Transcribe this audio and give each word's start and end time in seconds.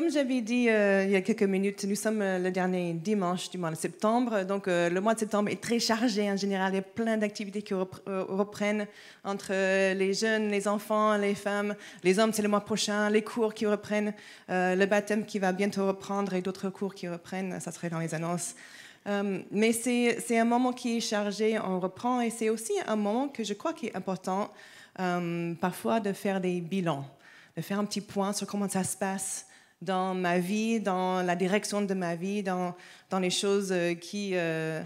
comme 0.00 0.10
j'avais 0.10 0.40
dit 0.40 0.70
euh, 0.70 1.04
il 1.04 1.10
y 1.10 1.16
a 1.16 1.20
quelques 1.20 1.42
minutes, 1.42 1.84
nous 1.84 1.94
sommes 1.94 2.22
euh, 2.22 2.38
le 2.38 2.50
dernier 2.50 2.94
dimanche 2.94 3.50
du 3.50 3.58
mois 3.58 3.68
de 3.68 3.74
septembre. 3.74 4.44
Donc, 4.44 4.66
euh, 4.66 4.88
le 4.88 4.98
mois 4.98 5.12
de 5.12 5.18
septembre 5.18 5.50
est 5.50 5.60
très 5.60 5.78
chargé 5.78 6.30
en 6.30 6.38
général. 6.38 6.72
Il 6.72 6.76
y 6.76 6.78
a 6.78 6.82
plein 6.82 7.18
d'activités 7.18 7.60
qui 7.60 7.74
reprennent 7.74 8.86
entre 9.24 9.52
les 9.92 10.14
jeunes, 10.14 10.48
les 10.48 10.66
enfants, 10.68 11.18
les 11.18 11.34
femmes. 11.34 11.74
Les 12.02 12.18
hommes, 12.18 12.32
c'est 12.32 12.40
le 12.40 12.48
mois 12.48 12.62
prochain. 12.62 13.10
Les 13.10 13.20
cours 13.20 13.52
qui 13.52 13.66
reprennent. 13.66 14.14
le 14.48 14.86
baptême 14.86 15.26
qui 15.26 15.38
va 15.38 15.52
bientôt 15.52 15.86
reprendre 15.86 16.32
et 16.32 16.40
d'autres 16.40 16.70
cours 16.70 16.94
qui 16.94 17.06
reprennent. 17.06 17.60
Ça 17.60 17.70
serait 17.70 17.90
dans 17.90 17.98
les 17.98 18.14
annonces. 18.14 18.54
mais 19.50 19.72
c'est 19.72 20.38
un 20.38 20.46
moment 20.46 20.72
qui 20.72 20.96
est 20.96 21.00
chargé, 21.00 21.58
on 21.58 21.78
reprend. 21.78 22.22
Et 22.22 22.30
c'est 22.30 22.48
aussi 22.48 22.72
un 22.86 22.96
moment 22.96 23.28
que 23.28 23.44
je 23.44 23.52
crois 23.52 23.74
qui 23.74 23.88
est 23.88 23.96
important 23.96 24.50
parfois 25.60 26.00
de 26.00 26.14
faire 26.14 26.40
des 26.40 26.62
bilans, 26.62 27.04
de 27.54 27.60
faire 27.60 27.78
un 27.78 27.84
petit 27.84 28.00
point 28.00 28.32
sur 28.32 28.46
comment 28.46 28.68
ça 28.68 28.82
se 28.82 28.96
passe 28.96 29.44
dans 29.80 30.14
ma 30.14 30.38
vie, 30.38 30.80
dans 30.80 31.22
la 31.22 31.36
direction 31.36 31.82
de 31.82 31.94
ma 31.94 32.14
vie, 32.14 32.42
dans, 32.42 32.74
dans 33.08 33.18
les 33.18 33.30
choses 33.30 33.72
euh, 33.72 33.94
qui, 33.94 34.32
euh, 34.34 34.82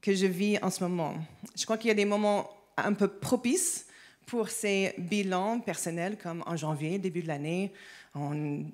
que 0.00 0.14
je 0.14 0.26
vis 0.26 0.58
en 0.62 0.70
ce 0.70 0.82
moment. 0.82 1.14
Je 1.56 1.64
crois 1.64 1.76
qu'il 1.76 1.88
y 1.88 1.90
a 1.92 1.94
des 1.94 2.04
moments 2.04 2.50
un 2.76 2.94
peu 2.94 3.08
propices 3.08 3.86
pour 4.26 4.48
ces 4.48 4.94
bilans 4.96 5.60
personnels, 5.60 6.16
comme 6.16 6.42
en 6.46 6.56
janvier, 6.56 6.98
début 6.98 7.22
de 7.22 7.28
l'année, 7.28 7.72
on 8.14 8.64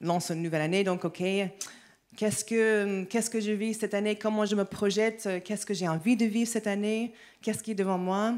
lance 0.00 0.30
une 0.30 0.42
nouvelle 0.42 0.62
année, 0.62 0.84
donc 0.84 1.04
OK, 1.04 1.22
qu'est-ce 2.16 2.44
que, 2.44 3.04
qu'est-ce 3.04 3.30
que 3.30 3.40
je 3.40 3.52
vis 3.52 3.74
cette 3.74 3.94
année, 3.94 4.16
comment 4.16 4.44
je 4.44 4.54
me 4.54 4.64
projette, 4.64 5.28
qu'est-ce 5.44 5.66
que 5.66 5.74
j'ai 5.74 5.88
envie 5.88 6.16
de 6.16 6.26
vivre 6.26 6.48
cette 6.48 6.66
année, 6.66 7.12
qu'est-ce 7.42 7.62
qui 7.62 7.72
est 7.72 7.76
devant 7.76 7.98
moi? 7.98 8.34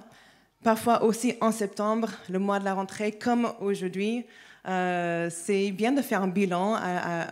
Parfois 0.62 1.02
aussi 1.02 1.34
en 1.40 1.52
septembre, 1.52 2.10
le 2.28 2.38
mois 2.38 2.58
de 2.58 2.64
la 2.64 2.74
rentrée, 2.74 3.12
comme 3.12 3.52
aujourd'hui, 3.60 4.24
euh, 4.68 5.30
c'est 5.30 5.70
bien 5.70 5.92
de 5.92 6.02
faire 6.02 6.22
un 6.22 6.28
bilan 6.28 6.76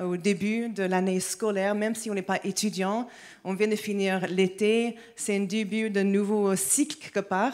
au 0.03 0.17
début 0.17 0.69
de 0.69 0.83
l'année 0.83 1.21
scolaire, 1.21 1.75
même 1.75 1.95
si 1.95 2.11
on 2.11 2.15
n'est 2.15 2.23
pas 2.23 2.41
étudiant. 2.45 3.07
On 3.45 3.55
vient 3.55 3.69
de 3.69 3.77
finir 3.77 4.27
l'été, 4.29 4.97
c'est 5.17 5.37
un 5.37 5.45
début 5.45 5.91
de 5.91 6.03
nouveau 6.03 6.57
cycle 6.57 6.97
quelque 6.99 7.21
part 7.21 7.53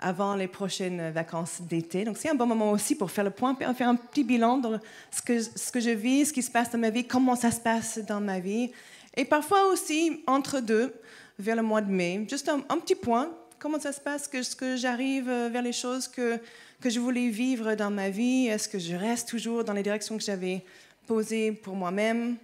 avant 0.00 0.34
les 0.34 0.48
prochaines 0.48 1.10
vacances 1.10 1.60
d'été. 1.60 2.04
Donc 2.04 2.16
c'est 2.16 2.30
un 2.30 2.34
bon 2.34 2.46
moment 2.46 2.72
aussi 2.72 2.94
pour 2.94 3.10
faire 3.10 3.24
le 3.24 3.30
point, 3.30 3.54
faire 3.54 3.88
un 3.88 3.96
petit 3.96 4.24
bilan 4.24 4.58
de 4.58 4.78
ce 5.10 5.70
que, 5.70 5.80
je 5.80 5.90
vis, 5.90 6.26
ce 6.26 6.32
qui 6.32 6.42
se 6.42 6.50
passe 6.50 6.70
dans 6.70 6.78
ma 6.78 6.90
vie, 6.90 7.04
comment 7.04 7.36
ça 7.36 7.50
se 7.50 7.60
passe 7.60 7.98
dans 7.98 8.20
ma 8.20 8.40
vie. 8.40 8.70
Et 9.16 9.24
parfois 9.24 9.66
aussi, 9.66 10.22
entre 10.26 10.60
deux, 10.60 10.94
vers 11.38 11.56
le 11.56 11.62
mois 11.62 11.82
de 11.82 11.90
mai, 11.90 12.26
juste 12.28 12.48
un, 12.48 12.78
petit 12.78 12.94
point, 12.94 13.30
comment 13.58 13.78
ça 13.78 13.92
se 13.92 14.00
passe, 14.00 14.26
que, 14.26 14.56
que 14.56 14.76
j'arrive 14.76 15.26
vers 15.26 15.62
les 15.62 15.72
choses 15.72 16.08
que 16.08 16.40
que 16.80 16.88
je 16.88 16.98
voulais 16.98 17.28
vivre 17.28 17.74
dans 17.74 17.90
ma 17.90 18.08
vie? 18.08 18.46
Est-ce 18.46 18.68
que 18.68 18.78
je 18.78 18.94
reste 18.94 19.28
toujours 19.28 19.64
dans 19.64 19.74
les 19.74 19.82
directions 19.82 20.16
que 20.16 20.24
j'avais 20.24 20.64
posées 21.06 21.52
pour 21.52 21.74
moi-même? 21.74 22.36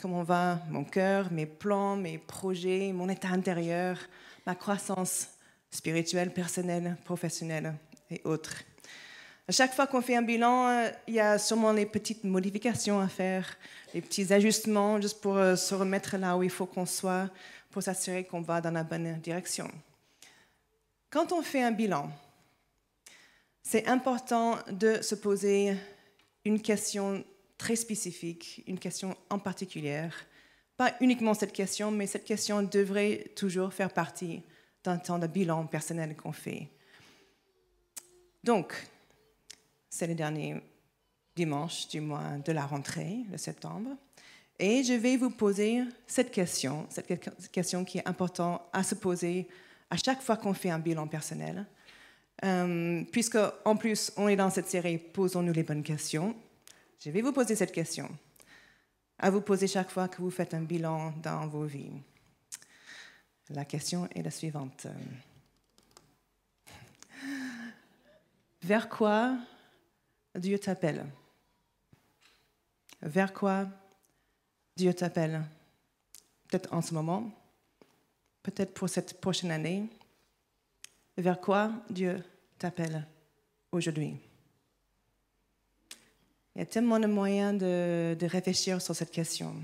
Comment 0.00 0.24
va 0.24 0.60
mon 0.70 0.84
cœur, 0.84 1.30
mes 1.30 1.46
plans, 1.46 1.96
mes 1.96 2.18
projets, 2.18 2.92
mon 2.92 3.08
état 3.08 3.28
intérieur, 3.28 3.98
ma 4.44 4.54
croissance 4.54 5.28
spirituelle, 5.70 6.32
personnelle, 6.32 6.96
professionnelle 7.04 7.74
et 8.10 8.20
autres? 8.24 8.64
À 9.48 9.52
chaque 9.52 9.72
fois 9.72 9.86
qu'on 9.86 10.02
fait 10.02 10.16
un 10.16 10.22
bilan, 10.22 10.90
il 11.06 11.14
y 11.14 11.20
a 11.20 11.38
sûrement 11.38 11.70
les 11.72 11.86
petites 11.86 12.24
modifications 12.24 12.98
à 12.98 13.06
faire, 13.06 13.56
les 13.94 14.00
petits 14.00 14.32
ajustements, 14.32 15.00
juste 15.00 15.20
pour 15.20 15.36
euh, 15.36 15.54
se 15.54 15.72
remettre 15.76 16.16
là 16.16 16.36
où 16.36 16.42
il 16.42 16.50
faut 16.50 16.66
qu'on 16.66 16.86
soit, 16.86 17.30
pour 17.70 17.84
s'assurer 17.84 18.24
qu'on 18.24 18.40
va 18.40 18.60
dans 18.60 18.72
la 18.72 18.82
bonne 18.82 19.20
direction. 19.20 19.70
Quand 21.08 21.30
on 21.30 21.42
fait 21.42 21.62
un 21.62 21.70
bilan, 21.70 22.10
c'est 23.68 23.88
important 23.88 24.60
de 24.70 25.02
se 25.02 25.16
poser 25.16 25.76
une 26.44 26.62
question 26.62 27.24
très 27.58 27.74
spécifique, 27.74 28.62
une 28.68 28.78
question 28.78 29.16
en 29.28 29.40
particulier. 29.40 30.08
Pas 30.76 30.94
uniquement 31.00 31.34
cette 31.34 31.52
question, 31.52 31.90
mais 31.90 32.06
cette 32.06 32.24
question 32.24 32.62
devrait 32.62 33.32
toujours 33.34 33.74
faire 33.74 33.92
partie 33.92 34.40
d'un 34.84 34.98
temps 34.98 35.18
de 35.18 35.26
bilan 35.26 35.66
personnel 35.66 36.14
qu'on 36.14 36.30
fait. 36.30 36.68
Donc, 38.44 38.72
c'est 39.90 40.06
le 40.06 40.14
dernier 40.14 40.62
dimanche 41.34 41.88
du 41.88 42.00
mois 42.00 42.38
de 42.44 42.52
la 42.52 42.66
rentrée, 42.66 43.24
le 43.32 43.36
septembre, 43.36 43.90
et 44.60 44.84
je 44.84 44.92
vais 44.92 45.16
vous 45.16 45.30
poser 45.30 45.82
cette 46.06 46.30
question, 46.30 46.86
cette 46.88 47.50
question 47.50 47.84
qui 47.84 47.98
est 47.98 48.08
importante 48.08 48.62
à 48.72 48.84
se 48.84 48.94
poser 48.94 49.48
à 49.90 49.96
chaque 49.96 50.22
fois 50.22 50.36
qu'on 50.36 50.54
fait 50.54 50.70
un 50.70 50.78
bilan 50.78 51.08
personnel. 51.08 51.66
Euh, 52.44 53.02
puisque, 53.12 53.38
en 53.64 53.76
plus, 53.76 54.12
on 54.16 54.28
est 54.28 54.36
dans 54.36 54.50
cette 54.50 54.68
série 54.68 54.98
Posons-nous 54.98 55.52
les 55.52 55.62
bonnes 55.62 55.82
questions, 55.82 56.36
je 57.00 57.10
vais 57.10 57.22
vous 57.22 57.32
poser 57.32 57.56
cette 57.56 57.72
question, 57.72 58.10
à 59.18 59.30
vous 59.30 59.40
poser 59.40 59.66
chaque 59.66 59.90
fois 59.90 60.08
que 60.08 60.20
vous 60.20 60.30
faites 60.30 60.54
un 60.54 60.62
bilan 60.62 61.12
dans 61.22 61.46
vos 61.46 61.64
vies. 61.64 61.92
La 63.50 63.64
question 63.64 64.08
est 64.14 64.22
la 64.22 64.30
suivante. 64.30 64.86
Vers 68.62 68.88
quoi 68.88 69.38
Dieu 70.34 70.58
t'appelle? 70.58 71.06
Vers 73.00 73.32
quoi 73.32 73.66
Dieu 74.76 74.92
t'appelle? 74.92 75.44
Peut-être 76.48 76.72
en 76.72 76.82
ce 76.82 76.92
moment, 76.92 77.30
peut-être 78.42 78.74
pour 78.74 78.88
cette 78.88 79.20
prochaine 79.20 79.52
année, 79.52 79.84
vers 81.22 81.40
quoi 81.40 81.70
Dieu 81.90 82.22
t'appelle 82.58 83.06
aujourd'hui? 83.72 84.16
Il 86.54 86.60
y 86.60 86.62
a 86.62 86.66
tellement 86.66 86.98
de 86.98 87.06
moyens 87.06 87.58
de, 87.58 88.26
réfléchir 88.26 88.80
sur 88.80 88.96
cette 88.96 89.10
question? 89.10 89.54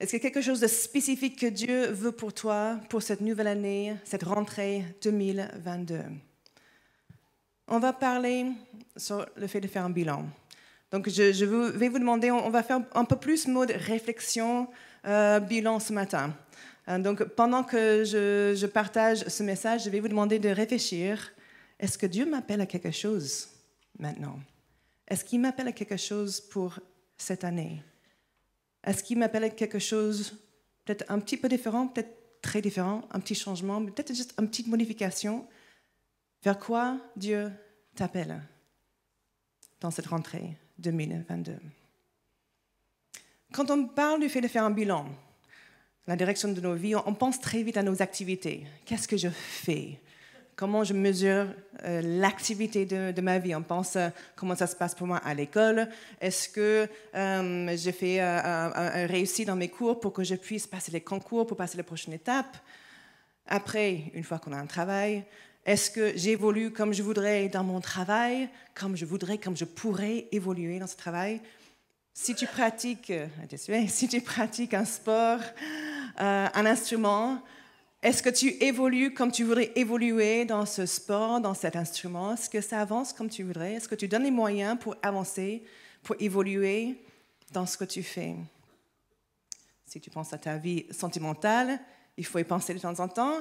Est-ce 0.00 0.10
qu'il 0.10 0.22
y 0.22 0.26
a 0.26 0.30
quelque 0.30 0.42
chose 0.42 0.60
de 0.60 0.66
spécifique 0.66 1.38
que 1.38 1.46
Dieu 1.46 1.86
veut 1.88 2.12
pour 2.12 2.32
toi, 2.32 2.80
pour 2.88 3.02
cette 3.02 3.20
nouvelle 3.20 3.46
année, 3.46 3.94
cette 4.04 4.22
rentrée 4.22 4.84
2022 5.02 6.00
On 7.68 7.78
va 7.78 7.92
parler 7.92 8.46
sur 8.96 9.26
le 9.36 9.46
fait 9.46 9.60
de 9.60 9.68
faire 9.68 9.84
un 9.84 9.90
bilan. 9.90 10.26
Donc, 10.90 11.08
je, 11.10 11.44
vais 11.44 11.88
vous 11.88 11.98
demander, 11.98 12.30
on, 12.30 12.48
va 12.48 12.62
faire 12.62 12.80
un 12.94 13.04
peu 13.04 13.16
plus 13.16 13.46
mode 13.46 13.70
réflexion, 13.70 14.68
euh, 15.06 15.40
bilan 15.40 15.80
ce 15.80 15.92
matin. 15.92 16.34
Euh, 16.88 16.98
donc, 16.98 17.24
pendant 17.24 17.64
que 17.64 18.04
je, 18.04 18.66
partage 18.66 19.26
ce 19.26 19.42
message, 19.42 19.84
je 19.84 19.90
vais 19.90 20.00
vous 20.00 20.08
demander 20.08 20.38
de 20.38 20.48
réfléchir. 20.48 21.32
Est-ce 21.78 21.98
que 21.98 22.06
Dieu 22.06 22.26
m'appelle 22.26 22.60
à 22.60 22.66
quelque 22.66 22.90
chose 22.90 23.48
maintenant? 23.98 24.38
Est-ce 25.08 25.24
qu'il 25.24 25.40
m'appelle 25.40 25.68
à 25.68 25.72
quelque 25.72 25.96
chose 25.96 26.40
pour 26.40 26.78
cette 27.16 27.44
année? 27.44 27.82
Est-ce 28.84 29.02
qu'il 29.02 29.18
m'appelle 29.18 29.44
à 29.44 29.50
quelque 29.50 29.78
chose 29.78 30.38
peut-être 30.84 31.04
un 31.10 31.18
petit 31.18 31.36
peu 31.36 31.48
différent, 31.48 31.88
peut-être 31.88 32.40
très 32.40 32.62
différent, 32.62 33.02
un 33.10 33.20
petit 33.20 33.34
changement, 33.34 33.84
peut-être 33.84 34.14
juste 34.14 34.34
une 34.38 34.48
petite 34.48 34.68
modification? 34.68 35.46
Vers 36.42 36.58
quoi 36.58 36.98
Dieu 37.16 37.50
t'appelle 37.96 38.40
dans 39.80 39.90
cette 39.90 40.06
rentrée 40.06 40.56
2022 40.78 41.56
Quand 43.52 43.70
on 43.70 43.86
parle 43.86 44.20
du 44.20 44.28
fait 44.28 44.40
de 44.40 44.48
faire 44.48 44.64
un 44.64 44.70
bilan, 44.70 45.06
la 46.06 46.16
direction 46.16 46.52
de 46.52 46.60
nos 46.60 46.74
vies, 46.74 46.94
on 46.94 47.14
pense 47.14 47.40
très 47.40 47.62
vite 47.62 47.76
à 47.76 47.82
nos 47.82 48.00
activités. 48.00 48.64
Qu'est-ce 48.84 49.08
que 49.08 49.16
je 49.16 49.28
fais? 49.28 49.98
Comment 50.54 50.84
je 50.84 50.94
mesure 50.94 51.48
euh, 51.84 52.00
l'activité 52.02 52.86
de, 52.86 53.20
ma 53.20 53.38
vie? 53.38 53.54
On 53.54 53.62
pense 53.62 53.98
comment 54.36 54.54
ça 54.54 54.66
se 54.66 54.74
passe 54.74 54.94
pour 54.94 55.06
moi 55.06 55.18
à 55.18 55.34
l'école. 55.34 55.88
Est-ce 56.20 56.48
que 56.48 56.88
euh, 57.14 57.76
j'ai 57.76 57.92
fait 57.92 58.22
euh, 58.22 59.06
réussi 59.06 59.44
dans 59.44 59.56
mes 59.56 59.68
cours 59.68 60.00
pour 60.00 60.14
que 60.14 60.24
je 60.24 60.34
puisse 60.34 60.66
passer 60.66 60.92
les 60.92 61.02
concours, 61.02 61.46
pour 61.46 61.58
passer 61.58 61.76
les 61.76 61.82
prochaines 61.82 62.14
étapes? 62.14 62.56
Après, 63.46 64.04
une 64.14 64.24
fois 64.24 64.38
qu'on 64.38 64.52
a 64.52 64.56
un 64.56 64.66
travail, 64.66 65.24
est-ce 65.66 65.90
que 65.90 66.16
j'évolue 66.16 66.70
comme 66.70 66.94
je 66.94 67.02
voudrais 67.02 67.48
dans 67.48 67.64
mon 67.64 67.80
travail, 67.80 68.48
comme 68.74 68.96
je 68.96 69.04
voudrais, 69.04 69.36
comme 69.36 69.56
je 69.56 69.64
pourrais 69.66 70.26
évoluer 70.32 70.78
dans 70.78 70.86
ce 70.86 70.96
travail? 70.96 71.40
Si 72.14 72.34
tu 72.34 72.46
pratiques, 72.46 73.12
si 73.88 74.08
tu 74.08 74.22
pratiques 74.22 74.72
un 74.72 74.86
sport, 74.86 75.40
euh, 76.20 76.48
un 76.52 76.66
instrument, 76.66 77.42
est-ce 78.02 78.22
que 78.22 78.30
tu 78.30 78.48
évolues 78.62 79.14
comme 79.14 79.32
tu 79.32 79.44
voudrais 79.44 79.72
évoluer 79.74 80.44
dans 80.44 80.66
ce 80.66 80.86
sport, 80.86 81.40
dans 81.40 81.54
cet 81.54 81.76
instrument? 81.76 82.34
Est-ce 82.34 82.48
que 82.48 82.60
ça 82.60 82.80
avance 82.80 83.12
comme 83.12 83.28
tu 83.28 83.42
voudrais? 83.42 83.74
Est-ce 83.74 83.88
que 83.88 83.94
tu 83.94 84.06
donnes 84.06 84.22
les 84.24 84.30
moyens 84.30 84.78
pour 84.78 84.96
avancer, 85.02 85.64
pour 86.02 86.16
évoluer 86.20 87.02
dans 87.52 87.66
ce 87.66 87.76
que 87.76 87.84
tu 87.84 88.02
fais? 88.02 88.36
Si 89.86 90.00
tu 90.00 90.10
penses 90.10 90.32
à 90.32 90.38
ta 90.38 90.56
vie 90.56 90.86
sentimentale, 90.90 91.80
il 92.16 92.24
faut 92.24 92.38
y 92.38 92.44
penser 92.44 92.74
de 92.74 92.78
temps 92.78 92.98
en 93.00 93.08
temps. 93.08 93.40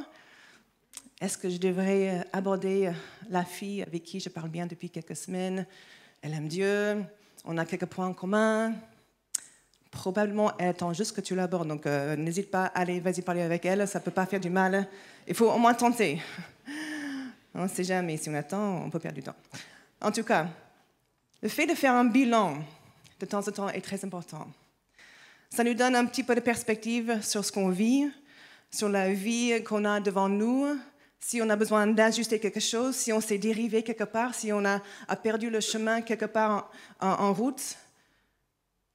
Est-ce 1.21 1.37
que 1.37 1.49
je 1.49 1.57
devrais 1.57 2.25
aborder 2.33 2.91
la 3.29 3.45
fille 3.45 3.81
avec 3.83 4.03
qui 4.03 4.19
je 4.19 4.29
parle 4.29 4.49
bien 4.49 4.65
depuis 4.65 4.89
quelques 4.89 5.15
semaines? 5.15 5.65
Elle 6.21 6.33
aime 6.33 6.47
Dieu, 6.47 7.03
on 7.45 7.57
a 7.57 7.65
quelques 7.65 7.85
points 7.85 8.07
en 8.07 8.13
commun, 8.13 8.73
probablement 9.95 10.51
elle 10.59 10.69
attend 10.69 10.93
juste 10.93 11.15
que 11.15 11.21
tu 11.21 11.35
l'abordes. 11.35 11.67
Donc 11.67 11.87
euh, 11.87 12.15
n'hésite 12.15 12.51
pas, 12.51 12.65
allez, 12.65 12.99
vas-y 12.99 13.21
parler 13.21 13.41
avec 13.41 13.65
elle, 13.65 13.87
ça 13.87 13.99
ne 13.99 14.03
peut 14.03 14.11
pas 14.11 14.25
faire 14.25 14.39
du 14.39 14.49
mal. 14.49 14.87
Il 15.27 15.33
faut 15.33 15.49
au 15.49 15.57
moins 15.57 15.73
tenter. 15.73 16.21
on 17.55 17.63
ne 17.63 17.67
sait 17.67 17.83
jamais, 17.83 18.17
si 18.17 18.29
on 18.29 18.35
attend, 18.35 18.83
on 18.85 18.89
peut 18.89 18.99
perdre 18.99 19.15
du 19.15 19.23
temps. 19.23 19.35
En 20.01 20.11
tout 20.11 20.23
cas, 20.23 20.47
le 21.41 21.49
fait 21.49 21.65
de 21.65 21.73
faire 21.73 21.93
un 21.93 22.05
bilan 22.05 22.57
de 23.19 23.25
temps 23.25 23.47
en 23.47 23.51
temps 23.51 23.69
est 23.69 23.81
très 23.81 24.03
important. 24.03 24.45
Ça 25.49 25.63
nous 25.63 25.73
donne 25.73 25.95
un 25.95 26.05
petit 26.05 26.23
peu 26.23 26.35
de 26.35 26.41
perspective 26.41 27.19
sur 27.23 27.45
ce 27.45 27.51
qu'on 27.51 27.69
vit, 27.69 28.11
sur 28.69 28.89
la 28.89 29.13
vie 29.13 29.63
qu'on 29.63 29.85
a 29.85 30.01
devant 30.01 30.27
nous, 30.27 30.67
si 31.19 31.41
on 31.41 31.49
a 31.49 31.55
besoin 31.55 31.87
d'ajuster 31.87 32.39
quelque 32.39 32.59
chose, 32.59 32.95
si 32.95 33.13
on 33.13 33.21
s'est 33.21 33.37
dérivé 33.37 33.81
quelque 33.81 34.03
part, 34.03 34.35
si 34.35 34.51
on 34.51 34.65
a, 34.65 34.81
perdu 35.23 35.49
le 35.49 35.61
chemin 35.61 36.01
quelque 36.01 36.25
part 36.25 36.69
en 36.99 37.33
route. 37.33 37.77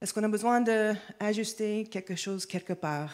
Est-ce 0.01 0.15
qu'on 0.15 0.23
a 0.23 0.27
besoin 0.27 0.61
d'ajuster 0.61 1.83
quelque 1.83 2.15
chose 2.15 2.47
quelque 2.47 2.73
part? 2.73 3.13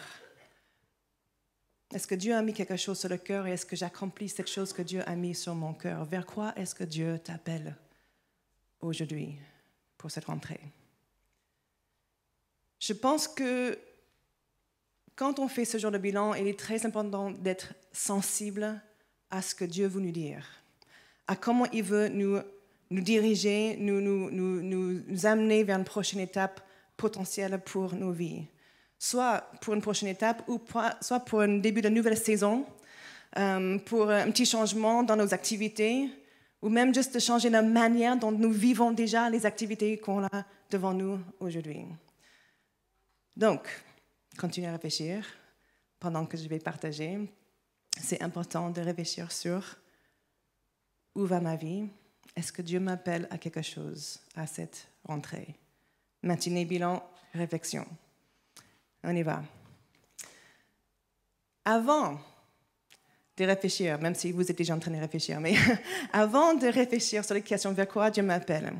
Est-ce 1.92 2.06
que 2.06 2.14
Dieu 2.14 2.34
a 2.34 2.40
mis 2.40 2.54
quelque 2.54 2.76
chose 2.76 2.98
sur 2.98 3.10
le 3.10 3.18
cœur 3.18 3.46
et 3.46 3.52
est-ce 3.52 3.66
que 3.66 3.76
j'accomplis 3.76 4.30
cette 4.30 4.48
chose 4.48 4.72
que 4.72 4.80
Dieu 4.80 5.02
a 5.06 5.14
mis 5.14 5.34
sur 5.34 5.54
mon 5.54 5.74
cœur? 5.74 6.06
Vers 6.06 6.24
quoi 6.24 6.54
est-ce 6.56 6.74
que 6.74 6.84
Dieu 6.84 7.18
t'appelle 7.22 7.76
aujourd'hui 8.80 9.36
pour 9.98 10.10
cette 10.10 10.24
rentrée? 10.24 10.60
Je 12.78 12.94
pense 12.94 13.28
que 13.28 13.78
quand 15.14 15.38
on 15.40 15.48
fait 15.48 15.66
ce 15.66 15.76
genre 15.76 15.90
de 15.90 15.98
bilan, 15.98 16.32
il 16.34 16.48
est 16.48 16.58
très 16.58 16.86
important 16.86 17.30
d'être 17.32 17.74
sensible 17.92 18.80
à 19.30 19.42
ce 19.42 19.54
que 19.54 19.66
Dieu 19.66 19.88
veut 19.88 20.00
nous 20.00 20.12
dire, 20.12 20.46
à 21.26 21.36
comment 21.36 21.66
il 21.70 21.82
veut 21.82 22.08
nous, 22.08 22.38
nous 22.88 23.02
diriger, 23.02 23.76
nous, 23.78 24.00
nous, 24.00 24.30
nous, 24.30 24.62
nous 24.62 25.26
amener 25.26 25.64
vers 25.64 25.78
une 25.78 25.84
prochaine 25.84 26.20
étape 26.20 26.62
potentiel 26.98 27.58
pour 27.64 27.94
nos 27.94 28.12
vies. 28.12 28.44
Soit 28.98 29.50
pour 29.62 29.72
une 29.72 29.80
prochaine 29.80 30.08
étape, 30.08 30.42
ou 30.48 30.60
soit 31.00 31.20
pour 31.20 31.40
un 31.40 31.58
début 31.58 31.80
de 31.80 31.88
nouvelle 31.88 32.18
saison, 32.18 32.66
euh, 33.38 33.78
pour 33.78 34.10
un 34.10 34.30
petit 34.30 34.44
changement 34.44 35.02
dans 35.02 35.16
nos 35.16 35.32
activités, 35.32 36.10
ou 36.60 36.68
même 36.68 36.92
juste 36.92 37.14
de 37.14 37.20
changer 37.20 37.48
la 37.48 37.62
manière 37.62 38.18
dont 38.18 38.32
nous 38.32 38.50
vivons 38.50 38.90
déjà 38.90 39.30
les 39.30 39.46
activités 39.46 39.96
qu'on 39.96 40.24
a 40.24 40.44
devant 40.68 40.92
nous 40.92 41.18
aujourd'hui. 41.38 41.84
Donc, 43.36 43.68
continuez 44.36 44.66
à 44.66 44.72
réfléchir 44.72 45.24
pendant 46.00 46.26
que 46.26 46.36
je 46.36 46.48
vais 46.48 46.58
partager. 46.58 47.18
C'est 48.00 48.20
important 48.20 48.70
de 48.70 48.80
réfléchir 48.80 49.30
sur 49.30 49.76
où 51.14 51.24
va 51.24 51.40
ma 51.40 51.54
vie. 51.54 51.84
Est-ce 52.34 52.52
que 52.52 52.62
Dieu 52.62 52.80
m'appelle 52.80 53.28
à 53.30 53.38
quelque 53.38 53.62
chose 53.62 54.20
à 54.34 54.46
cette 54.48 54.88
rentrée? 55.04 55.54
Matinée, 56.22 56.64
bilan, 56.64 57.02
réflexion. 57.34 57.86
On 59.04 59.14
y 59.14 59.22
va. 59.22 59.42
Avant 61.64 62.18
de 63.36 63.44
réfléchir, 63.44 63.98
même 64.00 64.14
si 64.14 64.32
vous 64.32 64.50
êtes 64.50 64.58
déjà 64.58 64.74
en 64.74 64.78
train 64.78 64.90
de 64.90 64.98
réfléchir, 64.98 65.40
mais 65.40 65.54
avant 66.12 66.54
de 66.54 66.66
réfléchir 66.66 67.24
sur 67.24 67.34
les 67.34 67.42
questions 67.42 67.72
vers 67.72 67.86
quoi 67.86 68.10
Dieu 68.10 68.22
m'appelle, 68.22 68.72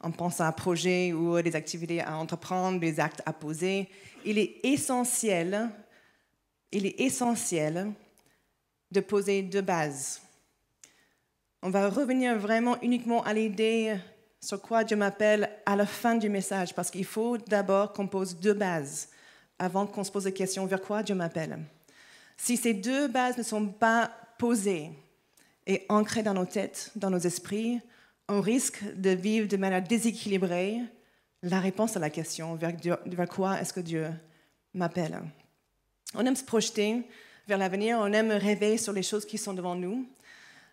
en 0.00 0.10
pensant 0.10 0.44
à 0.44 0.48
un 0.48 0.52
projet 0.52 1.12
ou 1.12 1.40
des 1.40 1.56
activités 1.56 2.02
à 2.02 2.16
entreprendre, 2.16 2.78
des 2.78 3.00
actes 3.00 3.22
à 3.24 3.32
poser, 3.32 3.88
il 4.24 4.38
est 4.38 4.60
essentiel, 4.62 5.70
il 6.70 6.86
est 6.86 7.00
essentiel 7.00 7.90
de 8.90 9.00
poser 9.00 9.42
deux 9.42 9.62
bases. 9.62 10.20
On 11.62 11.70
va 11.70 11.88
revenir 11.88 12.38
vraiment 12.38 12.80
uniquement 12.82 13.24
à 13.24 13.32
l'idée 13.32 13.96
sur 14.44 14.60
quoi 14.60 14.84
Dieu 14.84 14.96
m'appelle 14.96 15.48
à 15.64 15.74
la 15.74 15.86
fin 15.86 16.16
du 16.16 16.28
message, 16.28 16.74
parce 16.74 16.90
qu'il 16.90 17.06
faut 17.06 17.38
d'abord 17.38 17.94
qu'on 17.94 18.06
pose 18.06 18.36
deux 18.36 18.52
bases 18.52 19.08
avant 19.58 19.86
qu'on 19.86 20.04
se 20.04 20.10
pose 20.10 20.26
la 20.26 20.32
question 20.32 20.66
vers 20.66 20.82
quoi 20.82 21.02
Dieu 21.02 21.14
m'appelle. 21.14 21.58
Si 22.36 22.58
ces 22.58 22.74
deux 22.74 23.08
bases 23.08 23.38
ne 23.38 23.42
sont 23.42 23.68
pas 23.68 24.10
posées 24.38 24.90
et 25.66 25.86
ancrées 25.88 26.22
dans 26.22 26.34
nos 26.34 26.44
têtes, 26.44 26.90
dans 26.94 27.08
nos 27.08 27.18
esprits, 27.18 27.80
on 28.28 28.42
risque 28.42 28.82
de 28.96 29.10
vivre 29.10 29.48
de 29.48 29.56
manière 29.56 29.82
déséquilibrée 29.82 30.78
la 31.42 31.60
réponse 31.60 31.96
à 31.96 32.00
la 32.00 32.10
question 32.10 32.54
vers, 32.54 33.28
quoi 33.28 33.60
est-ce 33.60 33.72
que 33.72 33.80
Dieu 33.80 34.08
m'appelle. 34.74 35.22
On 36.14 36.24
aime 36.26 36.36
se 36.36 36.44
projeter 36.44 37.02
vers 37.48 37.58
l'avenir, 37.58 37.98
on 37.98 38.12
aime 38.12 38.30
rêver 38.30 38.76
sur 38.76 38.92
les 38.92 39.02
choses 39.02 39.24
qui 39.24 39.38
sont 39.38 39.54
devant 39.54 39.74
nous. 39.74 40.06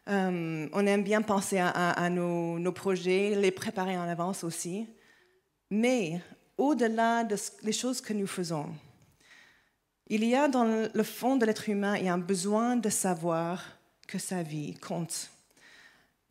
Euh, 0.09 0.67
on 0.73 0.85
aime 0.87 1.03
bien 1.03 1.21
penser 1.21 1.59
à, 1.59 2.09
nos, 2.09 2.71
projets, 2.71 3.35
les 3.35 3.51
préparer 3.51 3.97
en 3.97 4.07
avance 4.07 4.43
aussi. 4.43 4.87
Mais 5.69 6.21
au-delà 6.57 7.23
des 7.23 7.71
choses 7.71 8.01
que 8.01 8.13
nous 8.13 8.27
faisons, 8.27 8.67
il 10.07 10.25
y 10.25 10.35
a 10.35 10.47
dans 10.47 10.89
le 10.93 11.03
fond 11.03 11.37
de 11.37 11.45
l'être 11.45 11.69
humain 11.69 11.93
un 12.05 12.17
besoin 12.17 12.75
de 12.75 12.89
savoir 12.89 13.63
que 14.07 14.17
sa 14.17 14.43
vie 14.43 14.73
compte. 14.75 15.29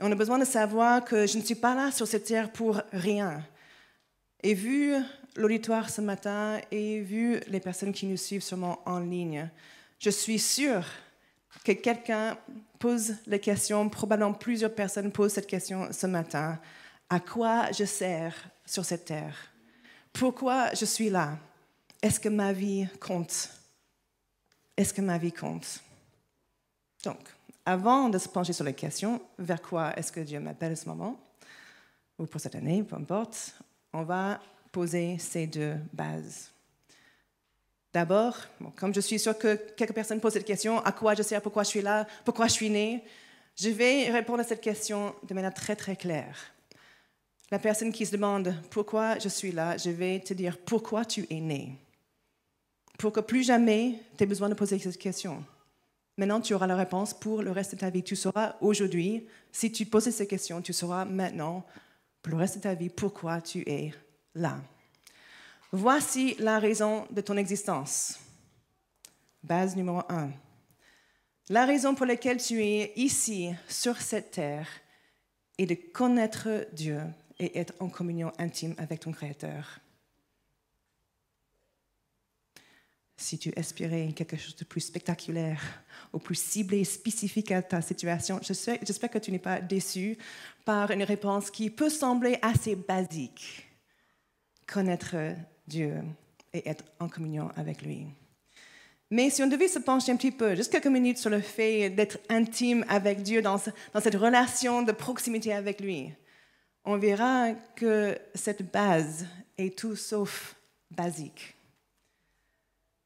on 0.00 0.12
a 0.12 0.14
besoin 0.14 0.38
de 0.38 0.44
savoir 0.44 1.02
que 1.04 1.26
je 1.26 1.38
ne 1.38 1.42
suis 1.42 1.54
pas 1.54 1.74
là 1.74 1.90
sur 1.90 2.06
cette 2.06 2.24
terre 2.24 2.52
pour 2.52 2.82
rien. 2.92 3.42
Et 4.42 4.52
vu 4.52 4.94
l'auditoire 5.36 5.88
ce 5.88 6.02
matin 6.02 6.60
et 6.70 7.00
vu 7.00 7.40
les 7.46 7.60
personnes 7.60 7.92
qui 7.92 8.06
nous 8.06 8.16
suivent 8.16 8.42
sûrement 8.42 8.82
en 8.84 8.98
ligne, 8.98 9.48
je 9.98 10.10
suis 10.10 10.38
sûre 10.38 10.84
que 11.64 11.72
quelqu'un 11.72 12.36
pose 12.80 13.14
la 13.26 13.38
question, 13.38 13.88
probablement 13.88 14.32
plusieurs 14.32 14.74
personnes 14.74 15.12
posent 15.12 15.34
cette 15.34 15.46
question 15.46 15.92
ce 15.92 16.06
matin. 16.08 16.58
À 17.08 17.20
quoi 17.20 17.70
je 17.70 17.84
sers 17.84 18.34
sur 18.64 18.84
cette 18.84 19.04
terre? 19.04 19.36
Pourquoi 20.12 20.74
je 20.74 20.86
suis 20.86 21.10
là? 21.10 21.38
Est-ce 22.02 22.18
que 22.18 22.30
ma 22.30 22.52
vie 22.52 22.88
compte? 22.98 23.50
Est-ce 24.76 24.94
que 24.94 25.02
ma 25.02 25.18
vie 25.18 25.32
compte? 25.32 25.80
Donc, 27.04 27.20
avant 27.66 28.08
de 28.08 28.16
se 28.16 28.28
pencher 28.28 28.54
sur 28.54 28.64
la 28.64 28.72
question, 28.72 29.20
vers 29.38 29.60
quoi 29.60 29.92
est-ce 29.96 30.10
que 30.10 30.20
Dieu 30.20 30.40
m'appelle 30.40 30.72
à 30.72 30.76
ce 30.76 30.88
moment 30.88 31.20
Ou 32.18 32.24
pour 32.24 32.40
cette 32.40 32.54
année, 32.54 32.82
peu 32.82 32.96
importe, 32.96 33.54
on 33.92 34.04
va 34.04 34.40
poser 34.72 35.18
ces 35.18 35.46
deux 35.46 35.76
bases. 35.92 36.49
D'abord, 37.92 38.36
comme 38.76 38.94
je 38.94 39.00
suis 39.00 39.18
sûre 39.18 39.36
que 39.36 39.56
quelques 39.76 39.94
personnes 39.94 40.20
posent 40.20 40.34
cette 40.34 40.44
question, 40.44 40.78
à 40.84 40.92
quoi 40.92 41.14
je 41.14 41.22
sers, 41.22 41.42
pourquoi 41.42 41.64
je 41.64 41.68
suis 41.68 41.82
là, 41.82 42.06
pourquoi 42.24 42.46
je 42.46 42.52
suis 42.52 42.70
né, 42.70 43.02
je 43.56 43.68
vais 43.68 44.10
répondre 44.10 44.40
à 44.40 44.44
cette 44.44 44.60
question 44.60 45.14
de 45.28 45.34
manière 45.34 45.52
très 45.52 45.74
très 45.74 45.96
claire. 45.96 46.38
La 47.50 47.58
personne 47.58 47.92
qui 47.92 48.06
se 48.06 48.12
demande 48.12 48.54
pourquoi 48.70 49.18
je 49.18 49.28
suis 49.28 49.50
là, 49.50 49.76
je 49.76 49.90
vais 49.90 50.20
te 50.20 50.32
dire 50.34 50.56
pourquoi 50.56 51.04
tu 51.04 51.26
es 51.30 51.40
né. 51.40 51.76
Pour 52.96 53.12
que 53.12 53.20
plus 53.20 53.42
jamais 53.42 53.98
tu 54.16 54.22
aies 54.22 54.26
besoin 54.26 54.48
de 54.48 54.54
poser 54.54 54.78
cette 54.78 54.98
question. 54.98 55.44
Maintenant, 56.16 56.40
tu 56.40 56.54
auras 56.54 56.66
la 56.66 56.76
réponse 56.76 57.12
pour 57.12 57.42
le 57.42 57.50
reste 57.50 57.74
de 57.74 57.80
ta 57.80 57.90
vie. 57.90 58.02
Tu 58.02 58.14
sauras 58.14 58.56
aujourd'hui, 58.60 59.26
si 59.50 59.72
tu 59.72 59.86
poses 59.86 60.10
cette 60.10 60.28
question, 60.28 60.60
tu 60.60 60.72
sauras 60.72 61.04
maintenant, 61.04 61.64
pour 62.22 62.32
le 62.32 62.38
reste 62.38 62.58
de 62.58 62.62
ta 62.62 62.74
vie, 62.74 62.90
pourquoi 62.90 63.40
tu 63.40 63.60
es 63.66 63.92
là. 64.34 64.60
Voici 65.72 66.34
la 66.40 66.58
raison 66.58 67.06
de 67.12 67.20
ton 67.20 67.36
existence. 67.36 68.18
Base 69.42 69.76
numéro 69.76 70.02
un. 70.08 70.30
La 71.48 71.64
raison 71.64 71.94
pour 71.94 72.06
laquelle 72.06 72.42
tu 72.42 72.60
es 72.64 72.92
ici, 72.96 73.50
sur 73.68 74.00
cette 74.00 74.32
terre, 74.32 74.68
est 75.58 75.66
de 75.66 75.74
connaître 75.74 76.66
Dieu 76.72 77.00
et 77.38 77.56
être 77.58 77.74
en 77.78 77.88
communion 77.88 78.32
intime 78.38 78.74
avec 78.78 79.00
ton 79.00 79.12
Créateur. 79.12 79.78
Si 83.16 83.38
tu 83.38 83.52
aspirais 83.56 84.12
quelque 84.12 84.36
chose 84.36 84.56
de 84.56 84.64
plus 84.64 84.80
spectaculaire 84.80 85.62
ou 86.12 86.18
plus 86.18 86.34
ciblé, 86.34 86.82
spécifique 86.84 87.52
à 87.52 87.62
ta 87.62 87.80
situation, 87.80 88.40
j'espère 88.42 89.10
que 89.10 89.18
tu 89.18 89.30
n'es 89.30 89.38
pas 89.38 89.60
déçu 89.60 90.18
par 90.64 90.90
une 90.90 91.04
réponse 91.04 91.50
qui 91.50 91.70
peut 91.70 91.90
sembler 91.90 92.38
assez 92.42 92.74
basique. 92.74 93.68
Connaître 94.66 95.16
Dieu 95.70 96.02
et 96.52 96.68
être 96.68 96.84
en 96.98 97.08
communion 97.08 97.48
avec 97.56 97.82
lui. 97.82 98.06
Mais 99.10 99.30
si 99.30 99.42
on 99.42 99.46
devait 99.46 99.68
se 99.68 99.78
pencher 99.78 100.12
un 100.12 100.16
petit 100.16 100.30
peu, 100.30 100.54
juste 100.54 100.70
quelques 100.70 100.86
minutes 100.86 101.18
sur 101.18 101.30
le 101.30 101.40
fait 101.40 101.90
d'être 101.90 102.18
intime 102.28 102.84
avec 102.88 103.22
Dieu 103.22 103.40
dans, 103.40 103.58
cette 103.58 104.14
relation 104.14 104.82
de 104.82 104.92
proximité 104.92 105.52
avec 105.52 105.80
lui, 105.80 106.12
on 106.84 106.98
verra 106.98 107.52
que 107.76 108.18
cette 108.34 108.70
base 108.70 109.26
est 109.58 109.76
tout 109.78 109.96
sauf 109.96 110.56
basique. 110.90 111.56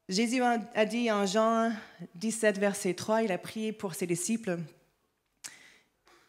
Jésus 0.09 0.43
a 0.43 0.85
dit 0.85 1.11
en 1.11 1.25
Jean 1.25 1.73
17, 2.17 2.59
verset 2.59 2.93
3, 2.93 3.23
il 3.23 3.33
a 3.33 3.39
prié 3.39 3.73
pour 3.73 3.95
ses 3.95 4.07
disciples. 4.07 4.59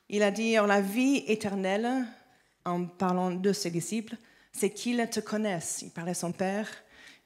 Il 0.08 0.24
a 0.24 0.32
dit, 0.32 0.54
la 0.54 0.80
vie 0.80 1.24
éternelle, 1.28 2.06
en 2.64 2.86
parlant 2.86 3.32
de 3.32 3.52
ses 3.52 3.72
disciples, 3.72 4.16
c'est 4.56 4.70
qu'ils 4.70 5.06
te 5.10 5.20
connaissent. 5.20 5.82
Il 5.82 5.92
parlait 5.92 6.12
à 6.12 6.16
son 6.16 6.32
Père. 6.32 6.70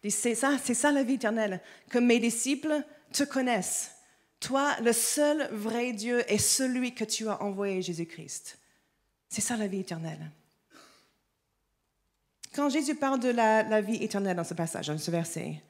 C'est 0.07 0.35
ça, 0.35 0.57
c'est 0.63 0.73
ça 0.73 0.91
la 0.91 1.03
vie 1.03 1.15
éternelle, 1.15 1.61
que 1.89 1.99
mes 1.99 2.19
disciples 2.19 2.83
te 3.11 3.23
connaissent. 3.23 3.91
Toi, 4.39 4.75
le 4.81 4.93
seul 4.93 5.49
vrai 5.51 5.91
Dieu 5.91 6.23
est 6.31 6.37
celui 6.37 6.95
que 6.95 7.03
tu 7.03 7.27
as 7.27 7.41
envoyé, 7.43 7.81
Jésus-Christ. 7.81 8.57
C'est 9.27 9.41
ça 9.41 9.57
la 9.57 9.67
vie 9.67 9.81
éternelle. 9.81 10.31
Quand 12.55 12.69
Jésus 12.69 12.95
parle 12.95 13.19
de 13.19 13.29
la, 13.29 13.63
la, 13.63 13.81
vie 13.81 14.01
éternelle 14.03 14.37
dans 14.37 14.43
ce 14.43 14.53
passage, 14.53 14.87
dans 14.87 14.97
ce 14.97 15.11
verset, 15.11 15.61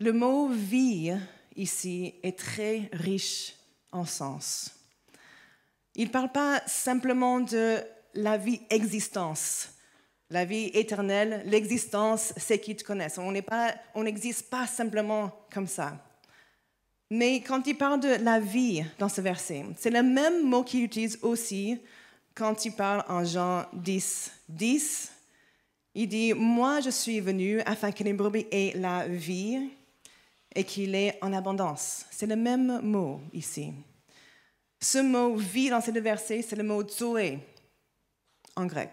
le 0.00 0.12
mot 0.12 0.48
vie 0.48 1.14
ici 1.54 2.14
est 2.22 2.38
très 2.38 2.88
riche 2.92 3.54
en 3.92 4.06
sens. 4.06 4.70
Il 5.94 6.06
ne 6.06 6.12
parle 6.12 6.32
pas 6.32 6.62
simplement 6.66 7.40
de 7.40 7.80
la 8.14 8.38
vie 8.38 8.60
existence, 8.70 9.68
La 10.30 10.44
vie 10.44 10.70
éternelle, 10.74 11.42
l'existence, 11.46 12.32
c'est 12.36 12.58
qu'ils 12.58 12.76
te 12.76 12.84
connaissent. 12.84 13.18
On 13.18 14.02
n'existe 14.02 14.48
pas, 14.48 14.66
simplement 14.66 15.30
comme 15.52 15.66
ça. 15.66 15.98
Mais 17.10 17.42
quand 17.42 17.66
il 17.66 17.76
parle 17.76 18.00
de 18.00 18.24
la 18.24 18.40
vie 18.40 18.82
dans 18.98 19.08
ce 19.08 19.20
verset, 19.20 19.64
c'est 19.76 19.90
le 19.90 20.02
même 20.02 20.48
mot 20.48 20.64
qu'il 20.64 20.82
utilise 20.82 21.18
aussi 21.22 21.78
quand 22.34 22.64
il 22.64 22.72
parle 22.72 23.04
en 23.08 23.24
Jean 23.24 23.66
10, 23.74 24.32
10. 24.48 25.12
Il 25.94 26.08
dit, 26.08 26.32
moi 26.32 26.80
je 26.80 26.90
suis 26.90 27.20
venu 27.20 27.60
afin 27.60 27.92
que 27.92 28.02
les 28.02 28.14
brebis 28.14 28.46
aient 28.50 28.72
la 28.74 29.06
vie 29.06 29.68
et 30.54 30.64
qu'il 30.64 30.94
est 30.94 31.18
en 31.22 31.32
abondance. 31.32 32.06
C'est 32.10 32.26
le 32.26 32.36
même 32.36 32.80
mot 32.80 33.20
ici. 33.32 33.72
Ce 34.80 34.98
mot 34.98 35.36
vie 35.36 35.70
dans 35.70 35.80
ces 35.80 35.92
deux 35.92 36.00
versets, 36.00 36.42
c'est 36.42 36.56
le 36.56 36.64
mot 36.64 36.86
Zoé 36.88 37.38
en 38.56 38.66
grec. 38.66 38.90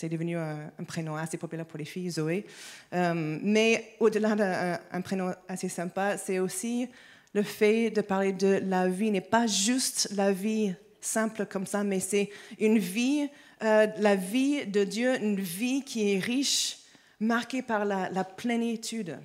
C'est 0.00 0.08
devenu 0.08 0.36
un, 0.36 0.70
prénom 0.86 1.16
assez 1.16 1.38
populaire 1.38 1.66
pour 1.66 1.76
les 1.76 1.84
filles, 1.84 2.08
Zoé. 2.08 2.46
Euh, 2.92 3.38
mais 3.42 3.96
au-delà 3.98 4.36
d'un 4.36 5.00
prénom 5.00 5.34
assez 5.48 5.68
sympa, 5.68 6.16
c'est 6.16 6.38
aussi 6.38 6.88
le 7.34 7.42
fait 7.42 7.90
de 7.90 8.00
parler 8.00 8.32
de 8.32 8.60
la 8.64 8.88
vie 8.88 9.10
n'est 9.10 9.20
pas 9.20 9.48
juste 9.48 10.10
la 10.14 10.30
vie 10.30 10.72
simple 11.00 11.46
comme 11.46 11.66
ça, 11.66 11.82
mais 11.82 11.98
c'est 11.98 12.30
une 12.60 12.78
vie, 12.78 13.28
euh, 13.64 13.88
la 13.98 14.14
vie 14.14 14.64
de 14.66 14.84
Dieu, 14.84 15.20
une 15.20 15.40
vie 15.40 15.82
qui 15.82 16.14
est 16.14 16.20
riche, 16.20 16.78
marquée 17.18 17.62
par 17.62 17.84
la 17.84 18.22
plénitude. 18.22 19.18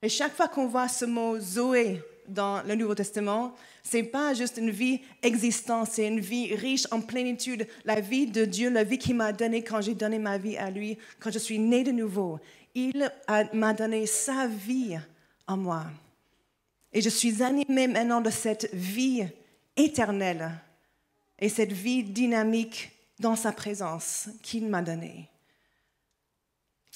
Et 0.00 0.08
chaque 0.08 0.34
fois 0.34 0.48
qu'on 0.48 0.68
voit 0.68 0.88
ce 0.88 1.04
mot 1.04 1.38
Zoé 1.38 2.00
dans 2.28 2.62
le 2.62 2.74
Nouveau 2.74 2.94
Testament, 2.94 3.54
c'est 3.82 4.02
pas 4.02 4.34
juste 4.34 4.58
une 4.58 4.70
vie 4.70 5.00
existante, 5.22 5.88
c'est 5.90 6.06
une 6.06 6.20
vie 6.20 6.54
riche 6.54 6.86
en 6.90 7.00
plénitude, 7.00 7.66
la 7.84 8.00
vie 8.00 8.26
de 8.26 8.44
Dieu, 8.44 8.70
la 8.70 8.84
vie 8.84 8.98
qu'il 8.98 9.16
m'a 9.16 9.32
donnée 9.32 9.62
quand 9.62 9.80
j'ai 9.80 9.94
donné 9.94 10.18
ma 10.18 10.38
vie 10.38 10.56
à 10.56 10.70
lui, 10.70 10.98
quand 11.20 11.30
je 11.30 11.38
suis 11.38 11.58
né 11.58 11.84
de 11.84 11.92
nouveau. 11.92 12.38
Il 12.74 13.10
m'a 13.54 13.72
donné 13.72 14.06
sa 14.06 14.46
vie 14.46 14.98
en 15.46 15.56
moi. 15.56 15.84
Et 16.92 17.00
je 17.00 17.08
suis 17.08 17.42
animée 17.42 17.88
maintenant 17.88 18.20
de 18.20 18.30
cette 18.30 18.72
vie 18.72 19.26
éternelle 19.76 20.50
et 21.38 21.48
cette 21.48 21.72
vie 21.72 22.02
dynamique 22.02 22.92
dans 23.18 23.36
sa 23.36 23.52
présence 23.52 24.28
qu'il 24.42 24.66
m'a 24.68 24.82
donnée. 24.82 25.28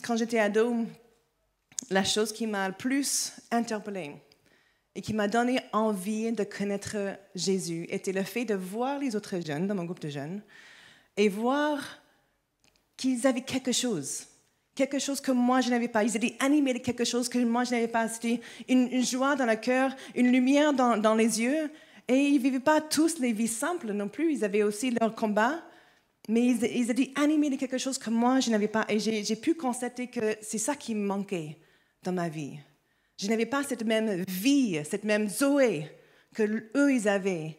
Quand 0.03 0.17
j'étais 0.17 0.39
ado, 0.39 0.87
la 1.91 2.05
chose 2.05 2.33
qui 2.33 2.47
m'a 2.47 2.69
le 2.69 2.75
plus 2.75 3.33
interpellée 3.51 4.17
et 4.95 5.01
qui 5.01 5.15
m'a 5.15 5.29
donné 5.29 5.61
envie 5.73 6.33
de 6.33 6.45
connaître 6.45 6.97
Jésus 7.35 7.87
était 7.89 8.13
le 8.13 8.23
fait 8.23 8.45
de 8.45 8.55
voir 8.55 8.99
les 8.99 9.17
autres 9.17 9.41
jeunes 9.45 9.67
dans 9.67 9.75
mon 9.75 9.85
groupe 9.85 10.01
de 10.01 10.11
jeunes 10.11 10.43
et 11.17 11.29
voir 11.29 12.03
qu'ils 12.97 13.27
avaient 13.27 13.43
quelque 13.43 13.73
chose, 13.73 14.27
quelque 14.75 14.99
chose 14.99 15.21
que 15.21 15.33
moi 15.33 15.61
je 15.61 15.71
n'avais 15.71 15.89
pas. 15.89 16.05
Ils 16.05 16.17
étaient 16.17 16.37
animés 16.41 16.75
de 16.75 16.79
quelque 16.79 17.05
chose 17.05 17.29
que 17.29 17.39
moi 17.39 17.65
je 17.65 17.73
n'avais 17.73 17.89
pas. 17.89 18.09
C'était 18.09 18.41
une, 18.69 19.03
joie 19.03 19.35
dans 19.35 19.47
le 19.47 19.57
cœur, 19.57 19.95
une 20.15 20.31
lumière 20.31 20.73
dans, 20.73 21.15
les 21.15 21.41
yeux. 21.41 21.71
Et 22.09 22.17
ils 22.17 22.35
ne 22.35 22.43
vivaient 22.43 22.61
pas 22.61 22.81
tous 22.81 23.19
les 23.19 23.33
vies 23.33 23.49
simples 23.49 23.93
non 23.93 24.09
plus. 24.09 24.33
Ils 24.33 24.45
avaient 24.45 24.63
aussi 24.63 24.91
leur 24.91 25.15
combat. 25.15 25.63
Mais 26.29 26.47
ils, 26.47 26.65
ils 26.65 26.91
étaient 26.91 27.13
animés 27.17 27.51
de 27.51 27.57
quelque 27.57 27.79
chose 27.79 27.99
que 27.99 28.11
moi 28.11 28.41
je 28.41 28.51
n'avais 28.51 28.69
pas. 28.69 28.85
Et 28.89 28.99
j'ai 28.99 29.37
pu 29.37 29.55
constater 29.55 30.09
que 30.09 30.37
c'est 30.43 30.59
ça 30.59 30.77
qui 30.77 30.95
me 30.95 31.07
manquait 31.07 31.59
dans 32.03 32.13
ma 32.13 32.29
vie. 32.29 32.59
Je 33.23 33.29
n'avais 33.29 33.47
pas 33.47 33.63
cette 33.63 33.85
même 33.85 34.25
vie, 34.27 34.83
cette 34.85 35.05
même 35.05 35.29
Zoé 35.29 35.89
que 36.35 36.43
eux 36.77 36.93
ils 36.93 37.07
avaient. 37.07 37.57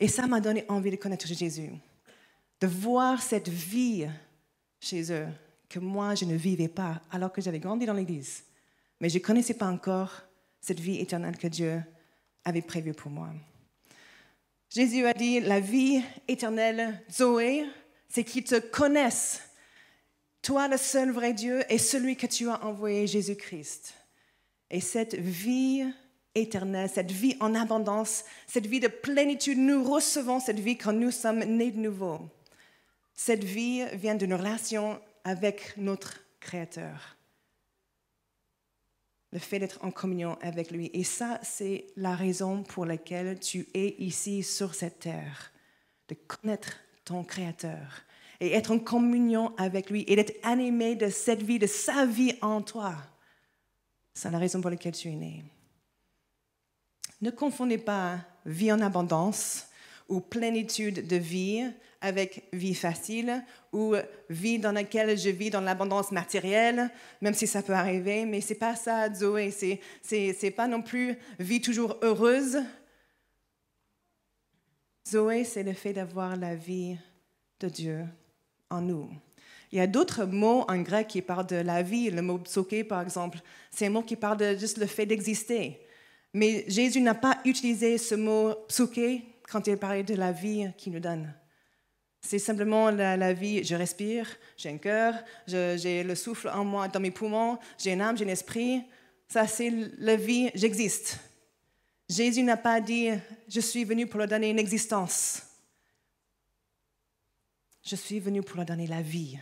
Et 0.00 0.08
ça 0.08 0.26
m'a 0.26 0.40
donné 0.40 0.64
envie 0.68 0.90
de 0.90 0.96
connaître 0.96 1.26
Jésus, 1.26 1.70
de 2.62 2.66
voir 2.66 3.20
cette 3.20 3.50
vie 3.50 4.08
chez 4.80 5.12
eux 5.12 5.26
que 5.68 5.78
moi 5.78 6.14
je 6.14 6.24
ne 6.24 6.34
vivais 6.34 6.68
pas 6.68 7.02
alors 7.10 7.30
que 7.30 7.42
j'avais 7.42 7.58
grandi 7.58 7.84
dans 7.84 7.92
l'Église. 7.92 8.44
Mais 8.98 9.10
je 9.10 9.18
ne 9.18 9.22
connaissais 9.22 9.52
pas 9.52 9.66
encore 9.66 10.22
cette 10.62 10.80
vie 10.80 10.98
éternelle 10.98 11.36
que 11.36 11.48
Dieu 11.48 11.82
avait 12.42 12.62
prévue 12.62 12.94
pour 12.94 13.10
moi. 13.10 13.28
Jésus 14.70 15.04
a 15.04 15.12
dit, 15.12 15.40
la 15.40 15.60
vie 15.60 16.02
éternelle, 16.26 17.02
Zoé, 17.12 17.66
c'est 18.08 18.24
qu'ils 18.24 18.44
te 18.44 18.58
connaissent 18.58 19.42
toi 20.40 20.68
le 20.68 20.78
seul 20.78 21.10
vrai 21.10 21.34
Dieu 21.34 21.70
et 21.70 21.76
celui 21.76 22.16
que 22.16 22.26
tu 22.26 22.48
as 22.48 22.64
envoyé, 22.64 23.06
Jésus-Christ. 23.06 23.94
Et 24.70 24.80
cette 24.80 25.14
vie 25.14 25.84
éternelle, 26.34 26.90
cette 26.92 27.12
vie 27.12 27.36
en 27.40 27.54
abondance, 27.54 28.24
cette 28.46 28.66
vie 28.66 28.80
de 28.80 28.88
plénitude, 28.88 29.58
nous 29.58 29.82
recevons 29.82 30.40
cette 30.40 30.60
vie 30.60 30.76
quand 30.76 30.92
nous 30.92 31.10
sommes 31.10 31.44
nés 31.44 31.70
de 31.70 31.78
nouveau. 31.78 32.20
Cette 33.14 33.44
vie 33.44 33.84
vient 33.94 34.14
d'une 34.14 34.34
relation 34.34 35.00
avec 35.24 35.74
notre 35.76 36.20
Créateur. 36.38 37.16
Le 39.32 39.38
fait 39.38 39.58
d'être 39.58 39.84
en 39.84 39.90
communion 39.90 40.38
avec 40.40 40.70
lui. 40.70 40.90
Et 40.92 41.02
ça, 41.02 41.40
c'est 41.42 41.86
la 41.96 42.14
raison 42.14 42.62
pour 42.62 42.86
laquelle 42.86 43.40
tu 43.40 43.66
es 43.74 43.96
ici 43.98 44.42
sur 44.42 44.74
cette 44.74 45.00
terre, 45.00 45.52
de 46.08 46.14
connaître 46.14 46.76
ton 47.04 47.24
Créateur 47.24 48.04
et 48.40 48.52
être 48.52 48.70
en 48.70 48.78
communion 48.78 49.56
avec 49.56 49.90
lui 49.90 50.04
et 50.06 50.16
d'être 50.16 50.36
animé 50.44 50.94
de 50.94 51.08
cette 51.08 51.42
vie, 51.42 51.58
de 51.58 51.66
sa 51.66 52.06
vie 52.06 52.34
en 52.42 52.62
toi. 52.62 52.94
C'est 54.16 54.30
la 54.30 54.38
raison 54.38 54.62
pour 54.62 54.70
laquelle 54.70 54.94
tu 54.94 55.08
es 55.08 55.14
né. 55.14 55.44
Ne 57.20 57.30
confondez 57.30 57.76
pas 57.76 58.18
vie 58.46 58.72
en 58.72 58.80
abondance 58.80 59.66
ou 60.08 60.20
plénitude 60.20 61.06
de 61.06 61.16
vie 61.16 61.70
avec 62.00 62.48
vie 62.50 62.74
facile 62.74 63.44
ou 63.74 63.94
vie 64.30 64.58
dans 64.58 64.72
laquelle 64.72 65.18
je 65.18 65.28
vis 65.28 65.50
dans 65.50 65.60
l'abondance 65.60 66.12
matérielle, 66.12 66.90
même 67.20 67.34
si 67.34 67.46
ça 67.46 67.62
peut 67.62 67.74
arriver, 67.74 68.24
mais 68.24 68.40
c'est 68.40 68.54
pas 68.54 68.74
ça, 68.74 69.12
Zoé. 69.12 69.50
C'est, 69.50 69.80
c'est, 70.02 70.50
pas 70.50 70.66
non 70.66 70.80
plus 70.80 71.18
vie 71.38 71.60
toujours 71.60 71.98
heureuse. 72.00 72.56
Zoé, 75.06 75.44
c'est 75.44 75.62
le 75.62 75.74
fait 75.74 75.92
d'avoir 75.92 76.36
la 76.36 76.54
vie 76.54 76.96
de 77.60 77.68
Dieu 77.68 78.06
en 78.70 78.80
nous. 78.80 79.10
Il 79.72 79.78
y 79.78 79.80
a 79.80 79.86
d'autres 79.86 80.24
mots 80.24 80.64
en 80.68 80.80
grec 80.80 81.08
qui 81.08 81.22
parlent 81.22 81.46
de 81.46 81.56
la 81.56 81.82
vie. 81.82 82.10
Le 82.10 82.22
mot 82.22 82.38
psoké, 82.38 82.84
par 82.84 83.02
exemple, 83.02 83.38
c'est 83.70 83.86
un 83.86 83.90
mot 83.90 84.02
qui 84.02 84.16
parle 84.16 84.38
de 84.38 84.56
juste 84.56 84.78
le 84.78 84.86
fait 84.86 85.06
d'exister. 85.06 85.80
Mais 86.32 86.64
Jésus 86.68 87.00
n'a 87.00 87.14
pas 87.14 87.38
utilisé 87.44 87.98
ce 87.98 88.14
mot 88.14 88.54
psoké 88.68 89.24
quand 89.50 89.66
il 89.66 89.76
parlait 89.76 90.02
de 90.02 90.14
la 90.14 90.32
vie 90.32 90.68
qu'il 90.76 90.92
nous 90.92 91.00
donne. 91.00 91.32
C'est 92.20 92.38
simplement 92.38 92.90
la, 92.90 93.32
vie, 93.32 93.62
je 93.62 93.76
respire, 93.76 94.28
j'ai 94.56 94.70
un 94.70 94.78
cœur, 94.78 95.14
j'ai 95.46 96.02
le 96.02 96.14
souffle 96.16 96.48
en 96.48 96.64
moi, 96.64 96.88
dans 96.88 96.98
mes 96.98 97.12
poumons, 97.12 97.58
j'ai 97.78 97.92
une 97.92 98.00
âme, 98.00 98.18
j'ai 98.18 98.24
un 98.24 98.28
esprit. 98.28 98.82
Ça, 99.28 99.46
c'est 99.46 99.72
la 99.98 100.16
vie, 100.16 100.50
j'existe. 100.54 101.20
Jésus 102.08 102.42
n'a 102.42 102.56
pas 102.56 102.80
dit, 102.80 103.10
je 103.48 103.60
suis 103.60 103.84
venu 103.84 104.06
pour 104.06 104.18
leur 104.18 104.28
donner 104.28 104.50
une 104.50 104.58
existence. 104.58 105.42
Je 107.84 107.94
suis 107.94 108.18
venu 108.18 108.42
pour 108.42 108.56
leur 108.56 108.66
donner 108.66 108.88
la 108.88 109.02
vie 109.02 109.38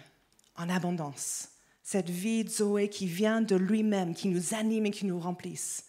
en 0.56 0.68
abondance. 0.68 1.48
Cette 1.82 2.10
vie 2.10 2.44
de 2.44 2.48
Zoé 2.48 2.88
qui 2.88 3.06
vient 3.06 3.42
de 3.42 3.56
lui-même, 3.56 4.14
qui 4.14 4.28
nous 4.28 4.54
anime 4.54 4.86
et 4.86 4.90
qui 4.90 5.06
nous 5.06 5.20
remplisse, 5.20 5.84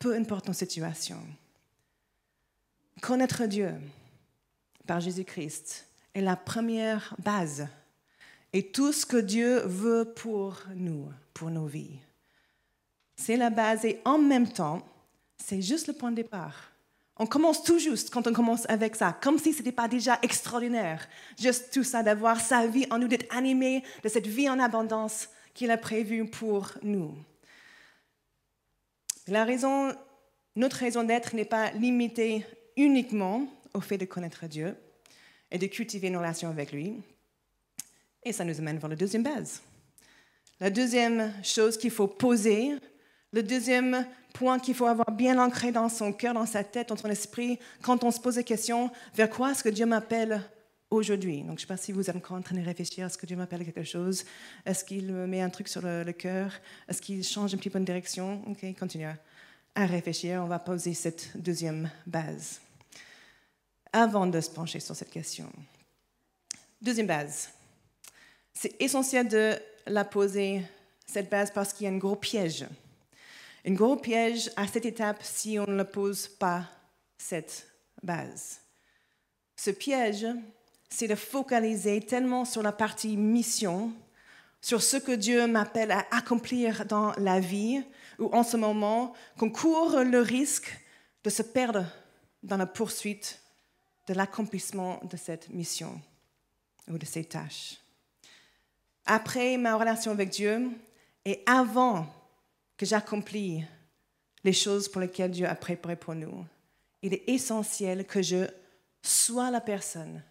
peu 0.00 0.14
importe 0.14 0.48
nos 0.48 0.54
situations. 0.54 1.22
Connaître 3.00 3.46
Dieu 3.46 3.74
par 4.86 5.00
Jésus-Christ 5.00 5.86
est 6.14 6.20
la 6.20 6.36
première 6.36 7.14
base 7.18 7.68
et 8.52 8.70
tout 8.70 8.92
ce 8.92 9.04
que 9.04 9.18
Dieu 9.18 9.60
veut 9.66 10.12
pour 10.16 10.62
nous, 10.74 11.10
pour 11.34 11.50
nos 11.50 11.66
vies. 11.66 11.98
C'est 13.16 13.36
la 13.36 13.50
base 13.50 13.84
et 13.84 14.00
en 14.04 14.18
même 14.18 14.48
temps, 14.48 14.86
c'est 15.36 15.60
juste 15.60 15.88
le 15.88 15.92
point 15.92 16.10
de 16.10 16.16
départ. 16.16 16.72
On 17.18 17.26
commence 17.26 17.64
tout 17.64 17.78
juste 17.78 18.10
quand 18.10 18.26
on 18.26 18.32
commence 18.32 18.68
avec 18.68 18.94
ça, 18.94 19.16
comme 19.20 19.38
si 19.38 19.52
ce 19.52 19.58
n'était 19.58 19.72
pas 19.72 19.88
déjà 19.88 20.18
extraordinaire. 20.22 21.08
Juste 21.38 21.72
tout 21.72 21.82
ça, 21.82 22.02
d'avoir 22.02 22.40
sa 22.40 22.66
vie 22.66 22.86
en 22.90 22.98
nous, 22.98 23.08
d'être 23.08 23.34
animé 23.34 23.82
de 24.04 24.08
cette 24.08 24.26
vie 24.26 24.48
en 24.48 24.60
abondance 24.60 25.28
qu'il 25.52 25.70
a 25.72 25.76
prévue 25.76 26.30
pour 26.30 26.72
nous. 26.82 27.16
La 29.26 29.44
raison, 29.44 29.92
notre 30.54 30.76
raison 30.76 31.02
d'être 31.02 31.34
n'est 31.34 31.44
pas 31.44 31.70
limitée 31.72 32.46
uniquement 32.76 33.48
au 33.74 33.80
fait 33.80 33.98
de 33.98 34.04
connaître 34.04 34.46
Dieu 34.46 34.76
et 35.50 35.58
de 35.58 35.66
cultiver 35.66 36.08
une 36.08 36.16
relation 36.16 36.48
avec 36.48 36.72
lui. 36.72 37.02
Et 38.22 38.32
ça 38.32 38.44
nous 38.44 38.58
amène 38.58 38.78
vers 38.78 38.88
la 38.88 38.96
deuxième 38.96 39.22
base. 39.24 39.60
La 40.60 40.70
deuxième 40.70 41.32
chose 41.42 41.76
qu'il 41.76 41.90
faut 41.90 42.08
poser, 42.08 42.74
le 43.32 43.42
deuxième 43.42 44.06
point 44.32 44.58
qu'il 44.58 44.74
faut 44.74 44.86
avoir 44.86 45.10
bien 45.10 45.38
ancré 45.38 45.72
dans 45.72 45.88
son 45.88 46.12
cœur, 46.12 46.34
dans 46.34 46.46
sa 46.46 46.64
tête, 46.64 46.88
dans 46.88 46.96
son 46.96 47.08
esprit, 47.08 47.58
quand 47.82 48.04
on 48.04 48.10
se 48.10 48.20
pose 48.20 48.36
la 48.36 48.42
question, 48.42 48.90
vers 49.14 49.28
quoi 49.28 49.50
est-ce 49.50 49.62
que 49.62 49.68
Dieu 49.68 49.86
m'appelle 49.86 50.42
aujourd'hui? 50.90 51.42
Donc, 51.42 51.50
je 51.50 51.52
ne 51.52 51.60
sais 51.60 51.66
pas 51.66 51.76
si 51.76 51.92
vous 51.92 52.08
êtes 52.08 52.16
encore 52.16 52.36
en 52.36 52.42
train 52.42 52.56
de 52.56 52.64
réfléchir, 52.64 53.06
est-ce 53.06 53.18
que 53.18 53.26
Dieu 53.26 53.36
m'appelle 53.36 53.64
quelque 53.64 53.84
chose? 53.84 54.24
Est-ce 54.64 54.84
qu'il 54.84 55.12
me 55.12 55.26
met 55.26 55.40
un 55.40 55.50
truc 55.50 55.68
sur 55.68 55.82
le, 55.82 56.10
cœur? 56.12 56.52
Est-ce 56.88 57.02
qu'il 57.02 57.22
change 57.24 57.54
un 57.54 57.58
petit 57.58 57.70
peu 57.70 57.80
de 57.80 57.84
direction? 57.84 58.42
Ok, 58.48 58.64
continuez 58.78 59.10
à 59.74 59.86
réfléchir. 59.86 60.42
On 60.42 60.48
va 60.48 60.58
poser 60.58 60.94
cette 60.94 61.30
deuxième 61.36 61.90
base 62.06 62.60
avant 63.92 64.26
de 64.26 64.40
se 64.40 64.50
pencher 64.50 64.80
sur 64.80 64.94
cette 64.94 65.10
question. 65.10 65.50
Deuxième 66.80 67.06
base. 67.06 67.50
c'est 68.54 68.80
essentiel 68.80 69.28
de 69.28 69.54
la 69.86 70.04
poser, 70.04 70.62
cette 71.06 71.30
base, 71.30 71.50
parce 71.50 71.72
qu'il 71.72 71.86
y 71.86 71.88
a 71.88 71.92
un 71.92 71.98
gros 71.98 72.16
piège. 72.16 72.66
Un 73.68 73.74
gros 73.74 73.96
piège 73.96 74.50
à 74.56 74.66
cette 74.66 74.86
étape 74.86 75.22
si 75.22 75.58
on 75.58 75.70
ne 75.70 75.82
pose 75.82 76.26
pas 76.26 76.64
cette 77.18 77.66
base. 78.02 78.60
Ce 79.56 79.70
piège, 79.70 80.26
c'est 80.88 81.06
de 81.06 81.14
focaliser 81.14 82.00
tellement 82.00 82.46
sur 82.46 82.62
la 82.62 82.72
partie 82.72 83.18
mission, 83.18 83.92
sur 84.62 84.82
ce 84.82 84.96
que 84.96 85.12
Dieu 85.12 85.46
m'appelle 85.46 85.90
à 85.90 86.06
accomplir 86.12 86.86
dans 86.86 87.12
la 87.18 87.40
vie, 87.40 87.82
ou 88.18 88.30
en 88.32 88.42
ce 88.42 88.56
moment, 88.56 89.12
qu'on 89.36 89.50
court 89.50 89.98
le 90.02 90.20
risque 90.20 90.74
de 91.22 91.28
se 91.28 91.42
perdre 91.42 91.84
dans 92.42 92.56
la 92.56 92.66
poursuite 92.66 93.38
de 94.06 94.14
l'accomplissement 94.14 94.98
de 95.10 95.18
cette 95.18 95.50
mission 95.50 96.00
ou 96.90 96.96
de 96.96 97.04
ces 97.04 97.24
tâches. 97.26 97.76
Après 99.04 99.58
ma 99.58 99.76
relation 99.76 100.12
avec 100.12 100.30
Dieu 100.30 100.70
et 101.26 101.42
avant 101.44 102.06
que 102.78 102.86
j'accomplis 102.86 103.64
les 104.44 104.52
choses 104.54 104.88
pour 104.88 105.02
lesquelles 105.02 105.32
Dieu 105.32 105.46
a 105.46 105.54
préparé 105.54 105.96
pour 105.96 106.14
nous, 106.14 106.46
il 107.02 107.12
est 107.12 107.28
essentiel 107.28 108.06
que 108.06 108.22
je 108.22 108.46
sois 109.02 109.50
la 109.50 109.60
personne. 109.60 110.22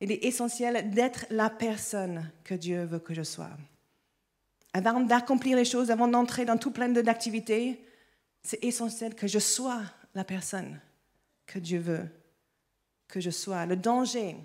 Il 0.00 0.10
est 0.10 0.24
essentiel 0.24 0.90
d'être 0.90 1.24
la 1.30 1.48
personne 1.48 2.30
que 2.44 2.54
Dieu 2.54 2.84
veut 2.84 2.98
que 2.98 3.14
je 3.14 3.22
sois. 3.22 3.50
Avant 4.74 5.00
d'accomplir 5.00 5.56
les 5.56 5.64
choses, 5.64 5.90
avant 5.90 6.08
d'entrer 6.08 6.44
dans 6.44 6.58
tout 6.58 6.72
plein 6.72 6.88
d'activités, 6.88 7.80
c'est 8.42 8.62
essentiel 8.64 9.14
que 9.14 9.28
je 9.28 9.38
sois 9.38 9.82
la 10.14 10.24
personne 10.24 10.80
que 11.46 11.60
Dieu 11.60 11.78
veut 11.78 12.08
que 13.06 13.20
je 13.20 13.30
sois. 13.30 13.66
Le 13.66 13.76
danger, 13.76 14.36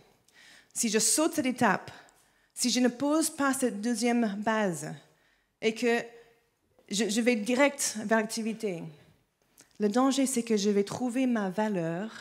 si 0.74 0.90
je 0.90 1.00
saute 1.00 1.34
cette 1.34 1.46
étape, 1.46 1.90
si 2.54 2.70
je 2.70 2.80
ne 2.80 2.90
pose 2.90 3.32
pas 3.32 3.54
cette 3.54 3.82
deuxième 3.82 4.36
base 4.44 4.94
et 5.62 5.74
que 5.74 6.04
je, 6.90 7.22
vais 7.22 7.36
direct 7.36 7.98
vers 8.06 8.20
l'activité, 8.20 8.84
le 9.80 9.90
danger, 9.90 10.26
c'est 10.26 10.44
que 10.44 10.58
je 10.58 10.70
vais 10.70 10.84
trouver 10.84 11.28
ma 11.28 11.50
valeur 11.50 12.12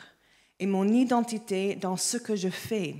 et 0.58 0.66
mon 0.66 0.88
identité 0.88 1.74
dans 1.74 1.96
ce 1.96 2.16
que 2.16 2.36
je 2.36 2.48
fais 2.48 2.96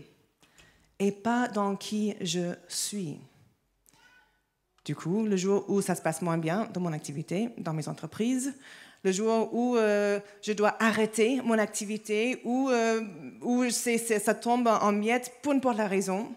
et 0.98 1.12
pas 1.12 1.48
dans 1.48 1.76
qui 1.76 2.14
je 2.20 2.54
suis. 2.68 3.18
Du 4.84 4.94
coup, 4.94 5.26
le 5.26 5.36
jour 5.36 5.64
où 5.68 5.82
ça 5.82 5.94
se 5.94 6.00
passe 6.00 6.22
moins 6.22 6.38
bien 6.38 6.68
dans 6.72 6.80
mon 6.80 6.92
activité, 6.92 7.50
dans 7.58 7.72
mes 7.72 7.88
entreprises, 7.88 8.54
le 9.02 9.12
jour 9.12 9.52
où 9.52 9.76
euh, 9.76 10.20
je 10.42 10.52
dois 10.52 10.76
arrêter 10.80 11.40
mon 11.42 11.58
activité, 11.58 12.40
où, 12.44 12.70
euh, 12.70 13.02
où 13.42 13.68
ça 13.70 14.34
tombe 14.34 14.68
en 14.68 14.92
miettes, 14.92 15.32
pour 15.42 15.52
n'importe 15.52 15.78
la 15.78 15.86
raison, 15.86 16.34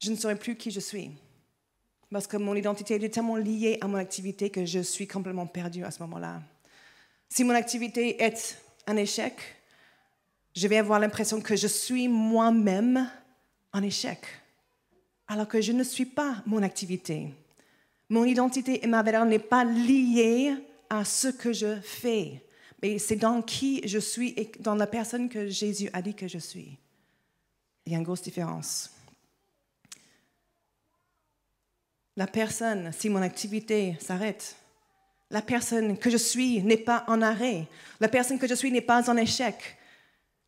je 0.00 0.10
ne 0.10 0.16
saurai 0.16 0.36
plus 0.36 0.56
qui 0.56 0.70
je 0.70 0.80
suis. 0.80 1.12
Parce 2.12 2.26
que 2.26 2.36
mon 2.36 2.54
identité 2.54 3.02
est 3.02 3.08
tellement 3.08 3.36
liée 3.36 3.78
à 3.80 3.88
mon 3.88 3.96
activité 3.96 4.50
que 4.50 4.66
je 4.66 4.80
suis 4.80 5.08
complètement 5.08 5.46
perdue 5.46 5.82
à 5.82 5.90
ce 5.90 6.00
moment-là. 6.02 6.42
Si 7.30 7.42
mon 7.42 7.54
activité 7.54 8.22
est 8.22 8.58
un 8.86 8.96
échec, 8.96 9.34
je 10.54 10.68
vais 10.68 10.76
avoir 10.76 11.00
l'impression 11.00 11.40
que 11.40 11.56
je 11.56 11.66
suis 11.66 12.08
moi-même 12.08 13.08
en 13.72 13.82
échec, 13.82 14.18
alors 15.26 15.48
que 15.48 15.62
je 15.62 15.72
ne 15.72 15.82
suis 15.82 16.04
pas 16.04 16.42
mon 16.44 16.62
activité. 16.62 17.32
Mon 18.10 18.24
identité 18.24 18.84
et 18.84 18.86
ma 18.86 19.02
valeur 19.02 19.24
n'est 19.24 19.38
pas 19.38 19.64
liée 19.64 20.54
à 20.90 21.06
ce 21.06 21.28
que 21.28 21.54
je 21.54 21.80
fais, 21.80 22.44
mais 22.82 22.98
c'est 22.98 23.16
dans 23.16 23.40
qui 23.40 23.80
je 23.88 23.98
suis 23.98 24.34
et 24.36 24.52
dans 24.60 24.74
la 24.74 24.86
personne 24.86 25.30
que 25.30 25.48
Jésus 25.48 25.88
a 25.94 26.02
dit 26.02 26.14
que 26.14 26.28
je 26.28 26.38
suis. 26.38 26.76
Il 27.86 27.92
y 27.92 27.94
a 27.94 27.98
une 27.98 28.04
grosse 28.04 28.20
différence. 28.20 28.90
La 32.16 32.26
personne, 32.26 32.92
si 32.92 33.08
mon 33.08 33.22
activité 33.22 33.96
s'arrête, 34.00 34.56
la 35.30 35.40
personne 35.40 35.96
que 35.96 36.10
je 36.10 36.18
suis 36.18 36.62
n'est 36.62 36.76
pas 36.76 37.04
en 37.08 37.22
arrêt. 37.22 37.66
La 38.00 38.08
personne 38.08 38.38
que 38.38 38.46
je 38.46 38.54
suis 38.54 38.70
n'est 38.70 38.82
pas 38.82 39.08
en 39.10 39.16
échec. 39.16 39.78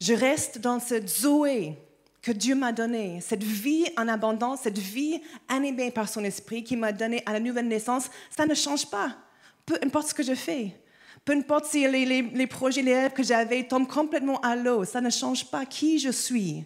Je 0.01 0.13
reste 0.13 0.59
dans 0.59 0.79
cette 0.79 1.09
Zoé 1.09 1.79
que 2.21 2.33
Dieu 2.33 2.55
m'a 2.55 2.73
donnée, 2.73 3.21
cette 3.23 3.43
vie 3.43 3.87
en 3.97 4.09
abondance, 4.09 4.61
cette 4.63 4.79
vie 4.79 5.23
animée 5.49 5.91
par 5.91 6.09
son 6.09 6.23
esprit 6.25 6.65
qui 6.65 6.77
m'a 6.77 6.93
donné 6.93 7.23
à 7.25 7.33
la 7.33 7.41
nouvelle 7.41 7.69
naissance. 7.69 8.11
Ça 8.37 8.45
ne 8.45 8.55
change 8.55 8.91
pas, 8.91 9.17
peu 9.65 9.79
importe 9.83 10.09
ce 10.09 10.15
que 10.15 10.23
je 10.23 10.35
fais. 10.35 10.79
Peu 11.25 11.33
importe 11.33 11.65
si 11.65 11.89
les, 11.89 12.05
les 12.05 12.47
projets, 12.47 12.83
les 12.83 12.95
rêves 12.95 13.13
que 13.15 13.23
j'avais 13.23 13.67
tombent 13.67 13.89
complètement 13.89 14.39
à 14.41 14.55
l'eau, 14.55 14.85
ça 14.85 15.01
ne 15.01 15.09
change 15.09 15.51
pas 15.51 15.65
qui 15.65 15.99
je 15.99 16.11
suis. 16.11 16.65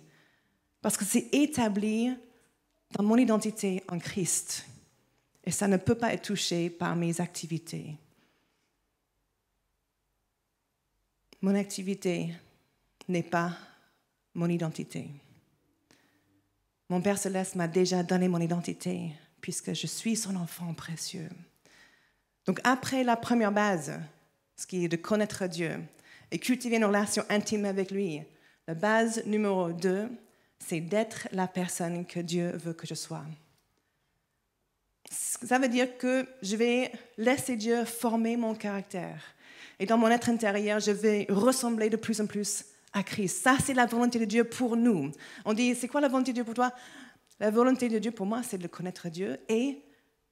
Parce 0.82 0.96
que 0.96 1.04
c'est 1.04 1.28
établi 1.32 2.12
dans 2.96 3.04
mon 3.04 3.16
identité 3.16 3.84
en 3.88 4.00
Christ. 4.00 4.64
Et 5.48 5.50
ça 5.50 5.66
ne 5.66 5.78
peut 5.78 5.94
pas 5.94 6.12
être 6.12 6.26
touché 6.26 6.68
par 6.68 6.94
mes 6.94 7.22
activités. 7.22 7.96
Mon 11.40 11.54
activité 11.54 12.34
n'est 13.08 13.22
pas 13.22 13.56
mon 14.34 14.50
identité. 14.50 15.08
Mon 16.90 17.00
Père 17.00 17.16
céleste 17.16 17.54
m'a 17.54 17.66
déjà 17.66 18.02
donné 18.02 18.28
mon 18.28 18.42
identité 18.42 19.12
puisque 19.40 19.72
je 19.72 19.86
suis 19.86 20.16
son 20.16 20.36
enfant 20.36 20.74
précieux. 20.74 21.30
Donc 22.44 22.60
après 22.62 23.02
la 23.02 23.16
première 23.16 23.50
base, 23.50 23.98
ce 24.54 24.66
qui 24.66 24.84
est 24.84 24.88
de 24.88 24.96
connaître 24.96 25.46
Dieu 25.46 25.80
et 26.30 26.38
cultiver 26.38 26.76
une 26.76 26.84
relation 26.84 27.24
intime 27.30 27.64
avec 27.64 27.90
lui, 27.90 28.20
la 28.66 28.74
base 28.74 29.24
numéro 29.24 29.72
deux, 29.72 30.10
c'est 30.58 30.80
d'être 30.80 31.26
la 31.32 31.48
personne 31.48 32.04
que 32.04 32.20
Dieu 32.20 32.50
veut 32.58 32.74
que 32.74 32.86
je 32.86 32.94
sois. 32.94 33.24
Ça 35.10 35.58
veut 35.58 35.68
dire 35.68 35.96
que 35.98 36.26
je 36.42 36.56
vais 36.56 36.92
laisser 37.16 37.56
Dieu 37.56 37.84
former 37.84 38.36
mon 38.36 38.54
caractère. 38.54 39.22
Et 39.78 39.86
dans 39.86 39.96
mon 39.96 40.08
être 40.08 40.28
intérieur, 40.28 40.80
je 40.80 40.90
vais 40.90 41.26
ressembler 41.28 41.88
de 41.88 41.96
plus 41.96 42.20
en 42.20 42.26
plus 42.26 42.64
à 42.92 43.02
Christ. 43.02 43.42
Ça, 43.42 43.56
c'est 43.64 43.74
la 43.74 43.86
volonté 43.86 44.18
de 44.18 44.24
Dieu 44.24 44.44
pour 44.44 44.76
nous. 44.76 45.12
On 45.44 45.52
dit, 45.52 45.74
c'est 45.74 45.88
quoi 45.88 46.00
la 46.00 46.08
volonté 46.08 46.32
de 46.32 46.36
Dieu 46.36 46.44
pour 46.44 46.54
toi? 46.54 46.72
La 47.40 47.50
volonté 47.50 47.88
de 47.88 47.98
Dieu 47.98 48.10
pour 48.10 48.26
moi, 48.26 48.42
c'est 48.42 48.58
de 48.58 48.66
connaître 48.66 49.08
Dieu 49.08 49.38
et, 49.48 49.80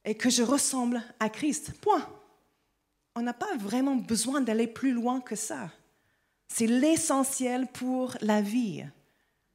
et 0.03 0.15
que 0.15 0.29
je 0.29 0.43
ressemble 0.43 1.01
à 1.19 1.29
Christ. 1.29 1.71
Point. 1.79 2.05
On 3.15 3.21
n'a 3.21 3.33
pas 3.33 3.55
vraiment 3.57 3.95
besoin 3.95 4.41
d'aller 4.41 4.67
plus 4.67 4.91
loin 4.91 5.21
que 5.21 5.35
ça. 5.35 5.71
C'est 6.49 6.67
l'essentiel 6.67 7.67
pour 7.67 8.17
la 8.21 8.41
vie. 8.41 8.85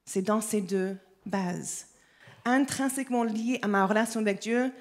C'est 0.04 0.22
dans 0.22 0.40
ces 0.40 0.62
deux 0.62 0.96
bases. 1.26 1.86
Intrinsèquement 2.44 3.22
lié 3.22 3.58
à 3.62 3.68
ma 3.68 3.86
relation 3.86 4.20
avec 4.20 4.40
Dieu, 4.40 4.72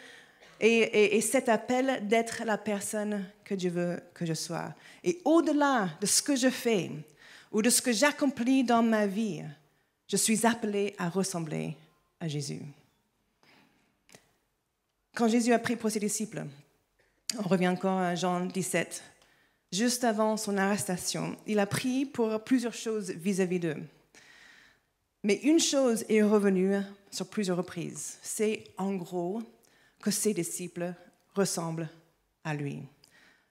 et, 0.61 1.21
cet 1.21 1.49
appel 1.49 2.07
d'être 2.07 2.43
la 2.45 2.57
personne 2.57 3.25
que 3.43 3.55
Dieu 3.55 3.71
veut 3.71 3.99
que 4.13 4.25
je 4.25 4.33
sois. 4.33 4.73
Et 5.03 5.19
au-delà 5.25 5.89
de 5.99 6.05
ce 6.05 6.21
que 6.21 6.35
je 6.35 6.49
fais 6.49 6.91
ou 7.51 7.61
de 7.61 7.69
ce 7.69 7.81
que 7.81 7.91
j'accomplis 7.91 8.63
dans 8.63 8.83
ma 8.83 9.07
vie, 9.07 9.41
je 10.07 10.17
suis 10.17 10.45
appelé 10.45 10.95
à 10.99 11.09
ressembler 11.09 11.75
à 12.19 12.27
Jésus. 12.27 12.61
Quand 15.15 15.27
Jésus 15.27 15.51
a 15.51 15.59
pris 15.59 15.75
pour 15.75 15.89
ses 15.89 15.99
disciples, 15.99 16.43
on 17.39 17.47
revient 17.47 17.67
encore 17.67 17.97
à 17.97 18.15
Jean 18.15 18.45
17, 18.45 19.03
juste 19.71 20.03
avant 20.03 20.37
son 20.37 20.57
arrestation, 20.57 21.35
il 21.47 21.59
a 21.59 21.65
pris 21.65 22.05
pour 22.05 22.43
plusieurs 22.43 22.73
choses 22.73 23.09
vis-à-vis 23.09 23.59
d'eux. 23.59 23.77
Mais 25.23 25.35
une 25.43 25.59
chose 25.59 26.05
est 26.09 26.23
revenue 26.23 26.77
sur 27.09 27.27
plusieurs 27.27 27.57
reprises. 27.57 28.17
C'est 28.21 28.63
en 28.77 28.93
gros 28.93 29.41
que 30.01 30.11
ses 30.11 30.33
disciples 30.33 30.93
ressemblent 31.35 31.89
à 32.43 32.53
lui. 32.53 32.81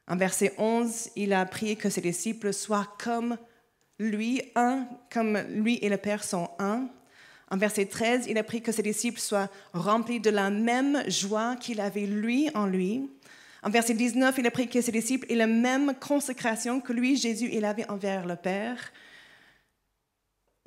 En 0.09 0.17
verset 0.17 0.53
11, 0.59 1.11
il 1.17 1.33
a 1.33 1.47
prié 1.47 1.77
que 1.77 1.89
ses 1.89 2.01
disciples 2.01 2.53
soient 2.53 2.89
comme 3.03 3.37
lui, 3.99 4.43
un, 4.57 4.89
comme 5.13 5.39
lui 5.49 5.79
et 5.83 5.89
le 5.89 5.99
Père 5.99 6.25
sont 6.25 6.51
un. 6.59 6.89
En 7.51 7.57
verset 7.57 7.87
13, 7.87 8.27
il 8.29 8.39
a 8.39 8.43
prié 8.43 8.63
que 8.63 8.73
ses 8.73 8.83
disciples 8.83 9.21
soient 9.21 9.51
remplis 9.73 10.21
de 10.21 10.31
la 10.31 10.51
même 10.51 11.03
joie 11.09 11.57
qu'il 11.57 11.81
avait 11.81 12.07
lui 12.07 12.51
en 12.55 12.67
lui. 12.67 13.09
En 13.63 13.71
verset 13.71 13.95
19, 13.95 14.37
il 14.39 14.47
a 14.47 14.51
prié 14.51 14.69
que 14.69 14.81
ses 14.81 14.93
disciples 14.93 15.31
aient 15.31 15.37
la 15.37 15.47
même 15.47 15.95
consécration 15.95 16.81
que 16.81 16.93
lui, 16.93 17.17
Jésus, 17.17 17.51
il 17.53 17.65
avait 17.65 17.89
envers 17.91 18.27
le 18.27 18.37
Père. 18.37 18.93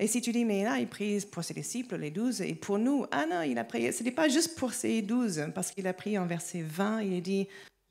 Et 0.00 0.08
si 0.08 0.20
tu 0.20 0.32
dis, 0.32 0.44
mais 0.44 0.64
là, 0.64 0.78
il 0.80 0.88
prie 0.88 1.24
pour 1.30 1.44
ses 1.44 1.54
disciples, 1.54 1.96
les 1.96 2.10
douze, 2.10 2.40
et 2.40 2.54
pour 2.54 2.78
nous, 2.78 3.06
ah 3.12 3.26
non, 3.26 3.42
il 3.42 3.56
a 3.58 3.64
prié, 3.64 3.92
ce 3.92 4.02
n'est 4.02 4.10
pas 4.10 4.28
juste 4.28 4.58
pour 4.58 4.72
ses 4.72 5.02
douze, 5.02 5.46
parce 5.54 5.70
qu'il 5.70 5.86
a 5.86 5.92
prié 5.92 6.18
en 6.18 6.26
verset 6.26 6.62
20, 6.62 7.02
il 7.02 7.22
dit, 7.22 7.46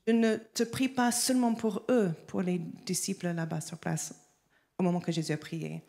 je 0.06 0.12
ne 0.12 0.36
te 0.36 0.64
prie 0.64 0.90
pas 0.90 1.14
seulement 1.14 1.54
pour 1.54 1.84
eux, 1.90 2.12
pour 2.28 2.42
les 2.42 2.60
disciples 2.86 3.32
là-bas 3.32 3.62
sur 3.62 3.78
place, 3.78 4.14
au 4.78 4.84
moment 4.84 5.00
que 5.00 5.14
Jésus 5.14 5.32
a 5.32 5.38
prié, 5.38 5.82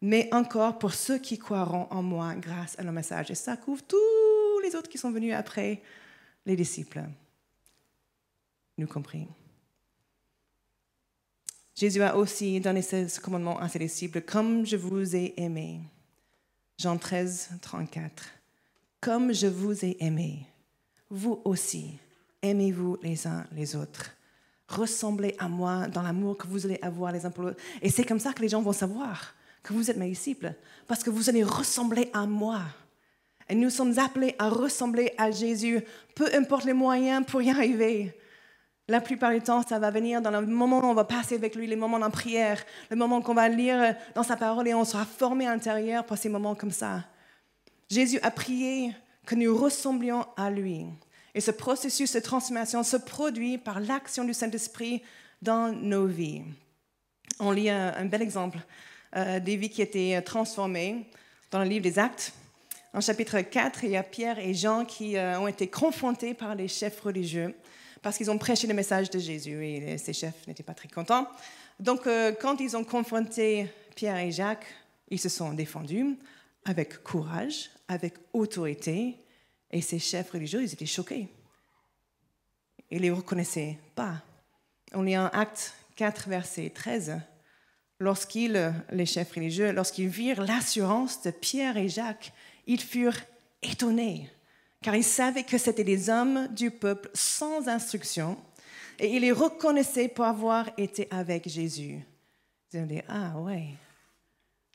mais 0.00 0.28
encore 0.32 0.78
pour 0.78 0.94
ceux 0.94 1.18
qui 1.18 1.36
croiront 1.36 1.88
en 1.90 2.02
moi 2.02 2.34
grâce 2.36 2.78
à 2.78 2.84
le 2.84 2.92
message. 2.92 3.30
Et 3.32 3.34
ça 3.34 3.56
couvre 3.56 3.82
tous 3.82 4.60
les 4.62 4.76
autres 4.76 4.88
qui 4.88 4.98
sont 4.98 5.10
venus 5.10 5.34
après 5.34 5.82
les 6.44 6.54
disciples, 6.54 7.02
nous 8.78 8.86
compris. 8.86 9.26
Jésus 11.76 12.02
a 12.02 12.16
aussi 12.16 12.58
donné 12.58 12.80
ce 12.80 13.20
commandement 13.20 13.60
à 13.60 13.68
ses 13.68 13.78
disciples, 13.78 14.22
comme 14.22 14.64
je 14.64 14.76
vous 14.76 15.14
ai 15.14 15.34
aimé. 15.36 15.80
Jean 16.78 16.96
13, 16.96 17.50
34. 17.60 18.30
comme 18.98 19.34
je 19.34 19.46
vous 19.46 19.84
ai 19.84 19.94
aimé, 20.00 20.46
vous 21.10 21.42
aussi, 21.44 21.98
aimez-vous 22.40 22.96
les 23.02 23.26
uns 23.26 23.44
les 23.52 23.76
autres. 23.76 24.10
Ressemblez 24.68 25.36
à 25.38 25.48
moi 25.48 25.86
dans 25.86 26.00
l'amour 26.00 26.38
que 26.38 26.46
vous 26.46 26.64
allez 26.64 26.78
avoir 26.80 27.12
les 27.12 27.26
uns 27.26 27.30
pour 27.30 27.44
l'autre. 27.44 27.62
Et 27.82 27.90
c'est 27.90 28.04
comme 28.04 28.20
ça 28.20 28.32
que 28.32 28.40
les 28.40 28.48
gens 28.48 28.62
vont 28.62 28.72
savoir 28.72 29.34
que 29.62 29.74
vous 29.74 29.90
êtes 29.90 29.98
mes 29.98 30.08
disciples, 30.08 30.54
parce 30.86 31.04
que 31.04 31.10
vous 31.10 31.28
allez 31.28 31.44
ressembler 31.44 32.08
à 32.14 32.26
moi. 32.26 32.62
Et 33.50 33.54
nous 33.54 33.70
sommes 33.70 33.98
appelés 33.98 34.34
à 34.38 34.48
ressembler 34.48 35.12
à 35.18 35.30
Jésus, 35.30 35.82
peu 36.14 36.34
importe 36.34 36.64
les 36.64 36.72
moyens 36.72 37.24
pour 37.26 37.42
y 37.42 37.50
arriver. 37.50 38.14
La 38.88 39.00
plupart 39.00 39.32
du 39.32 39.40
temps, 39.40 39.62
ça 39.66 39.80
va 39.80 39.90
venir 39.90 40.22
dans 40.22 40.30
le 40.30 40.46
moment 40.46 40.78
où 40.78 40.84
on 40.84 40.94
va 40.94 41.04
passer 41.04 41.34
avec 41.34 41.56
lui, 41.56 41.66
les 41.66 41.74
moments 41.74 41.96
en 41.96 42.10
prière, 42.10 42.64
le 42.88 42.94
moment 42.94 43.20
qu'on 43.20 43.34
va 43.34 43.48
lire 43.48 43.96
dans 44.14 44.22
sa 44.22 44.36
parole 44.36 44.68
et 44.68 44.74
on 44.74 44.84
sera 44.84 45.04
formé 45.04 45.44
à 45.46 45.50
l'intérieur 45.50 46.04
pour 46.04 46.16
ces 46.16 46.28
moments 46.28 46.54
comme 46.54 46.70
ça. 46.70 47.02
Jésus 47.90 48.20
a 48.22 48.30
prié 48.30 48.92
que 49.24 49.34
nous 49.34 49.56
ressemblions 49.56 50.24
à 50.36 50.50
lui. 50.50 50.86
Et 51.34 51.40
ce 51.40 51.50
processus 51.50 52.12
de 52.12 52.20
transformation 52.20 52.84
se 52.84 52.96
produit 52.96 53.58
par 53.58 53.80
l'action 53.80 54.24
du 54.24 54.32
Saint-Esprit 54.32 55.02
dans 55.42 55.72
nos 55.72 56.06
vies. 56.06 56.42
On 57.40 57.50
lit 57.50 57.68
un, 57.68 58.04
bel 58.04 58.22
exemple 58.22 58.58
euh, 59.16 59.40
des 59.40 59.56
vies 59.56 59.68
qui 59.68 59.82
étaient 59.82 60.22
transformées 60.22 61.10
dans 61.50 61.58
le 61.58 61.68
livre 61.68 61.82
des 61.82 61.98
Actes. 61.98 62.32
En 62.94 63.00
chapitre 63.00 63.40
4, 63.40 63.82
il 63.82 63.90
y 63.90 63.96
a 63.96 64.04
Pierre 64.04 64.38
et 64.38 64.54
Jean 64.54 64.84
qui 64.84 65.16
euh, 65.16 65.40
ont 65.40 65.48
été 65.48 65.66
confrontés 65.66 66.34
par 66.34 66.54
les 66.54 66.68
chefs 66.68 67.00
religieux 67.00 67.52
parce 68.06 68.18
qu'ils 68.18 68.30
ont 68.30 68.38
prêché 68.38 68.68
le 68.68 68.74
message 68.74 69.10
de 69.10 69.18
Jésus 69.18 69.66
et 69.66 69.98
ces 69.98 70.12
chefs 70.12 70.46
n'étaient 70.46 70.62
pas 70.62 70.74
très 70.74 70.86
contents. 70.86 71.26
Donc, 71.80 72.06
euh, 72.06 72.30
quand 72.40 72.60
ils 72.60 72.76
ont 72.76 72.84
confronté 72.84 73.66
Pierre 73.96 74.18
et 74.18 74.30
Jacques, 74.30 74.66
ils 75.08 75.18
se 75.18 75.28
sont 75.28 75.52
défendus 75.52 76.16
avec 76.64 77.02
courage, 77.02 77.68
avec 77.88 78.14
autorité, 78.32 79.16
et 79.72 79.80
ces 79.80 79.98
chefs 79.98 80.30
religieux, 80.30 80.62
ils 80.62 80.72
étaient 80.72 80.86
choqués. 80.86 81.26
Ils 82.92 82.98
ne 82.98 83.02
les 83.02 83.10
reconnaissaient 83.10 83.76
pas. 83.96 84.22
On 84.94 85.02
lit 85.02 85.18
en 85.18 85.26
Acte 85.26 85.74
4, 85.96 86.28
verset 86.28 86.70
13. 86.72 87.18
Lorsqu'ils, 87.98 88.72
les 88.92 89.06
chefs 89.06 89.32
religieux, 89.32 89.72
lorsqu'ils 89.72 90.06
virent 90.06 90.44
l'assurance 90.44 91.22
de 91.22 91.32
Pierre 91.32 91.76
et 91.76 91.88
Jacques, 91.88 92.32
ils 92.68 92.80
furent 92.80 93.18
étonnés 93.62 94.30
car 94.86 94.94
ils 94.94 95.02
savaient 95.02 95.42
que 95.42 95.58
c'étaient 95.58 95.82
des 95.82 96.10
hommes 96.10 96.46
du 96.54 96.70
peuple 96.70 97.10
sans 97.12 97.66
instruction, 97.66 98.38
et 99.00 99.08
ils 99.08 99.20
les 99.20 99.32
reconnaissaient 99.32 100.06
pour 100.06 100.24
avoir 100.24 100.70
été 100.78 101.08
avec 101.10 101.48
Jésus. 101.48 101.98
Ils 102.72 102.78
ont 102.78 102.86
dit, 102.86 103.00
ah 103.08 103.36
ouais, 103.40 103.70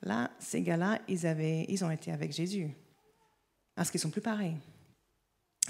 là, 0.01 0.29
ces 0.37 0.63
gars-là, 0.63 0.99
ils, 1.07 1.25
avaient, 1.25 1.65
ils 1.69 1.85
ont 1.85 1.91
été 1.91 2.11
avec 2.11 2.33
Jésus. 2.33 2.67
Parce 3.73 3.89
qu'ils 3.89 4.01
sont 4.01 4.09
plus 4.09 4.19
pareils. 4.19 4.57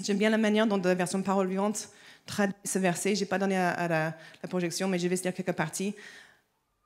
J'aime 0.02 0.18
bien 0.18 0.28
la 0.28 0.38
manière 0.38 0.66
dont 0.66 0.76
la 0.76 0.94
version 0.96 1.22
parole 1.22 1.46
vivante 1.46 1.90
traduit 2.26 2.56
ce 2.64 2.80
verset. 2.80 3.14
Je 3.14 3.20
n'ai 3.20 3.26
pas 3.26 3.38
donné 3.38 3.56
à, 3.56 3.86
la, 3.86 4.16
la, 4.42 4.48
projection, 4.48 4.88
mais 4.88 4.98
je 4.98 5.06
vais 5.06 5.14
lire 5.14 5.34
quelques 5.34 5.52
parties. 5.52 5.94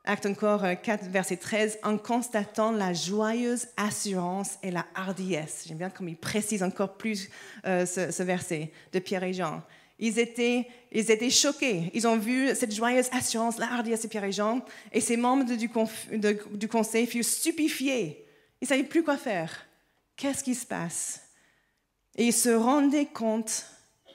Acte 0.08 0.26
encore 0.26 0.62
4, 0.82 1.04
euh, 1.04 1.08
verset 1.08 1.36
13, 1.36 1.80
en 1.82 1.98
constatant 1.98 2.70
la 2.70 2.92
joyeuse 2.92 3.66
assurance 3.76 4.56
et 4.62 4.70
la 4.70 4.86
hardiesse. 4.94 5.64
J'aime 5.66 5.78
bien 5.78 5.90
comme 5.90 6.08
il 6.08 6.16
précise 6.16 6.62
encore 6.62 6.96
plus 6.96 7.28
euh, 7.66 7.84
ce, 7.84 8.22
verset 8.22 8.70
de 8.92 9.00
Pierre 9.00 9.24
et 9.24 9.32
Jean. 9.32 9.62
Ils 9.98 10.20
étaient, 10.20 10.68
ils 10.92 11.10
étaient 11.10 11.30
choqués. 11.30 11.90
Ils 11.92 12.06
ont 12.06 12.18
vu 12.18 12.54
cette 12.54 12.72
joyeuse 12.72 13.08
assurance, 13.10 13.58
la 13.58 13.72
hardiesse 13.72 14.02
de 14.02 14.08
Pierre 14.08 14.24
et 14.24 14.32
Jean, 14.32 14.64
et 14.92 15.00
ces 15.00 15.16
membres 15.16 15.44
du, 15.44 15.68
du 16.56 16.68
conseil 16.68 17.06
furent 17.06 17.24
stupéfiés. 17.24 18.24
Ils 18.60 18.64
ne 18.64 18.68
savaient 18.68 18.84
plus 18.84 19.02
quoi 19.02 19.16
faire. 19.16 19.66
Qu'est-ce 20.14 20.44
qui 20.44 20.54
se 20.54 20.66
passe? 20.66 21.20
Et 22.14 22.26
ils 22.26 22.32
se 22.32 22.50
rendaient 22.50 23.06
compte 23.06 23.66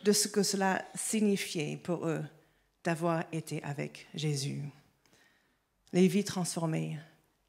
de 0.05 0.13
ce 0.13 0.29
que 0.29 0.41
cela 0.41 0.83
signifiait 0.95 1.77
pour 1.83 2.07
eux 2.07 2.23
d'avoir 2.83 3.23
été 3.33 3.61
avec 3.63 4.07
Jésus 4.13 4.61
les 5.93 6.07
vies 6.07 6.23
transformées 6.23 6.99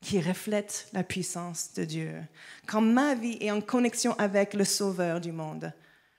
qui 0.01 0.21
reflètent 0.21 0.89
la 0.93 1.05
puissance 1.05 1.73
de 1.75 1.85
Dieu. 1.85 2.23
Quand 2.67 2.81
ma 2.81 3.15
vie 3.15 3.39
est 3.41 3.53
en 3.53 3.61
connexion 3.61 4.19
avec 4.19 4.53
le 4.53 4.65
Sauveur 4.65 5.21
du 5.21 5.31
monde, 5.31 5.73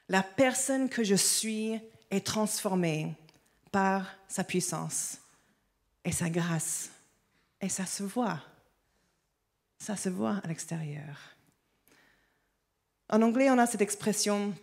la 0.08 0.24
personne 0.24 0.90
que 0.90 1.04
je 1.04 1.16
suis 1.16 1.80
est 2.10 2.26
transformée 2.26 3.14
par 3.72 4.08
sa 4.28 4.44
puissance 4.44 5.18
et 6.06 6.12
sa 6.12 6.30
grâce. 6.30 6.90
Et 7.60 7.70
ça 7.70 7.86
se 7.86 8.04
voit. 8.04 8.42
Ça 9.80 9.98
se 9.98 10.10
voit 10.10 10.40
à 10.44 10.48
l'extérieur. 10.48 11.36
En 13.10 13.22
anglais, 13.22 13.50
on 13.50 13.58
a 13.58 13.68
cette 13.68 13.82
expression, 13.82 14.54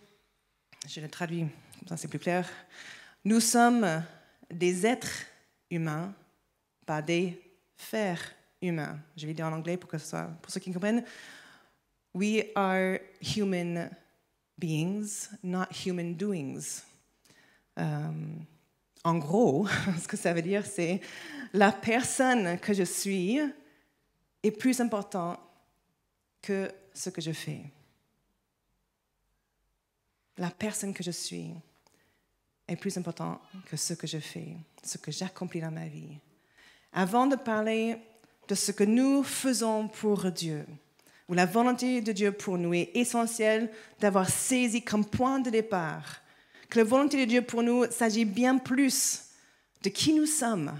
je 0.89 1.01
la 1.01 1.09
traduis, 1.09 1.47
comme 1.79 1.89
ça 1.89 1.97
c'est 1.97 2.09
plus 2.09 2.19
clair. 2.19 2.49
Nous 3.25 3.41
sommes 3.41 4.03
des 4.51 4.87
êtres 4.87 5.25
humains, 5.71 6.15
pas 6.87 7.03
des 7.03 7.50
faire 7.81 8.21
humain. 8.61 8.99
Je 9.17 9.27
vais 9.27 9.35
dire 9.35 9.47
en 9.47 9.53
anglais 9.53 9.77
pour 9.77 9.89
que 9.89 9.99
ce 9.99 10.07
soit 10.07 10.31
pour 10.43 10.53
ceux 10.53 10.61
qui 10.61 10.73
comprennent. 10.73 11.05
We 12.15 12.45
are 12.55 12.99
human 13.21 13.91
beings, 14.59 15.31
not 15.43 15.67
human 15.85 16.15
doings. 16.15 16.83
Euh, 17.79 18.11
en 19.05 19.19
gros, 19.19 19.67
ce 20.01 20.07
que 20.07 20.17
ça 20.17 20.33
veut 20.33 20.43
dire, 20.43 20.67
c'est 20.67 21.01
la 21.53 21.73
personne 21.73 22.59
que 22.59 22.75
je 22.75 22.83
suis 22.83 23.41
est 24.43 24.51
plus 24.51 24.81
important 24.81 25.39
que 26.43 26.71
ce 26.93 27.11
que 27.11 27.21
je 27.21 27.33
fais. 27.33 27.63
La 30.37 30.51
personne 30.51 30.93
que 30.93 31.03
je 31.03 31.11
suis 31.11 31.55
est 32.67 32.77
plus 32.77 32.97
important 32.97 33.41
que 33.67 33.77
ce 33.77 33.95
que 33.95 34.07
je 34.07 34.19
fais, 34.19 34.57
ce 34.83 34.99
que 34.99 35.11
j'accomplis 35.11 35.61
dans 35.61 35.71
ma 35.71 35.87
vie 35.87 36.19
avant 36.93 37.27
de 37.27 37.37
parler 37.37 37.97
de 38.49 38.55
ce 38.55 38.73
que 38.73 38.85
nous 38.85 39.23
faisons 39.23 39.89
pour 39.89 40.31
Dieu, 40.33 40.67
où 41.29 41.35
la 41.35 41.47
volonté 41.47 42.01
de 42.01 42.13
Dieu 42.13 42.33
pour 42.33 42.59
nous 42.59 42.75
est 42.75 42.91
essentielle 42.95 43.71
d'avoir 44.01 44.29
saisi 44.29 44.83
comme 44.83 45.05
point 45.05 45.39
de 45.39 45.51
départ 45.51 46.21
que 46.71 46.79
la 46.79 46.85
volonté 46.85 47.19
de 47.19 47.29
Dieu 47.29 47.43
pour 47.43 47.63
nous 47.63 47.85
s'agit 47.91 48.25
bien 48.25 48.57
plus 48.59 49.25
de 49.83 49.89
qui 49.89 50.15
nous 50.15 50.27
sommes 50.27 50.73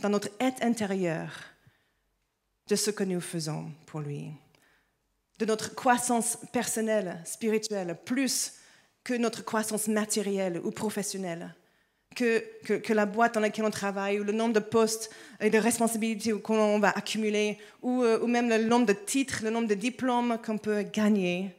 dans 0.00 0.08
notre 0.08 0.30
être 0.40 0.62
intérieur, 0.62 1.30
de 2.68 2.76
ce 2.76 2.90
que 2.90 3.04
nous 3.04 3.20
faisons 3.20 3.70
pour 3.86 4.00
lui, 4.00 4.30
de 5.38 5.44
notre 5.44 5.74
croissance 5.74 6.38
personnelle, 6.52 7.20
spirituelle, 7.24 7.98
plus 8.04 8.54
que 9.04 9.14
notre 9.14 9.44
croissance 9.44 9.88
matérielle 9.88 10.60
ou 10.64 10.70
professionnelle 10.70 11.54
que, 12.14 12.92
la 12.92 13.06
boîte 13.06 13.34
dans 13.34 13.40
laquelle 13.40 13.64
on 13.64 13.70
travaille, 13.70 14.20
ou 14.20 14.24
le 14.24 14.32
nombre 14.32 14.54
de 14.54 14.60
postes 14.60 15.10
et 15.40 15.50
de 15.50 15.58
responsabilités 15.58 16.32
qu'on 16.40 16.78
va 16.78 16.90
accumuler, 16.90 17.58
ou, 17.82 18.02
euh, 18.02 18.20
ou, 18.20 18.26
même 18.26 18.48
le 18.48 18.64
nombre 18.64 18.86
de 18.86 18.92
titres, 18.92 19.40
le 19.42 19.50
nombre 19.50 19.68
de 19.68 19.74
diplômes 19.74 20.38
qu'on 20.44 20.58
peut 20.58 20.82
gagner. 20.82 21.50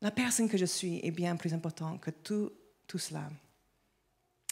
La 0.00 0.10
personne 0.10 0.48
que 0.48 0.58
je 0.58 0.64
suis 0.64 1.00
est 1.02 1.10
bien 1.10 1.36
plus 1.36 1.54
importante 1.54 2.00
que 2.00 2.10
tout, 2.10 2.50
tout 2.86 2.98
cela. 2.98 3.28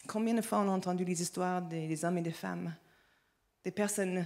Combien 0.07 0.35
de 0.35 0.43
fois 0.43 0.59
on 0.59 0.69
a 0.69 0.73
entendu 0.73 1.05
les 1.05 1.21
histoires 1.21 1.63
des, 1.63 1.89
des 1.89 2.05
hommes 2.05 2.19
et 2.19 2.23
des 2.23 2.31
femmes, 2.31 2.75
des 3.65 3.71
personnes 3.71 4.25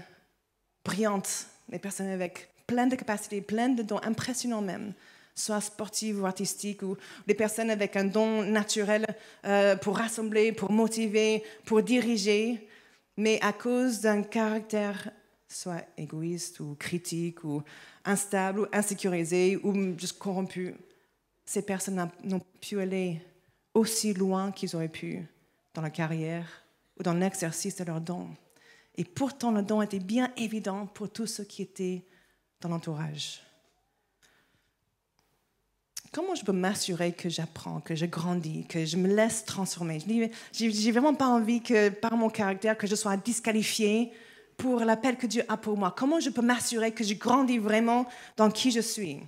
brillantes, 0.85 1.47
des 1.69 1.79
personnes 1.79 2.09
avec 2.09 2.49
plein 2.67 2.87
de 2.87 2.97
capacités, 2.97 3.41
plein 3.41 3.71
de 3.71 3.83
dons, 3.83 4.01
impressionnants 4.03 4.63
même, 4.63 4.93
soit 5.35 5.61
sportives 5.61 6.23
ou 6.23 6.27
artistiques, 6.27 6.83
ou 6.83 6.97
des 7.27 7.35
personnes 7.35 7.71
avec 7.71 7.97
un 7.97 8.05
don 8.05 8.43
naturel 8.43 9.07
euh, 9.45 9.77
pour 9.77 9.97
rassembler, 9.97 10.53
pour 10.53 10.71
motiver, 10.71 11.43
pour 11.65 11.83
diriger, 11.83 12.69
mais 13.17 13.39
à 13.43 13.53
cause 13.53 14.01
d'un 14.01 14.23
caractère 14.23 15.11
soit 15.49 15.85
égoïste 15.97 16.61
ou 16.61 16.75
critique 16.75 17.45
ou 17.45 17.63
instable 18.05 18.61
ou 18.61 18.67
insécurisé 18.73 19.59
ou 19.63 19.99
juste 19.99 20.19
corrompu, 20.19 20.75
ces 21.45 21.63
personnes 21.63 22.11
n'ont 22.25 22.43
pu 22.61 22.81
aller 22.81 23.21
aussi 23.75 24.15
loin 24.15 24.53
qu'ils 24.53 24.75
auraient 24.75 24.89
pu 24.89 25.27
dans 25.75 25.83
la 25.83 25.91
carrière 25.91 26.47
ou 26.99 27.03
dans 27.03 27.15
l'exercice 27.15 27.77
de 27.77 27.85
leur 27.85 28.01
don. 28.01 28.29
Et 28.97 29.05
pourtant, 29.05 29.51
le 29.51 29.63
don 29.63 29.83
était 29.83 29.99
bien 29.99 30.33
évident 30.37 30.87
pour 30.87 31.11
tous 31.11 31.27
ceux 31.27 31.45
qui 31.45 31.63
étaient 31.63 32.05
dans 32.61 32.69
l'entourage. 32.69 33.43
Comment 36.15 36.37
je 36.37 36.45
peux 36.45 36.53
m'assurer 36.53 37.11
que 37.11 37.29
j'apprends, 37.29 37.81
que 37.81 37.97
je 37.97 38.07
grandis, 38.07 38.65
que 38.69 38.85
je 38.85 38.97
me 38.97 39.13
laisse 39.13 39.45
transformer? 39.45 39.99
J'ai 40.53 40.93
vraiment 40.93 41.13
pas 41.13 41.27
envie 41.27 41.61
que, 41.61 41.89
par 41.89 42.17
mon 42.17 42.31
caractère, 42.31 42.79
que 42.79 42.87
je 42.87 42.95
sois 42.95 43.17
disqualifiée 43.17 44.13
pour 44.57 44.79
l'appel 44.85 45.17
que 45.17 45.27
Dieu 45.27 45.43
a 45.49 45.57
pour 45.57 45.77
moi. 45.77 45.93
Comment 45.99 46.21
je 46.21 46.31
peux 46.31 46.41
m'assurer 46.41 46.93
que 46.93 47.03
je 47.03 47.15
grandis 47.15 47.59
vraiment 47.59 48.07
dans 48.37 48.49
qui 48.49 48.71
je 48.71 48.79
suis? 48.79 49.19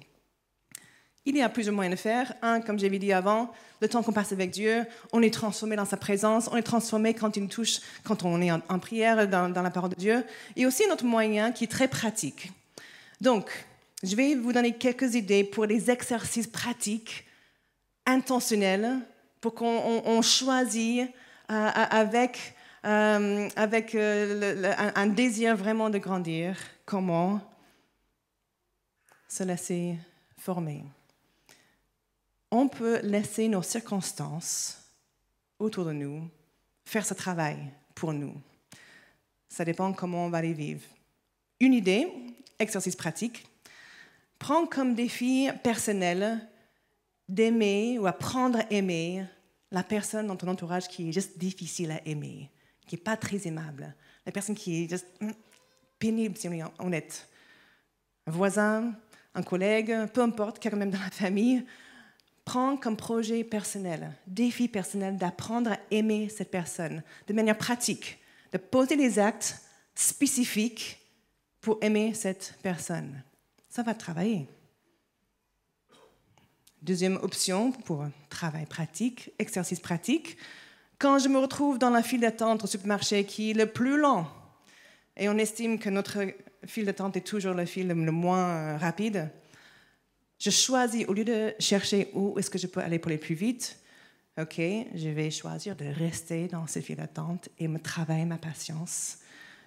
Il 1.25 1.37
y 1.37 1.43
a 1.43 1.49
plusieurs 1.49 1.75
moyens 1.75 1.97
de 1.97 2.01
faire. 2.01 2.33
Un, 2.41 2.61
comme 2.61 2.79
j'avais 2.79 3.01
dit 3.01 3.13
avant, 3.13 3.51
le 3.81 3.89
temps 3.89 4.05
qu'on 4.05 4.13
passe 4.13 4.31
avec 4.31 4.53
Dieu, 4.53 4.87
on 5.13 5.23
est 5.23 5.35
transformé 5.35 5.75
dans 5.75 5.87
sa 5.87 5.97
présence, 5.97 6.49
on 6.53 6.57
est 6.57 6.63
transformé 6.63 7.15
quand 7.15 7.37
il 7.37 7.43
nous 7.43 7.49
touche, 7.49 7.81
quand 8.05 8.25
on 8.25 8.41
est 8.41 8.53
en, 8.53 8.79
prière, 8.79 9.27
dans, 9.27 9.49
dans 9.53 9.63
la 9.63 9.73
parole 9.73 9.91
de 9.91 9.97
Dieu. 9.97 10.25
Et 10.55 10.67
aussi 10.67 10.85
un 10.89 10.93
autre 10.93 11.05
moyen 11.05 11.51
qui 11.51 11.65
est 11.65 11.67
très 11.67 11.89
pratique. 11.89 12.53
Donc, 13.21 13.51
je 14.03 14.15
vais 14.15 14.35
vous 14.35 14.53
donner 14.53 14.75
quelques 14.77 15.15
idées 15.15 15.45
pour 15.45 15.67
des 15.67 15.91
exercices 15.91 16.47
pratiques, 16.47 17.25
intentionnels, 18.05 19.01
pour 19.41 19.55
qu'on 19.55 20.23
choisisse 20.23 21.09
euh, 21.51 21.71
avec, 21.91 22.55
euh, 22.85 23.49
avec 23.57 23.95
euh, 23.95 24.75
un, 24.95 25.07
désir 25.07 25.57
vraiment 25.57 25.91
de 25.91 25.99
grandir, 25.99 26.57
comment 26.85 27.41
se 29.29 29.45
laisser 29.45 29.97
former? 30.39 30.85
On 32.51 32.69
peut 32.69 33.01
laisser 33.03 33.49
nos 33.49 33.63
circonstances 33.63 34.79
autour 35.59 35.85
de 35.85 35.93
nous 35.93 36.29
faire 36.85 37.07
ce 37.07 37.15
travail 37.15 37.59
pour 37.95 38.13
nous. 38.13 38.35
Ça 39.49 39.65
dépend 39.65 39.93
comment 39.93 40.27
on 40.27 40.31
va 40.31 40.43
les 40.43 40.53
vivre. 40.53 40.83
Une 41.61 41.73
idée, 41.73 42.09
exercice 42.59 42.97
pratique, 42.97 43.47
prends 44.39 44.67
comme 44.67 44.95
défi 44.95 45.49
personnel 45.63 46.41
d'aimer 47.29 47.99
ou 47.99 48.07
apprendre 48.07 48.59
à 48.59 48.73
aimer 48.73 49.25
la 49.71 49.83
personne 49.83 50.27
dans 50.27 50.37
ton 50.37 50.49
entourage 50.49 50.89
qui 50.89 51.09
est 51.09 51.13
juste 51.13 51.39
difficile 51.39 51.91
à 51.91 52.07
aimer, 52.07 52.51
qui 52.87 52.95
n'est 52.95 53.03
pas 53.03 53.17
très 53.17 53.47
aimable, 53.47 53.95
la 54.25 54.33
personne 54.33 54.55
qui 54.55 54.85
est 54.85 54.89
juste 54.89 55.07
hmm, 55.21 55.33
pénible, 55.99 56.37
si 56.37 56.49
on 56.49 56.53
est 56.53 56.63
honnête. 56.79 57.29
Un 58.27 58.33
voisin, 58.33 58.95
un 59.35 59.43
collègue, 59.43 59.95
peu 60.13 60.23
importe, 60.23 60.59
quelqu'un 60.59 60.79
même 60.79 60.91
dans 60.91 61.01
la 61.01 61.11
famille, 61.11 61.65
prends 62.45 62.77
comme 62.77 62.97
projet 62.97 63.45
personnel, 63.45 64.13
défi 64.27 64.69
personnel 64.69 65.17
d'apprendre 65.17 65.73
à 65.73 65.79
aimer 65.91 66.29
cette 66.29 66.51
personne 66.51 67.03
de 67.27 67.35
manière 67.35 67.59
pratique, 67.59 68.19
de 68.53 68.59
poser 68.59 68.97
des 68.97 69.19
actes 69.19 69.61
spécifiques 69.95 71.01
pour 71.61 71.79
aimer 71.83 72.15
cette 72.15 72.55
personne. 72.63 73.23
Ça 73.77 73.83
va 73.83 73.93
travailler. 73.93 74.49
Deuxième 76.81 77.17
option 77.17 77.73
pour 77.73 78.07
travail 78.31 78.65
pratique, 78.65 79.33
exercice 79.39 79.81
pratique. 79.81 80.39
Quand 80.99 81.19
je 81.19 81.29
me 81.29 81.37
retrouve 81.37 81.79
dans 81.79 81.91
la 81.91 82.03
file 82.03 82.23
d'attente 82.23 82.65
au 82.65 82.67
supermarché 82.67 83.25
qui 83.25 83.51
est 83.51 83.53
le 83.53 83.67
plus 83.67 83.99
long, 83.99 84.25
et 85.15 85.29
on 85.29 85.37
estime 85.37 85.79
que 85.79 85.91
notre 85.91 86.21
file 86.65 86.87
d'attente 86.87 87.19
est 87.19 87.27
toujours 87.27 87.53
le 87.53 87.67
fil 87.67 87.89
le 87.89 88.13
moins 88.13 88.79
rapide, 88.79 89.29
je 90.39 90.49
choisis, 90.49 91.07
au 91.07 91.13
lieu 91.13 91.27
de 91.27 91.53
chercher 91.59 92.11
où 92.15 92.39
est-ce 92.39 92.49
que 92.49 92.57
je 92.57 92.69
peux 92.69 92.81
aller 92.81 92.99
pour 92.99 93.11
aller 93.11 93.19
plus 93.19 93.35
vite, 93.35 93.79
OK, 94.41 94.57
je 94.57 95.09
vais 95.11 95.31
choisir 95.31 95.77
de 95.77 95.85
rester 95.85 96.49
dans 96.49 96.67
cette 96.67 96.87
file 96.87 96.97
d'attente 96.97 97.51
et 97.59 97.69
me 97.69 97.79
travailler 97.79 98.25
ma 98.25 98.39
patience. 98.39 99.19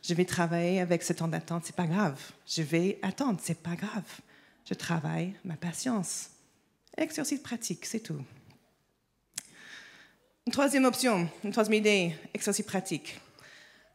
Je 0.02 0.14
vais 0.14 0.26
travailler 0.26 0.80
avec 0.80 1.04
ce 1.04 1.14
temps 1.14 1.28
d'attente, 1.28 1.64
c'est 1.66 1.76
pas 1.76 1.88
grave. 1.88 2.20
Je 2.48 2.62
vais 2.62 3.00
attendre, 3.02 3.40
c'est 3.42 3.62
pas 3.62 3.76
grave. 3.76 4.06
Je 4.66 4.74
travaille 4.74 5.34
ma 5.44 5.56
patience. 5.56 6.30
Exercice 6.98 7.40
pratique, 7.40 7.86
c'est 7.86 8.00
tout. 8.00 8.24
Une 10.46 10.54
troisième 10.54 10.86
option, 10.86 11.30
une 11.44 11.52
troisième 11.52 11.76
idée, 11.76 12.16
exercice 12.34 12.66
pratique. 12.66 13.20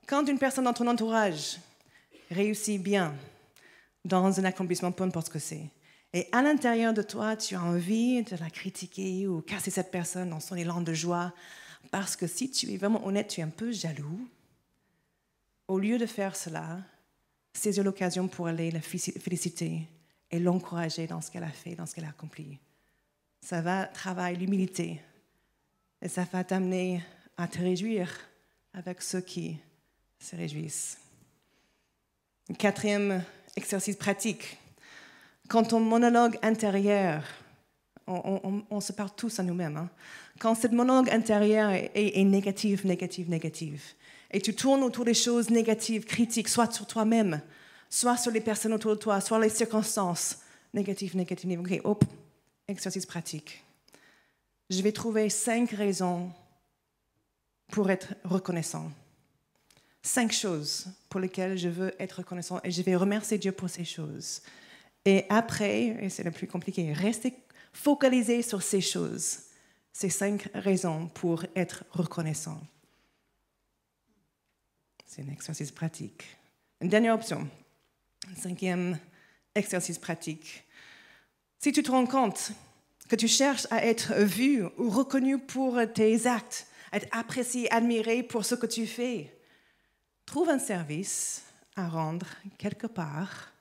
Quand 0.07 0.27
une 0.29 0.39
personne 0.39 0.65
dans 0.65 0.73
ton 0.73 0.87
entourage 0.87 1.59
réussit 2.31 2.83
bien 2.83 3.15
dans 4.05 4.39
un 4.39 4.45
accomplissement, 4.45 4.93
peu 4.93 5.05
importe 5.05 5.27
ce 5.27 5.33
que 5.33 5.39
c'est, 5.39 5.71
et 6.13 6.29
à 6.31 6.43
l'intérieur 6.43 6.95
de 6.95 7.03
toi, 7.03 7.37
tu 7.37 7.57
as 7.57 7.63
envie 7.63 8.23
de 8.23 8.37
la 8.37 8.49
critiquer 8.51 9.27
ou 9.27 9.41
casser 9.41 9.73
cette 9.73 9.91
personne 9.91 10.31
dans 10.31 10.39
son 10.39 10.55
élan 10.55 10.81
de 10.81 10.95
joie, 10.95 11.33
parce 11.91 12.15
que 12.15 12.29
si 12.29 12.51
tu 12.51 12.73
es 12.73 12.77
vraiment 12.77 13.05
honnête, 13.05 13.29
tu 13.29 13.41
es 13.41 13.43
un 13.43 13.49
peu 13.49 13.73
jaloux, 13.73 14.29
au 15.69 15.79
lieu 15.79 15.99
de 15.99 16.07
faire 16.07 16.37
cela, 16.37 16.79
saisis 17.53 17.83
l'occasion 17.83 18.29
pour 18.29 18.47
aller 18.47 18.71
la 18.71 18.81
féliciter 18.81 19.89
et 20.31 20.39
l'encourager 20.39 21.07
dans 21.07 21.21
ce 21.21 21.31
qu'elle 21.31 21.45
a 21.45 21.51
fait, 21.51 21.75
dans 21.75 21.87
ce 21.87 21.95
qu'elle 21.95 22.05
a 22.05 22.09
accompli 22.09 22.59
ça 23.45 23.61
va 23.61 23.85
travailler 23.85 24.39
l'humilité 24.39 25.03
et 26.01 26.09
ça 26.09 26.27
va 26.33 26.43
t'amener 26.45 27.03
à 27.37 27.47
te 27.47 27.59
réjouir 27.59 28.09
avec 28.73 29.03
ceux 29.03 29.21
qui 29.21 29.59
se 30.19 30.35
réjouissent. 30.35 30.97
Quatrième 32.59 33.23
exercice 33.55 33.97
pratique. 33.97 34.57
Quand 35.49 35.65
ton 35.65 35.81
monologue 35.81 36.39
intérieur, 36.43 37.23
on, 38.07 38.81
se 38.81 38.93
parle 38.93 39.11
tous 39.15 39.39
à 39.39 39.43
nous-mêmes, 39.43 39.77
hein. 39.77 39.91
quand 40.39 40.55
cette 40.55 40.73
monologue 40.73 41.11
intérieur 41.11 41.71
est, 41.71 41.91
est, 41.95 42.25
négatif, 42.25 42.85
négatif, 42.85 43.29
négatif, 43.29 43.95
et 44.35 44.41
tu 44.41 44.53
tournes 44.53 44.83
autour 44.83 45.05
des 45.05 45.15
choses 45.15 45.49
négatives, 45.49 46.05
critiques, 46.05 46.49
soit 46.49 46.75
sur 46.75 46.89
toi-même, 46.89 47.41
soit 47.89 48.17
sur 48.17 48.33
les 48.33 48.41
personnes 48.41 48.73
autour 48.73 48.91
de 48.91 49.01
toi, 49.01 49.21
soit 49.21 49.39
les 49.39 49.49
circonstances, 49.49 50.41
négatives, 50.75 51.17
négatives, 51.17 51.61
ok, 51.61 51.81
hop, 51.85 52.05
exercice 52.67 53.07
pratique. 53.07 53.63
Je 54.69 54.83
vais 54.83 54.91
trouver 54.91 55.31
cinq 55.31 55.71
raisons 55.71 56.33
pour 57.69 57.89
être 57.93 58.15
reconnaissant. 58.25 58.91
Cinq 60.03 60.33
choses 60.33 60.89
pour 61.09 61.21
lesquelles 61.21 61.57
je 61.57 61.69
veux 61.69 61.95
être 62.03 62.19
reconnaissant 62.19 62.59
et 62.65 62.73
je 62.73 62.83
vais 62.83 62.97
remercier 62.97 63.39
Dieu 63.39 63.53
pour 63.53 63.71
ces 63.71 63.85
choses. 63.85 64.43
Et 65.05 65.27
après, 65.29 65.97
et 66.03 66.09
c'est 66.09 66.25
le 66.25 66.33
plus 66.33 66.49
compliqué, 66.49 66.93
rester 66.93 67.35
focalisé 67.73 68.43
sur 68.43 68.65
ces 68.65 68.81
choses, 68.81 69.39
ces 69.93 70.11
cinq 70.11 70.49
raisons 70.55 71.07
pour 71.07 71.45
être 71.55 71.85
reconnaissant. 71.93 72.61
C'est 75.15 75.23
un 75.23 75.33
exercice 75.33 75.71
pratique. 75.71 76.25
Une 76.81 76.89
dernière 76.89 77.15
option, 77.15 77.49
cinquième 78.37 78.99
exercice 79.55 79.97
pratique. 79.97 80.65
Si 81.61 81.71
tu 81.71 81.85
te 81.85 81.93
rends 81.93 82.07
compte 82.07 82.51
que 83.09 83.15
tu 83.15 83.29
cherches 83.29 83.69
à 83.71 83.87
être 83.87 84.13
vu 84.15 84.65
ou 84.77 84.91
reconnu 84.91 85.39
pour 85.39 85.79
tes 85.95 86.27
actes, 86.27 86.67
à 86.91 86.97
être 86.97 87.07
apprécié, 87.17 87.73
admiré 87.73 88.25
pour 88.25 88.45
ce 88.45 88.57
que 88.57 88.67
tu 88.67 88.89
fais, 88.89 89.33
trouve 90.27 90.49
un 90.49 90.59
service 90.59 91.45
à 91.77 91.89
rendre 91.89 92.27
quelque 92.59 92.89
part 92.89 93.53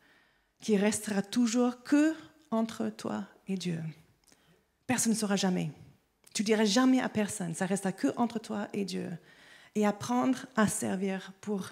qui 0.60 0.76
restera 0.76 1.22
toujours 1.22 1.84
que 1.84 2.16
entre 2.50 2.90
toi 2.90 3.28
et 3.48 3.58
Dieu. 3.58 3.80
Personne 4.88 5.14
ne 5.14 5.18
saura 5.18 5.36
jamais. 5.36 5.70
Tu 6.34 6.42
diras 6.42 6.66
jamais 6.66 7.00
à 7.00 7.10
personne, 7.10 7.54
ça 7.54 7.68
restera 7.68 7.92
que 7.92 8.08
entre 8.18 8.40
toi 8.40 8.70
et 8.74 8.86
Dieu. 8.86 9.12
Et 9.76 9.86
apprendre 9.86 10.46
à 10.56 10.68
servir 10.68 11.32
pour 11.42 11.72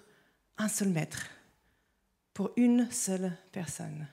un 0.58 0.68
seul 0.68 0.90
maître, 0.90 1.28
pour 2.34 2.52
une 2.56 2.90
seule 2.92 3.38
personne, 3.52 4.08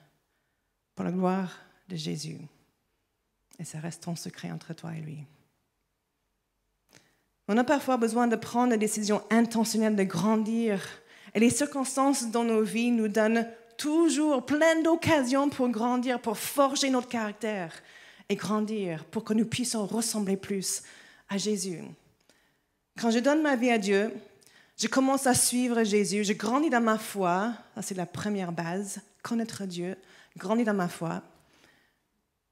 pour 0.95 1.05
la 1.05 1.11
gloire 1.11 1.59
de 1.87 1.95
Jésus. 1.95 2.37
Et 3.57 3.63
ça 3.63 3.79
reste 3.79 4.03
ton 4.03 4.15
secret 4.15 4.51
entre 4.51 4.73
toi 4.73 4.93
et 4.95 5.01
lui. 5.01 5.25
On 7.47 7.57
a 7.57 7.63
parfois 7.63 7.97
besoin 7.97 8.27
de 8.27 8.35
prendre 8.35 8.71
des 8.73 8.77
décisions 8.77 9.23
intentionnelles 9.31 9.95
de 9.95 10.03
grandir. 10.03 10.87
Et 11.33 11.39
les 11.39 11.49
circonstances 11.49 12.29
dans 12.29 12.43
nos 12.43 12.61
vies 12.61 12.91
nous 12.91 13.07
donnent 13.07 13.47
toujours 13.75 14.45
plein 14.45 14.81
d'occasions 14.83 15.49
pour 15.49 15.67
grandir, 15.69 16.21
pour 16.21 16.37
forger 16.37 16.91
notre 16.91 17.07
caractère 17.07 17.73
et 18.29 18.35
grandir, 18.35 19.03
pour 19.05 19.23
que 19.23 19.33
nous 19.33 19.45
puissions 19.45 19.87
ressembler 19.87 20.37
plus 20.37 20.83
à 21.27 21.37
Jésus. 21.37 21.81
Quand 22.99 23.11
je 23.11 23.19
donne 23.19 23.41
ma 23.41 23.55
vie 23.55 23.71
à 23.71 23.77
Dieu, 23.77 24.11
je 24.77 24.87
commence 24.87 25.25
à 25.25 25.33
suivre 25.33 25.83
Jésus, 25.83 26.25
je 26.25 26.33
grandis 26.33 26.69
dans 26.69 26.81
ma 26.81 26.97
foi, 26.97 27.53
c'est 27.81 27.95
la 27.95 28.05
première 28.05 28.51
base, 28.51 28.99
connaître 29.23 29.63
Dieu, 29.65 29.95
grandir 30.35 30.65
dans 30.65 30.73
ma 30.73 30.89
foi. 30.89 31.21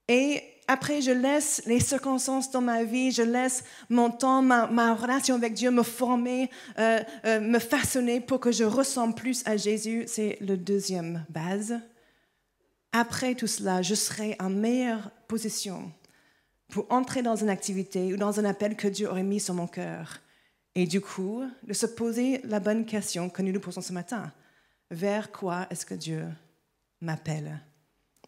Et 0.07 0.41
après, 0.69 1.01
je 1.01 1.12
laisse 1.12 1.62
les 1.65 1.81
circonstances 1.81 2.49
dans 2.49 2.62
ma 2.62 2.86
vie, 2.86 3.12
je 3.12 3.23
laisse 3.23 3.65
mon 3.89 4.10
temps, 4.10 4.41
ma, 4.41 4.93
relation 4.93 5.36
avec 5.36 5.53
Dieu 5.53 5.69
me 5.69 5.83
former, 5.83 6.49
euh, 6.79 7.01
euh, 7.25 7.41
me 7.41 7.60
façonner 7.60 8.21
pour 8.21 8.39
que 8.39 8.53
je 8.53 8.63
ressemble 8.63 9.15
plus 9.15 9.43
à 9.45 9.57
Jésus. 9.57 10.05
C'est 10.07 10.38
le 10.39 10.55
deuxième 10.55 11.25
base. 11.27 11.77
Après 12.93 13.36
tout 13.36 13.47
cela, 13.47 13.81
je 13.81 13.95
serai 13.95 14.38
en 14.39 14.49
meilleure 14.49 15.12
position 15.27 15.91
pour 16.69 16.86
entrer 16.89 17.21
dans 17.21 17.36
une 17.36 17.49
activité 17.49 18.13
ou 18.13 18.17
dans 18.17 18.39
un 18.39 18.45
appel 18.45 18.77
que 18.77 18.88
Dieu 18.88 19.10
aurait 19.10 19.23
mis 19.23 19.41
sur 19.41 19.53
mon 19.53 19.67
cœur. 19.67 20.21
Et 20.80 20.86
du 20.86 21.02
coup, 21.02 21.44
de 21.63 21.74
se 21.74 21.88
poser 21.88 22.40
la 22.44 22.60
bonne 22.60 22.86
question 22.86 23.32
que 23.32 23.42
nous 23.42 23.52
nous 23.52 23.60
posons 23.60 23.82
ce 23.82 23.92
matin. 23.92 24.32
Vers 24.92 25.32
quoi 25.32 25.66
est-ce 25.72 25.88
que 25.88 25.96
Dieu 25.96 26.24
m'appelle? 27.02 27.60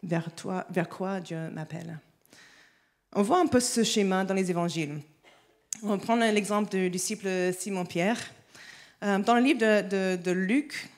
Vers, 0.02 0.34
toi, 0.34 0.66
vers 0.68 0.88
quoi 0.88 1.20
Dieu 1.20 1.48
m'appelle? 1.50 2.00
On 3.14 3.22
voit 3.22 3.38
un 3.38 3.46
peu 3.46 3.60
ce 3.60 3.84
schéma 3.84 4.24
dans 4.24 4.34
les 4.34 4.50
évangiles. 4.50 4.98
On 5.84 5.90
va 5.90 5.98
prendre 5.98 6.24
l'exemple 6.24 6.70
du 6.70 6.90
disciple 6.90 7.28
Simon-Pierre. 7.56 8.18
Euh, 9.04 9.20
dans 9.20 9.36
le 9.36 9.42
livre 9.42 9.60
de, 9.60 10.30
Luc, 10.32 10.88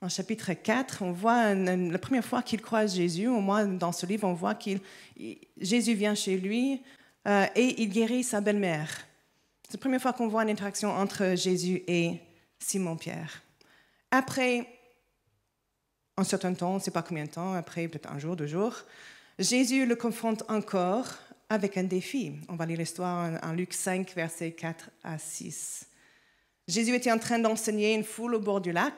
en 0.00 0.08
chapitre 0.08 0.52
4, 0.52 1.02
on 1.02 1.12
voit 1.12 1.54
la 1.54 1.98
première 1.98 2.24
fois 2.24 2.42
qu'il 2.42 2.60
croit 2.60 2.86
Jésus, 2.86 3.28
au 3.28 3.40
moins 3.40 3.66
dans 3.66 3.92
ce 3.92 4.04
livre, 4.04 4.26
on 4.26 4.34
voit 4.34 4.56
que 4.56 4.70
Jésus 5.60 5.94
vient 5.94 6.16
chez 6.16 6.36
lui 6.36 6.82
euh, 7.28 7.46
et 7.54 7.82
il 7.82 7.88
guérit 7.88 8.24
sa 8.24 8.40
belle-mère. 8.40 9.07
C'est 9.68 9.76
la 9.76 9.80
première 9.80 10.00
fois 10.00 10.14
qu'on 10.14 10.28
voit 10.28 10.44
une 10.44 10.48
interaction 10.48 10.90
entre 10.90 11.34
Jésus 11.34 11.82
et 11.86 12.14
Simon-Pierre. 12.58 13.42
Après, 14.10 14.66
un 16.16 16.24
certain 16.24 16.54
temps, 16.54 16.70
on 16.70 16.74
ne 16.76 16.80
sait 16.80 16.90
pas 16.90 17.02
combien 17.02 17.26
de 17.26 17.30
temps, 17.30 17.52
après 17.52 17.86
peut-être 17.86 18.10
un 18.10 18.18
jour, 18.18 18.34
deux 18.34 18.46
jours, 18.46 18.74
Jésus 19.38 19.84
le 19.84 19.94
confronte 19.94 20.42
encore 20.48 21.06
avec 21.50 21.76
un 21.76 21.82
défi. 21.82 22.32
On 22.48 22.56
va 22.56 22.64
lire 22.64 22.78
l'histoire 22.78 23.38
en 23.42 23.52
Luc 23.52 23.74
5, 23.74 24.10
versets 24.14 24.52
4 24.52 24.88
à 25.04 25.18
6. 25.18 25.86
Jésus 26.66 26.94
était 26.94 27.12
en 27.12 27.18
train 27.18 27.38
d'enseigner 27.38 27.92
une 27.92 28.04
foule 28.04 28.36
au 28.36 28.40
bord 28.40 28.62
du 28.62 28.72
lac. 28.72 28.94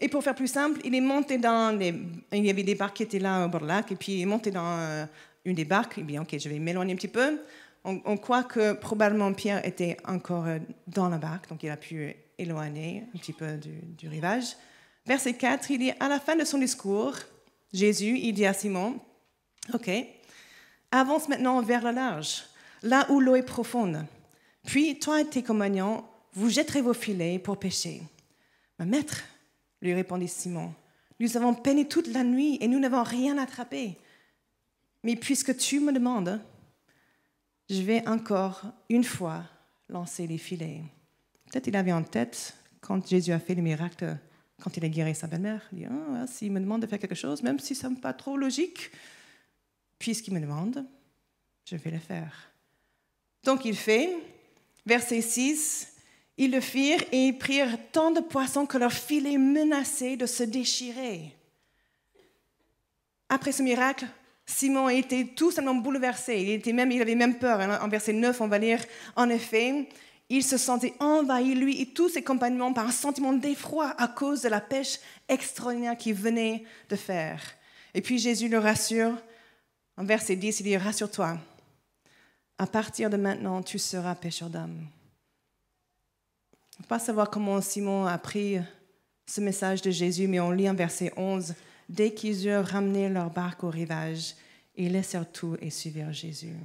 Et 0.00 0.08
pour 0.08 0.24
faire 0.24 0.34
plus 0.34 0.48
simple, 0.48 0.80
il 0.82 0.92
est 0.92 1.00
monté 1.00 1.38
dans. 1.38 1.80
Il 1.80 2.44
y 2.44 2.50
avait 2.50 2.64
des 2.64 2.74
barques 2.74 2.96
qui 2.96 3.04
étaient 3.04 3.20
là 3.20 3.46
au 3.46 3.48
bord 3.48 3.60
du 3.60 3.68
lac, 3.68 3.92
et 3.92 3.96
puis 3.96 4.14
il 4.14 4.22
est 4.22 4.26
monté 4.26 4.50
dans 4.50 4.76
euh, 4.76 5.06
une 5.44 5.54
des 5.54 5.64
barques. 5.64 5.98
Et 5.98 6.02
bien, 6.02 6.22
ok, 6.22 6.36
je 6.36 6.48
vais 6.48 6.58
m'éloigner 6.58 6.94
un 6.94 6.96
petit 6.96 7.06
peu. 7.06 7.38
On, 7.88 8.16
croit 8.16 8.42
que 8.42 8.72
probablement 8.72 9.32
Pierre 9.32 9.64
était 9.64 9.96
encore 10.08 10.46
euh, 10.46 10.58
dans 10.88 11.08
la 11.08 11.18
barque, 11.18 11.48
donc 11.48 11.62
il 11.62 11.70
a 11.70 11.76
pu 11.76 12.16
éloigner 12.36 13.04
un 13.14 13.18
petit 13.18 13.32
peu 13.32 13.56
du, 13.56 14.08
rivage. 14.08 14.56
Verset 15.06 15.34
4, 15.34 15.70
il 15.70 15.78
dit, 15.78 15.92
à 16.00 16.08
la 16.08 16.18
fin 16.18 16.34
de 16.34 16.44
son 16.44 16.58
discours, 16.58 17.14
Jésus, 17.72 18.18
il 18.18 18.32
dit 18.32 18.44
à 18.44 18.54
Simon, 18.54 18.98
ok, 19.72 19.88
avance 20.90 21.28
maintenant 21.28 21.62
vers 21.62 21.84
le 21.84 21.92
large, 21.92 22.42
là 22.82 23.06
où 23.08 23.20
l'eau 23.20 23.36
est 23.36 23.44
profonde. 23.44 24.04
Puis, 24.64 24.98
toi 24.98 25.20
et 25.20 25.24
tes 25.24 25.44
compagnons, 25.44 26.04
vous 26.32 26.50
jetterez 26.50 26.82
vos 26.82 26.92
filets 26.92 27.38
pour 27.38 27.56
pêcher. 27.56 28.02
Maître, 28.80 29.22
lui 29.80 29.94
répondit 29.94 30.26
Simon, 30.26 30.74
nous 31.20 31.36
avons 31.36 31.54
peiné 31.54 31.86
toute 31.86 32.08
la 32.08 32.24
nuit 32.24 32.58
et 32.60 32.66
nous 32.66 32.80
n'avons 32.80 33.04
rien 33.04 33.38
attrapé. 33.38 33.96
Mais 35.04 35.14
puisque 35.14 35.56
tu 35.56 35.78
me 35.78 35.92
demandes, 35.92 36.40
je 37.68 37.82
vais 37.82 38.06
encore 38.08 38.62
une 38.88 39.04
fois 39.04 39.44
lancer 39.88 40.26
les 40.26 40.38
filets. 40.38 40.82
Peut-être 41.50 41.66
il 41.66 41.76
avait 41.76 41.92
en 41.92 42.02
tête, 42.02 42.56
quand 42.80 43.06
Jésus 43.06 43.32
a 43.32 43.38
fait 43.38 43.54
le 43.54 43.62
miracle, 43.62 44.16
quand 44.62 44.76
il 44.76 44.84
a 44.84 44.88
guéri 44.88 45.14
sa 45.14 45.26
belle-mère, 45.26 45.62
il 45.72 45.78
dit, 45.78 45.86
ah, 45.86 46.26
s'il 46.26 46.52
me 46.52 46.60
demande 46.60 46.82
de 46.82 46.86
faire 46.86 46.98
quelque 46.98 47.14
chose, 47.14 47.42
même 47.42 47.58
si 47.58 47.74
ça 47.74 47.88
n'est 47.88 47.96
pas 47.96 48.12
trop 48.12 48.36
logique, 48.36 48.90
puisqu'il 49.98 50.34
me 50.34 50.40
demande, 50.40 50.84
je 51.64 51.76
vais 51.76 51.90
le 51.90 51.98
faire. 51.98 52.50
Donc 53.44 53.64
il 53.64 53.76
fait, 53.76 54.16
verset 54.84 55.20
6, 55.20 55.92
ils 56.38 56.50
le 56.50 56.60
firent 56.60 57.02
et 57.12 57.28
ils 57.28 57.38
prirent 57.38 57.78
tant 57.92 58.10
de 58.10 58.20
poissons 58.20 58.66
que 58.66 58.78
leur 58.78 58.92
filet 58.92 59.38
menaçait 59.38 60.16
de 60.16 60.26
se 60.26 60.42
déchirer. 60.42 61.34
Après 63.28 63.52
ce 63.52 63.62
miracle, 63.62 64.06
Simon 64.46 64.88
était 64.88 65.24
tout 65.24 65.50
simplement 65.50 65.80
bouleversé. 65.80 66.40
Il, 66.40 66.50
était 66.50 66.72
même, 66.72 66.92
il 66.92 67.02
avait 67.02 67.16
même 67.16 67.38
peur. 67.38 67.60
En 67.82 67.88
verset 67.88 68.12
9, 68.12 68.40
on 68.40 68.48
va 68.48 68.58
lire, 68.58 68.82
en 69.16 69.28
effet, 69.28 69.88
il 70.28 70.44
se 70.44 70.56
sentait 70.56 70.94
envahi, 71.00 71.54
lui 71.54 71.80
et 71.80 71.86
tous 71.86 72.08
ses 72.08 72.22
compagnons, 72.22 72.72
par 72.72 72.86
un 72.86 72.92
sentiment 72.92 73.32
d'effroi 73.32 73.94
à 73.98 74.08
cause 74.08 74.42
de 74.42 74.48
la 74.48 74.60
pêche 74.60 74.98
extraordinaire 75.28 75.96
qu'il 75.96 76.14
venait 76.14 76.64
de 76.88 76.96
faire. 76.96 77.40
Et 77.94 78.00
puis 78.00 78.18
Jésus 78.18 78.48
le 78.48 78.58
rassure. 78.58 79.12
En 79.96 80.04
verset 80.04 80.36
10, 80.36 80.60
il 80.60 80.62
dit, 80.64 80.76
rassure-toi, 80.76 81.38
à 82.58 82.66
partir 82.66 83.08
de 83.08 83.16
maintenant, 83.16 83.62
tu 83.62 83.78
seras 83.78 84.14
pêcheur 84.14 84.50
d'âmes. 84.50 84.86
On 86.78 86.82
ne 86.82 86.86
pas 86.86 86.98
savoir 86.98 87.30
comment 87.30 87.60
Simon 87.62 88.04
a 88.04 88.18
pris 88.18 88.58
ce 89.26 89.40
message 89.40 89.80
de 89.80 89.90
Jésus, 89.90 90.28
mais 90.28 90.40
on 90.40 90.50
lit 90.50 90.68
en 90.68 90.74
verset 90.74 91.12
11, 91.16 91.54
dès 91.88 92.14
qu'ils 92.14 92.46
eurent 92.46 92.66
ramené 92.66 93.08
leur 93.08 93.30
barque 93.30 93.64
au 93.64 93.70
rivage, 93.70 94.34
ils 94.76 94.92
laissèrent 94.92 95.30
tout 95.30 95.56
et 95.60 95.70
suivirent 95.70 96.12
Jésus. 96.12 96.56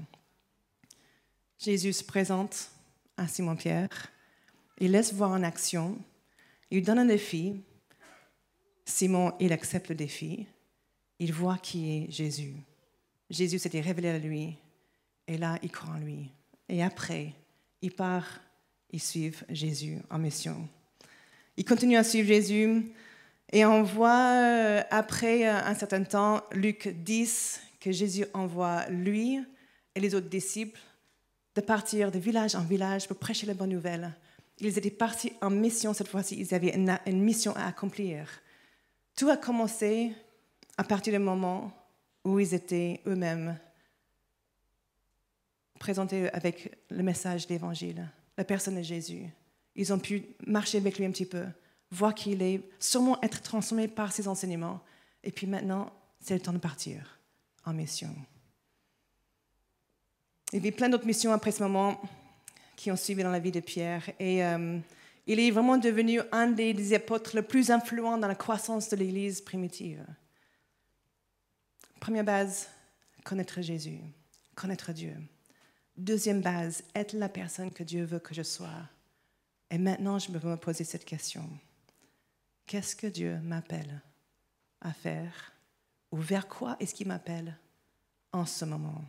Jésus 1.59 1.93
se 1.93 2.03
présente 2.03 2.71
à 3.17 3.27
Simon-Pierre, 3.27 4.11
il 4.79 4.91
laisse 4.91 5.13
voir 5.13 5.31
en 5.31 5.43
action, 5.43 5.97
il 6.71 6.83
donne 6.83 6.99
un 6.99 7.05
défi. 7.05 7.61
Simon, 8.85 9.33
il 9.39 9.53
accepte 9.53 9.89
le 9.89 9.95
défi, 9.95 10.47
il 11.19 11.31
voit 11.31 11.57
qui 11.57 11.91
est 11.91 12.11
Jésus. 12.11 12.55
Jésus 13.29 13.59
s'était 13.59 13.79
révélé 13.79 14.09
à 14.09 14.17
lui, 14.17 14.57
et 15.27 15.37
là, 15.37 15.57
il 15.61 15.71
croit 15.71 15.93
en 15.93 15.99
lui. 15.99 16.31
Et 16.67 16.83
après, 16.83 17.33
il 17.81 17.91
part, 17.91 18.41
il 18.89 18.99
suit 18.99 19.31
Jésus 19.49 19.99
en 20.09 20.17
mission. 20.17 20.67
Il 21.57 21.63
continue 21.63 21.95
à 21.95 22.03
suivre 22.03 22.27
Jésus, 22.27 22.91
et 23.51 23.65
on 23.65 23.83
voit 23.83 24.33
euh, 24.33 24.81
après 24.89 25.45
un 25.45 25.73
certain 25.75 26.03
temps, 26.03 26.41
Luc 26.53 26.87
10, 26.87 27.61
que 27.79 27.91
Jésus 27.91 28.25
envoie 28.33 28.87
lui 28.87 29.39
et 29.95 29.99
les 29.99 30.15
autres 30.15 30.29
disciples 30.29 30.79
de 31.55 31.61
partir 31.61 32.11
de 32.11 32.19
village 32.19 32.55
en 32.55 32.61
village 32.61 33.07
pour 33.07 33.17
prêcher 33.17 33.45
la 33.45 33.53
bonne 33.53 33.71
nouvelle. 33.71 34.13
Ils 34.59 34.77
étaient 34.77 34.89
partis 34.91 35.33
en 35.41 35.49
mission 35.49 35.93
cette 35.93 36.07
fois-ci, 36.07 36.37
ils 36.39 36.53
avaient 36.53 36.75
une, 36.75 36.97
une, 37.05 37.21
mission 37.21 37.53
à 37.55 37.65
accomplir. 37.65 38.27
Tout 39.15 39.29
a 39.29 39.37
commencé 39.37 40.13
à 40.77 40.83
partir 40.83 41.11
du 41.11 41.19
moment 41.19 41.73
où 42.23 42.39
ils 42.39 42.53
étaient 42.53 43.01
eux-mêmes 43.07 43.57
présentés 45.79 46.29
avec 46.31 46.77
le 46.89 47.01
message 47.01 47.47
de 47.47 47.53
l'Évangile, 47.53 48.07
la 48.37 48.43
personne 48.43 48.75
de 48.75 48.83
Jésus. 48.83 49.25
Ils 49.75 49.91
ont 49.91 49.99
pu 49.99 50.23
marcher 50.45 50.77
avec 50.77 50.97
lui 50.99 51.05
un 51.05 51.11
petit 51.11 51.25
peu, 51.25 51.43
voir 51.91 52.15
qu'il 52.15 52.41
est, 52.41 52.61
sûrement 52.79 53.21
être 53.21 53.41
transformé 53.41 53.87
par 53.87 54.11
ses 54.11 54.27
enseignements. 54.27 54.81
Et 55.23 55.31
puis 55.31 55.45
maintenant, 55.45 55.91
c'est 56.19 56.33
le 56.33 56.39
temps 56.39 56.53
de 56.53 56.57
partir 56.57 57.19
en 57.65 57.73
mission. 57.73 58.15
Il 60.51 60.57
y 60.57 60.59
avait 60.59 60.71
plein 60.71 60.89
d'autres 60.89 61.05
missions 61.05 61.31
après 61.31 61.51
ce 61.51 61.63
moment 61.63 62.01
qui 62.75 62.91
ont 62.91 62.95
suivi 62.95 63.23
dans 63.23 63.31
la 63.31 63.39
vie 63.39 63.51
de 63.51 63.59
Pierre. 63.59 64.09
Et 64.19 64.43
euh, 64.43 64.79
il 65.27 65.39
est 65.39 65.51
vraiment 65.51 65.77
devenu 65.77 66.19
un 66.31 66.47
des, 66.47 66.93
apôtres 66.93 67.35
les 67.35 67.41
plus 67.41 67.71
influents 67.71 68.17
dans 68.17 68.27
la 68.27 68.35
croissance 68.35 68.89
de 68.89 68.95
l'Église 68.95 69.41
primitive. 69.41 70.03
Première 71.99 72.23
base, 72.23 72.67
connaître 73.23 73.61
Jésus, 73.61 73.99
connaître 74.55 74.91
Dieu. 74.91 75.15
Deuxième 75.95 76.41
base, 76.41 76.83
être 76.95 77.13
la 77.13 77.29
personne 77.29 77.71
que 77.71 77.83
Dieu 77.83 78.03
veut 78.03 78.19
que 78.19 78.33
je 78.33 78.41
sois. 78.41 78.89
Et 79.69 79.77
maintenant, 79.77 80.17
je 80.17 80.31
me 80.31 80.55
poser 80.57 80.83
cette 80.83 81.05
question. 81.05 81.47
Qu'est-ce 82.71 82.95
que 82.95 83.07
Dieu 83.07 83.37
m'appelle 83.43 83.99
à 84.79 84.93
faire? 84.93 85.51
Ou 86.13 86.17
vers 86.19 86.47
quoi 86.47 86.77
est-ce 86.79 86.95
qu'il 86.95 87.05
m'appelle 87.05 87.57
en 88.31 88.45
ce 88.45 88.63
moment? 88.63 89.03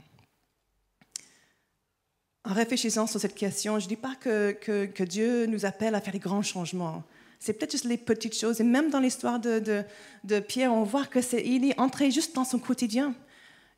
En 2.42 2.54
réfléchissant 2.54 3.06
sur 3.06 3.20
cette 3.20 3.36
question, 3.36 3.78
je 3.78 3.84
ne 3.84 3.90
dis 3.90 3.96
pas 3.96 4.16
que, 4.16 4.50
que, 4.50 5.04
Dieu 5.04 5.46
nous 5.46 5.64
appelle 5.64 5.94
à 5.94 6.00
faire 6.00 6.12
des 6.12 6.18
grands 6.18 6.42
changements. 6.42 7.04
C'est 7.38 7.52
peut-être 7.52 7.70
juste 7.70 7.84
les 7.84 7.98
petites 7.98 8.36
choses. 8.36 8.60
Et 8.60 8.64
même 8.64 8.90
dans 8.90 8.98
l'histoire 8.98 9.38
de, 9.38 9.84
de, 10.24 10.40
Pierre, 10.40 10.72
on 10.72 10.82
voit 10.82 11.06
qu'il 11.06 11.64
est 11.64 11.78
entré 11.78 12.10
juste 12.10 12.34
dans 12.34 12.44
son 12.44 12.58
quotidien. 12.58 13.14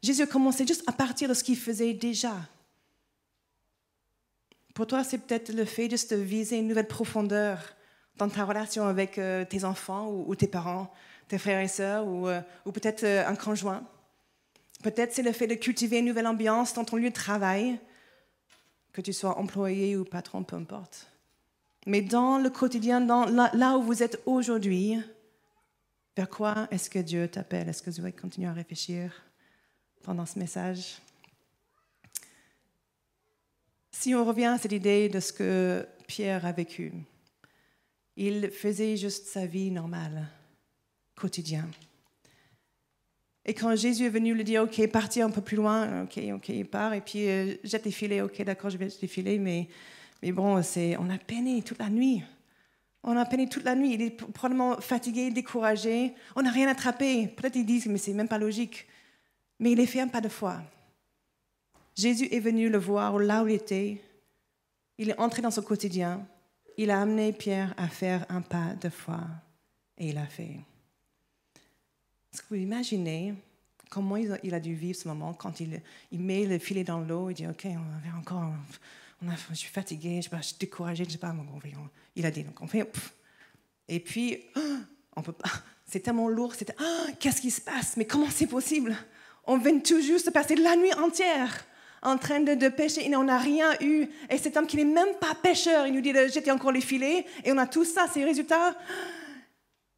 Jésus 0.03 0.23
a 0.23 0.27
commencé 0.27 0.67
juste 0.67 0.85
à 0.87 0.93
partir 0.93 1.29
de 1.29 1.35
ce 1.35 1.45
qu'il 1.45 1.59
faisait 1.59 1.93
déjà. 1.93 2.35
Pour 4.75 4.87
toi, 4.87 5.05
c'est 5.05 5.19
peut-être 5.19 5.53
le 5.53 5.67
fait 5.67 5.91
juste 5.91 6.15
de 6.15 6.21
viser 6.23 6.57
une 6.57 6.69
nouvelle 6.69 6.89
profondeur 6.89 7.75
dans 8.17 8.29
ta 8.29 8.45
relation 8.45 8.87
avec 8.87 9.19
euh, 9.19 9.45
tes 9.45 9.65
enfants 9.65 10.11
ou, 10.11 10.35
tes 10.35 10.47
parents, 10.47 10.93
tes 11.29 11.39
frères 11.39 11.61
et 11.61 11.69
sœurs, 11.69 12.07
ou, 12.07 12.29
euh, 12.29 12.41
peut-être 12.65 13.05
euh, 13.05 13.27
un 13.27 13.37
conjoint? 13.37 13.83
Peut-être 14.83 15.13
c'est 15.13 15.23
le 15.23 15.33
fait 15.33 15.47
de 15.47 15.55
cultiver 15.55 15.99
une 15.99 16.07
nouvelle 16.07 16.27
ambiance 16.27 16.75
dans 16.75 16.85
ton 16.85 16.97
lieu 16.97 17.09
de 17.09 17.15
travail, 17.15 17.79
que 18.93 19.01
tu 19.01 19.13
sois 19.13 19.39
employé 19.39 19.97
ou 19.97 20.05
patron, 20.05 20.45
peu 20.45 20.57
importe. 20.57 21.09
Mais 21.87 22.01
dans 22.01 22.39
le 22.39 22.51
quotidien, 22.51 23.01
dans 23.01 23.27
là, 23.27 23.77
où 23.77 23.83
vous 23.83 24.03
êtes 24.03 24.23
aujourd'hui, 24.27 24.99
vers 26.17 26.29
quoi 26.29 26.69
est-ce 26.71 26.89
que 26.89 26.99
Dieu 26.99 27.29
t'appelle? 27.29 27.69
Est-ce 27.69 27.83
que 27.83 27.91
vous 27.91 28.01
allez 28.01 28.13
continuer 28.13 28.47
à 28.47 28.53
réfléchir 28.53 29.23
pendant 30.03 30.25
ce 30.25 30.39
message? 30.39 30.99
Si 33.91 34.15
on 34.15 34.25
revient 34.25 34.47
à 34.47 34.59
cette 34.59 34.73
idée 34.73 35.09
de 35.09 35.21
ce 35.21 35.33
que 35.33 35.87
Pierre 36.07 36.47
a 36.47 36.53
vécu, 36.53 36.93
il 38.17 38.51
faisait 38.51 38.97
juste 38.97 39.27
sa 39.27 39.47
vie 39.47 39.71
normale, 39.71 40.29
quotidienne. 41.17 41.71
Et 43.45 43.53
quand 43.53 43.77
Jésus 43.77 44.07
est 44.07 44.11
venu 44.11 44.35
lui 44.35 44.45
dire, 44.45 44.63
OK, 44.63 44.87
parti 44.91 45.21
un 45.21 45.31
peu 45.31 45.43
plus 45.43 45.57
loin, 45.57 46.05
OK, 46.05 46.19
OK, 46.35 46.49
il 46.49 46.67
part, 46.67 46.95
et 46.95 47.01
puis 47.01 47.29
euh, 47.29 47.55
jette 47.63 47.85
les 47.85 47.91
filets, 47.91 48.23
OK, 48.23 48.41
d'accord, 48.43 48.71
je 48.71 48.79
vais 48.79 48.89
jeter 48.89 49.03
les 49.03 49.09
filets, 49.09 49.39
mais, 49.39 49.69
mais 50.23 50.33
bon, 50.33 50.63
c'est, 50.63 50.97
on 50.97 51.11
a 51.11 51.19
peiné 51.19 51.63
toute 51.63 51.79
la 51.79 51.91
nuit. 51.91 52.23
On 53.03 53.17
a 53.19 53.27
peiné 53.27 53.47
toute 53.47 53.65
la 53.65 53.75
nuit. 53.75 53.93
Il 53.93 54.03
est 54.03 54.11
probablement 54.11 54.81
fatigué, 54.81 55.31
découragé. 55.31 56.15
On 56.35 56.43
n'a 56.43 56.51
rien 56.51 56.69
attrapé. 56.69 57.29
Peut-être 57.29 57.57
ils 57.57 57.67
disent, 57.67 57.87
mais 57.87 57.99
c'est 57.99 58.15
même 58.15 58.29
pas 58.29 58.39
logique. 58.39 58.87
Mais 59.61 59.73
il 59.73 59.81
est 59.81 59.87
fait 59.87 60.01
un 60.01 60.09
pas 60.09 60.23
de 60.23 60.31
foi. 60.31 60.63
Jésus 61.95 62.29
est 62.33 62.41
venu 62.41 62.71
le 62.71 62.79
voir 62.79 63.19
là 63.19 63.45
où 63.45 63.49
il 63.49 63.57
était. 63.57 64.01
Il 64.97 65.11
est 65.11 65.21
entré 65.21 65.43
dans 65.43 65.51
son 65.51 65.61
quotidien. 65.61 66.27
Il 66.77 66.91
a 66.91 67.01
amené 67.01 67.33
Pierre 67.33 67.75
à 67.77 67.89
faire 67.89 68.27
un 68.29 68.41
pas 68.41 68.75
de 68.81 68.89
foi. 68.89 69.21
Et 69.99 70.09
il 70.09 70.19
a 70.19 70.27
fait. 70.27 70.61
Est-ce 72.33 72.43
que 72.43 72.49
vous 72.51 72.57
imaginez 72.57 73.35
comment 73.91 74.17
il 74.17 74.55
a 74.55 74.61
dû 74.61 74.75
vivre 74.75 74.99
ce 74.99 75.07
moment 75.07 75.35
quand 75.35 75.61
il, 75.61 75.81
met 76.13 76.47
le 76.47 76.59
filet 76.59 76.83
dans 76.83 76.99
l'eau 76.99 77.31
et 77.31 77.35
dit 77.35 77.47
Ok, 77.47 77.67
on 77.67 78.11
va 78.11 78.19
encore. 78.19 78.53
On 79.23 79.31
je 79.51 79.55
suis 79.55 79.71
fatigué, 79.71 80.21
je, 80.21 80.43
suis 80.43 80.57
découragé, 80.59 81.05
je 81.05 81.11
sais 81.11 81.19
pas. 81.19 81.35
Il 82.17 82.27
a 82.27 82.31
dit 82.31 82.43
donc 82.43 82.61
on 82.61 82.67
fait. 82.67 82.91
Et 83.89 84.01
puis, 84.01 84.45
on. 85.17 85.23
C'est 85.87 86.01
tellement 86.01 86.29
lourd, 86.29 86.55
ah, 86.79 87.07
qu'est-ce 87.21 87.41
qui 87.41 87.51
se 87.51 87.61
passe? 87.61 87.97
Mais 87.97 88.07
comment 88.07 88.29
c'est 88.31 88.47
possible? 88.47 88.97
On 89.47 89.59
vient 89.59 89.79
tout 89.79 90.01
juste 90.01 90.27
de 90.27 90.31
passer 90.33 90.57
la 90.57 90.75
nuit 90.75 90.93
entière 90.95 91.67
en 92.05 92.19
train 92.19 92.41
de, 92.41 92.69
pêcher 92.69 93.09
et 93.09 93.17
on 93.17 93.25
n'a 93.25 93.39
rien 93.39 93.73
eu. 93.81 94.07
Et 94.31 94.39
cet 94.39 94.57
homme 94.57 94.67
qui 94.67 94.77
n'est 94.77 94.85
même 94.85 95.15
pas 95.21 95.35
pêcheur, 95.35 95.87
il 95.87 95.95
nous 95.95 96.01
dit 96.01 96.13
de 96.13 96.27
jeter 96.29 96.51
encore 96.51 96.73
les 96.73 96.81
filets 96.81 97.25
et 97.45 97.53
on 97.53 97.59
a 97.59 97.67
tout 97.67 97.85
ça, 97.85 98.07
ces 98.13 98.25
résultats. 98.25 98.77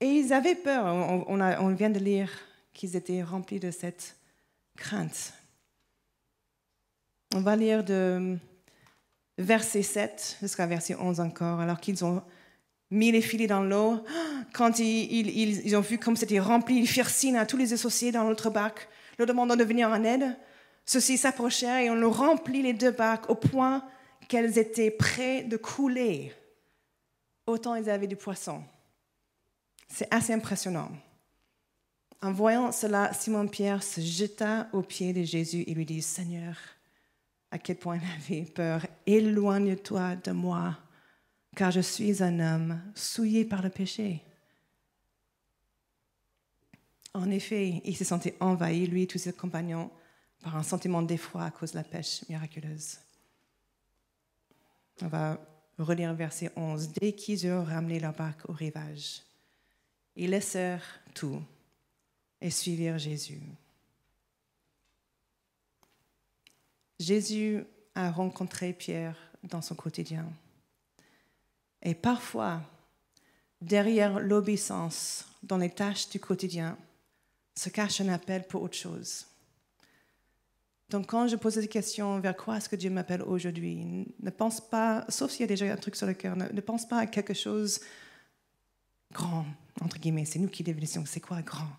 Et 0.01 0.07
ils 0.07 0.33
avaient 0.33 0.55
peur. 0.55 0.85
On, 0.87 1.69
vient 1.75 1.91
de 1.91 1.99
lire 1.99 2.31
qu'ils 2.73 2.97
étaient 2.97 3.23
remplis 3.23 3.59
de 3.59 3.71
cette 3.71 4.17
crainte. 4.77 5.33
On 7.35 7.41
va 7.41 7.57
lire 7.57 7.83
de 7.83 8.37
verset 9.39 9.83
7 9.83 10.39
jusqu'à 10.41 10.67
verset 10.67 10.95
11 10.95 11.21
encore, 11.21 11.61
alors 11.61 11.81
qu'ils 11.81 12.05
ont 12.05 12.23
mis 12.91 13.11
les 13.11 13.23
filets 13.23 13.47
dans 13.47 13.63
l'eau. 13.63 14.05
Quand 14.53 14.79
ils, 14.79 15.77
ont 15.77 15.81
vu 15.81 15.99
comme 15.99 16.17
c'était 16.17 16.39
rempli, 16.39 16.77
ils 16.79 16.89
firent 16.89 17.11
signe 17.11 17.37
à 17.37 17.47
tous 17.47 17.57
les 17.57 17.73
associés 17.73 18.13
dans 18.13 18.25
l'autre 18.25 18.51
bac, 18.51 18.89
leur 19.19 19.27
demandant 19.27 19.57
de 19.57 19.65
venir 19.65 19.89
en 19.89 20.05
aide. 20.05 20.37
Ceux-ci 20.87 21.19
s'approchèrent 21.19 21.79
et 21.79 21.91
on 21.91 21.97
leur 21.97 22.17
remplit 22.17 22.63
les 22.63 22.73
deux 22.73 22.93
bacs 22.93 23.29
au 23.29 23.35
point 23.35 23.85
qu'elles 24.29 24.57
étaient 24.57 24.93
prêtes 24.93 25.49
de 25.49 25.57
couler. 25.57 26.33
Autant 27.47 27.75
ils 27.75 27.91
avaient 27.91 28.07
du 28.07 28.17
poisson. 28.17 28.63
C'est 29.89 30.13
assez 30.13 30.33
impressionnant. 30.33 30.91
En 32.23 32.33
voyant 32.33 32.73
cela, 32.73 33.13
Simon-Pierre 33.13 33.83
se 33.83 34.01
jeta 34.01 34.69
aux 34.73 34.83
pieds 34.83 35.13
de 35.13 35.23
Jésus 35.23 35.65
et 35.67 35.75
lui 35.75 35.85
dit, 35.85 36.03
Seigneur, 36.03 36.57
à 37.51 37.59
quel 37.59 37.77
point 37.77 37.99
il 37.99 38.35
avait 38.37 38.45
peur, 38.45 38.87
éloigne-toi 39.07 40.17
de 40.17 40.33
moi, 40.33 40.79
car 41.55 41.71
je 41.71 41.81
suis 41.81 42.23
un 42.23 42.41
homme 42.41 42.81
souillé 42.95 43.45
par 43.45 43.63
le 43.63 43.71
péché. 43.71 44.23
En 47.15 47.31
effet, 47.31 47.81
il 47.85 47.97
se 47.97 48.05
sentait 48.05 48.37
envahi, 48.41 48.87
lui 48.87 49.03
et 49.03 49.07
tous 49.07 49.19
ses 49.19 49.33
compagnons, 49.33 49.91
par 50.47 50.55
un 50.55 50.63
sentiment 50.63 51.03
d'effroi 51.03 51.43
à 51.43 51.51
cause 51.51 51.73
de 51.73 51.79
la 51.79 51.83
pêche 51.83 52.23
miraculeuse. 52.29 52.99
On 55.03 55.09
va 55.09 55.41
relire 55.77 56.15
verset 56.15 56.53
11. 56.55 56.93
Dès 56.93 57.15
qu'ils 57.15 57.47
eurent 57.47 57.67
ramené 57.67 57.99
leur 57.99 58.13
barque 58.13 58.49
au 58.49 58.53
rivage, 58.53 59.23
ils 60.15 60.31
laissèrent 60.31 61.01
tout 61.15 61.43
et 62.41 62.51
suivirent 62.51 62.97
Jésus. 62.97 63.41
Jésus 67.01 67.65
a 67.97 68.13
rencontré 68.13 68.73
Pierre 68.73 69.17
dans 69.43 69.63
son 69.63 69.75
quotidien. 69.75 70.27
Et 71.83 71.97
parfois, 71.97 72.63
derrière 73.61 74.21
l'obéissance 74.21 75.27
dans 75.43 75.59
les 75.59 75.71
tâches 75.71 76.09
du 76.09 76.21
quotidien, 76.21 76.79
se 77.57 77.69
cache 77.69 78.01
un 78.01 78.11
appel 78.11 78.47
pour 78.47 78.63
autre 78.63 78.77
chose. 78.77 79.27
Donc 80.89 81.09
quand 81.09 81.27
je 81.27 81.37
pose 81.37 81.57
des 81.57 81.69
questions 81.69 82.21
vers 82.21 82.37
quoi 82.37 82.59
est-ce 82.59 82.69
que 82.69 82.77
Dieu 82.77 82.91
m'appelle 82.91 83.23
aujourd'hui, 83.23 84.07
ne 84.21 84.31
pense 84.31 84.61
pas, 84.61 85.05
sauf 85.09 85.31
s'il 85.33 85.41
y 85.41 85.45
a 85.45 85.49
déjà 85.49 85.73
un 85.73 85.77
truc 85.77 85.97
sur 85.97 86.07
le 86.07 86.15
cœur, 86.15 86.37
ne, 86.37 86.49
ne 86.49 86.61
pense 86.61 86.87
pas 86.87 86.99
à 86.99 87.07
quelque 87.07 87.35
chose 87.35 87.81
grand, 89.13 89.47
entre 89.81 89.99
guillemets, 89.99 90.25
c'est 90.25 90.39
nous 90.39 90.49
qui 90.49 90.63
définissons 90.63 91.05
c'est 91.07 91.21
quoi 91.21 91.43
grand. 91.43 91.71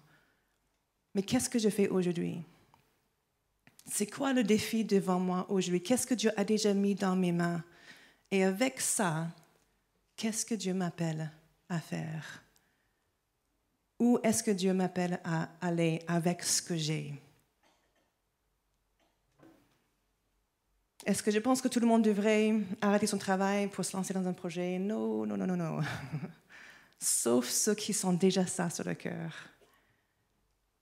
Mais 1.15 1.23
qu'est-ce 1.23 1.49
que 1.49 1.59
je 1.59 1.69
fais 1.69 1.87
aujourd'hui? 1.87 2.43
C'est 3.85 4.07
quoi 4.07 4.33
le 4.33 4.43
défi 4.43 4.83
devant 4.83 5.19
moi 5.19 5.45
aujourd'hui? 5.49 5.81
Qu'est-ce 5.81 6.05
que 6.05 6.13
Dieu 6.13 6.31
a 6.35 6.43
déjà 6.43 6.73
mis 6.73 6.93
dans 6.93 7.15
mes 7.15 7.31
mains? 7.31 7.63
Et 8.29 8.43
avec 8.43 8.81
ça, 8.81 9.27
qu'est-ce 10.17 10.45
que 10.45 10.55
Dieu 10.55 10.73
m'appelle 10.73 11.31
à 11.69 11.79
faire? 11.79 12.43
Où 13.99 14.19
est-ce 14.21 14.43
que 14.43 14.51
Dieu 14.51 14.73
m'appelle 14.73 15.19
à 15.23 15.49
aller 15.61 16.03
avec 16.07 16.43
ce 16.43 16.61
que 16.61 16.75
j'ai? 16.75 17.13
Est-ce 21.07 21.23
que 21.23 21.31
je 21.31 21.39
pense 21.39 21.61
que 21.61 21.69
tout 21.69 21.79
le 21.79 21.87
monde 21.87 22.01
devrait 22.01 22.53
arrêter 22.81 23.07
son 23.07 23.17
travail 23.17 23.67
pour 23.67 23.85
se 23.85 23.95
lancer 23.95 24.13
dans 24.13 24.27
un 24.27 24.33
projet? 24.33 24.77
Non, 24.77 25.25
non, 25.25 25.37
non, 25.37 25.47
non, 25.47 25.55
non. 25.55 25.79
Sauf 26.99 27.47
ceux 27.47 27.75
qui 27.75 27.93
sont 27.93 28.11
déjà 28.11 28.45
ça 28.45 28.69
sur 28.69 28.83
le 28.83 28.93
cœur. 28.93 29.31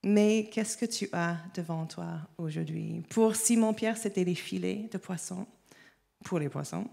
Mais 0.01 0.49
qu'est-ce 0.51 0.77
que 0.77 0.87
tu 0.87 1.07
as 1.13 1.37
devant 1.53 1.85
toi 1.85 2.21
aujourd'hui? 2.39 3.03
Pour 3.11 3.35
Simon-Pierre, 3.35 3.97
c'était 3.97 4.23
les 4.23 4.33
filets 4.33 4.89
de 4.91 4.97
poissons, 4.97 5.45
pour 6.23 6.39
les 6.39 6.49
poissons, 6.49 6.89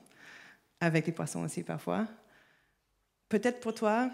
avec 0.79 1.07
les 1.07 1.13
poissons 1.13 1.41
aussi 1.41 1.63
parfois. 1.63 2.07
Peut-être 3.31 3.61
pour 3.61 3.73
toi, 3.73 4.11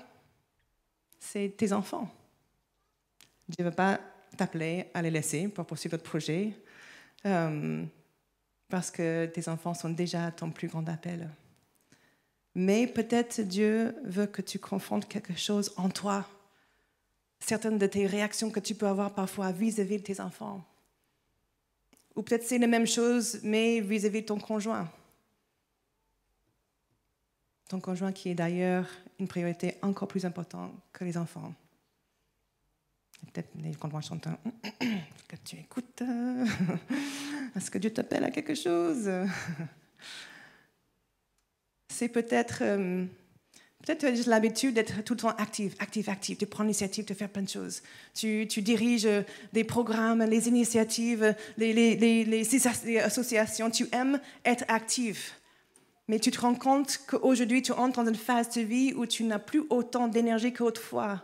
c'est 1.18 1.56
tes 1.56 1.72
enfants. 1.72 2.08
Dieu 3.48 3.64
ne 3.64 3.70
veut 3.70 3.74
pas 3.74 3.98
t'appeler 4.36 4.86
à 4.94 5.02
les 5.02 5.10
laisser 5.10 5.48
pour 5.48 5.66
poursuivre 5.66 5.96
votre 5.96 6.08
projet. 6.08 6.52
Euh, 7.26 7.84
parce 8.68 8.90
que 8.90 9.26
tes 9.26 9.48
enfants 9.48 9.74
sont 9.74 9.90
déjà 9.90 10.30
ton 10.30 10.50
plus 10.50 10.68
grand 10.68 10.88
appel. 10.88 11.28
Mais 12.54 12.86
peut-être 12.86 13.40
Dieu 13.40 13.94
veut 14.04 14.26
que 14.26 14.42
tu 14.42 14.58
confrontes 14.58 15.08
quelque 15.08 15.36
chose 15.36 15.72
en 15.76 15.88
toi, 15.88 16.28
certaines 17.40 17.78
de 17.78 17.86
tes 17.86 18.06
réactions 18.06 18.50
que 18.50 18.60
tu 18.60 18.74
peux 18.74 18.86
avoir 18.86 19.14
parfois 19.14 19.52
vis-à-vis 19.52 19.98
de 19.98 20.02
tes 20.02 20.20
enfants. 20.20 20.64
Ou 22.16 22.22
peut-être 22.22 22.44
c'est 22.44 22.58
la 22.58 22.66
même 22.66 22.86
chose, 22.86 23.38
mais 23.42 23.80
vis-à-vis 23.80 24.22
de 24.22 24.26
ton 24.26 24.38
conjoint. 24.38 24.90
Ton 27.68 27.80
conjoint 27.80 28.12
qui 28.12 28.30
est 28.30 28.34
d'ailleurs 28.34 28.88
une 29.20 29.28
priorité 29.28 29.76
encore 29.82 30.08
plus 30.08 30.24
importante 30.24 30.72
que 30.92 31.04
les 31.04 31.16
enfants. 31.16 31.54
Peut-être 33.32 33.50
les 33.62 33.72
que 35.28 35.36
tu 35.44 35.56
écoutes. 35.56 36.02
Est-ce 37.56 37.70
que 37.70 37.78
Dieu 37.78 37.90
t'appelle 37.90 38.24
à 38.24 38.30
quelque 38.30 38.54
chose? 38.54 39.08
C'est 41.88 42.08
peut-être. 42.08 42.58
Euh, 42.62 43.04
peut-être 43.84 44.00
tu 44.00 44.06
as 44.06 44.14
juste 44.14 44.28
l'habitude 44.28 44.74
d'être 44.74 45.02
tout 45.02 45.14
le 45.14 45.20
temps 45.20 45.34
active, 45.36 45.74
active, 45.78 46.08
active, 46.08 46.38
de 46.38 46.46
prendre 46.46 46.66
l'initiative 46.68 47.04
de 47.04 47.14
faire 47.14 47.28
plein 47.28 47.42
de 47.42 47.48
choses. 47.48 47.82
Tu, 48.14 48.46
tu 48.48 48.62
diriges 48.62 49.08
des 49.52 49.64
programmes, 49.64 50.22
les 50.22 50.48
initiatives, 50.48 51.34
les, 51.56 51.72
les, 51.72 51.96
les, 51.96 52.24
les, 52.24 52.98
associations. 52.98 53.70
Tu 53.70 53.88
aimes 53.92 54.20
être 54.44 54.64
active. 54.68 55.32
Mais 56.08 56.18
tu 56.18 56.30
te 56.30 56.40
rends 56.40 56.54
compte 56.54 57.00
qu'aujourd'hui, 57.06 57.60
tu 57.62 57.72
entres 57.72 58.02
dans 58.02 58.08
une 58.08 58.16
phase 58.16 58.48
de 58.50 58.62
vie 58.62 58.94
où 58.94 59.04
tu 59.04 59.24
n'as 59.24 59.38
plus 59.38 59.64
autant 59.68 60.08
d'énergie 60.08 60.52
qu'autrefois. 60.54 61.22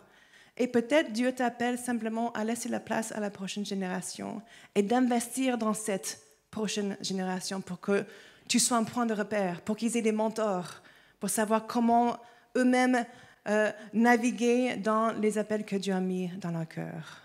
Et 0.56 0.68
peut-être 0.68 1.12
Dieu 1.12 1.32
t'appelle 1.32 1.78
simplement 1.78 2.32
à 2.32 2.44
laisser 2.44 2.68
la 2.68 2.80
place 2.80 3.10
à 3.12 3.20
la 3.20 3.30
prochaine 3.30 3.66
génération 3.66 4.40
et 4.74 4.82
d'investir 4.82 5.58
dans 5.58 5.74
cette 5.74 6.20
prochaine 6.50 6.96
génération 7.00 7.60
pour 7.60 7.80
que 7.80 8.04
tu 8.48 8.60
sois 8.60 8.76
un 8.76 8.84
point 8.84 9.06
de 9.06 9.14
repère, 9.14 9.62
pour 9.62 9.76
qu'ils 9.76 9.96
aient 9.96 10.02
des 10.02 10.12
mentors, 10.12 10.82
pour 11.18 11.30
savoir 11.30 11.66
comment 11.66 12.18
eux-mêmes 12.56 13.04
euh, 13.48 13.72
naviguer 13.92 14.76
dans 14.76 15.12
les 15.12 15.38
appels 15.38 15.64
que 15.64 15.76
Dieu 15.76 15.92
a 15.92 16.00
mis 16.00 16.28
dans 16.38 16.50
leur 16.50 16.68
cœur. 16.68 17.22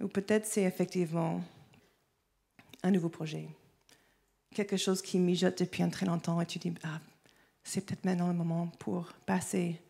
Ou 0.00 0.06
peut-être 0.06 0.46
c'est 0.46 0.62
effectivement 0.62 1.42
un 2.82 2.90
nouveau 2.90 3.08
projet, 3.08 3.48
quelque 4.54 4.76
chose 4.76 5.02
qui 5.02 5.18
mijote 5.18 5.58
depuis 5.58 5.82
un 5.82 5.90
très 5.90 6.06
longtemps 6.06 6.40
et 6.40 6.46
tu 6.46 6.58
dis, 6.58 6.72
ah, 6.84 7.00
c'est 7.64 7.84
peut-être 7.84 8.04
maintenant 8.04 8.28
le 8.28 8.34
moment 8.34 8.68
pour 8.78 9.12
passer 9.26 9.80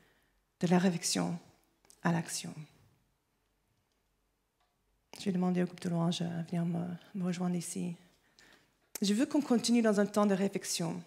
de 0.61 0.66
la 0.66 0.78
réflexion 0.78 1.38
à 2.03 2.12
l'action. 2.12 2.55
Je 5.18 5.26
vais 5.26 5.32
demander 5.32 5.62
au 5.62 5.66
groupe 5.66 5.80
de 5.80 5.88
louange 5.90 6.22
à 6.22 6.42
venir 6.48 6.64
me, 6.64 7.24
rejoindre 7.24 7.57
ici. 7.57 7.94
Je 9.03 9.12
veux 9.12 9.26
qu'on 9.26 9.42
continue 9.42 9.82
dans 9.82 10.01
un 10.01 10.07
temps 10.07 10.26
de 10.26 10.34
réflexion, 10.34 11.03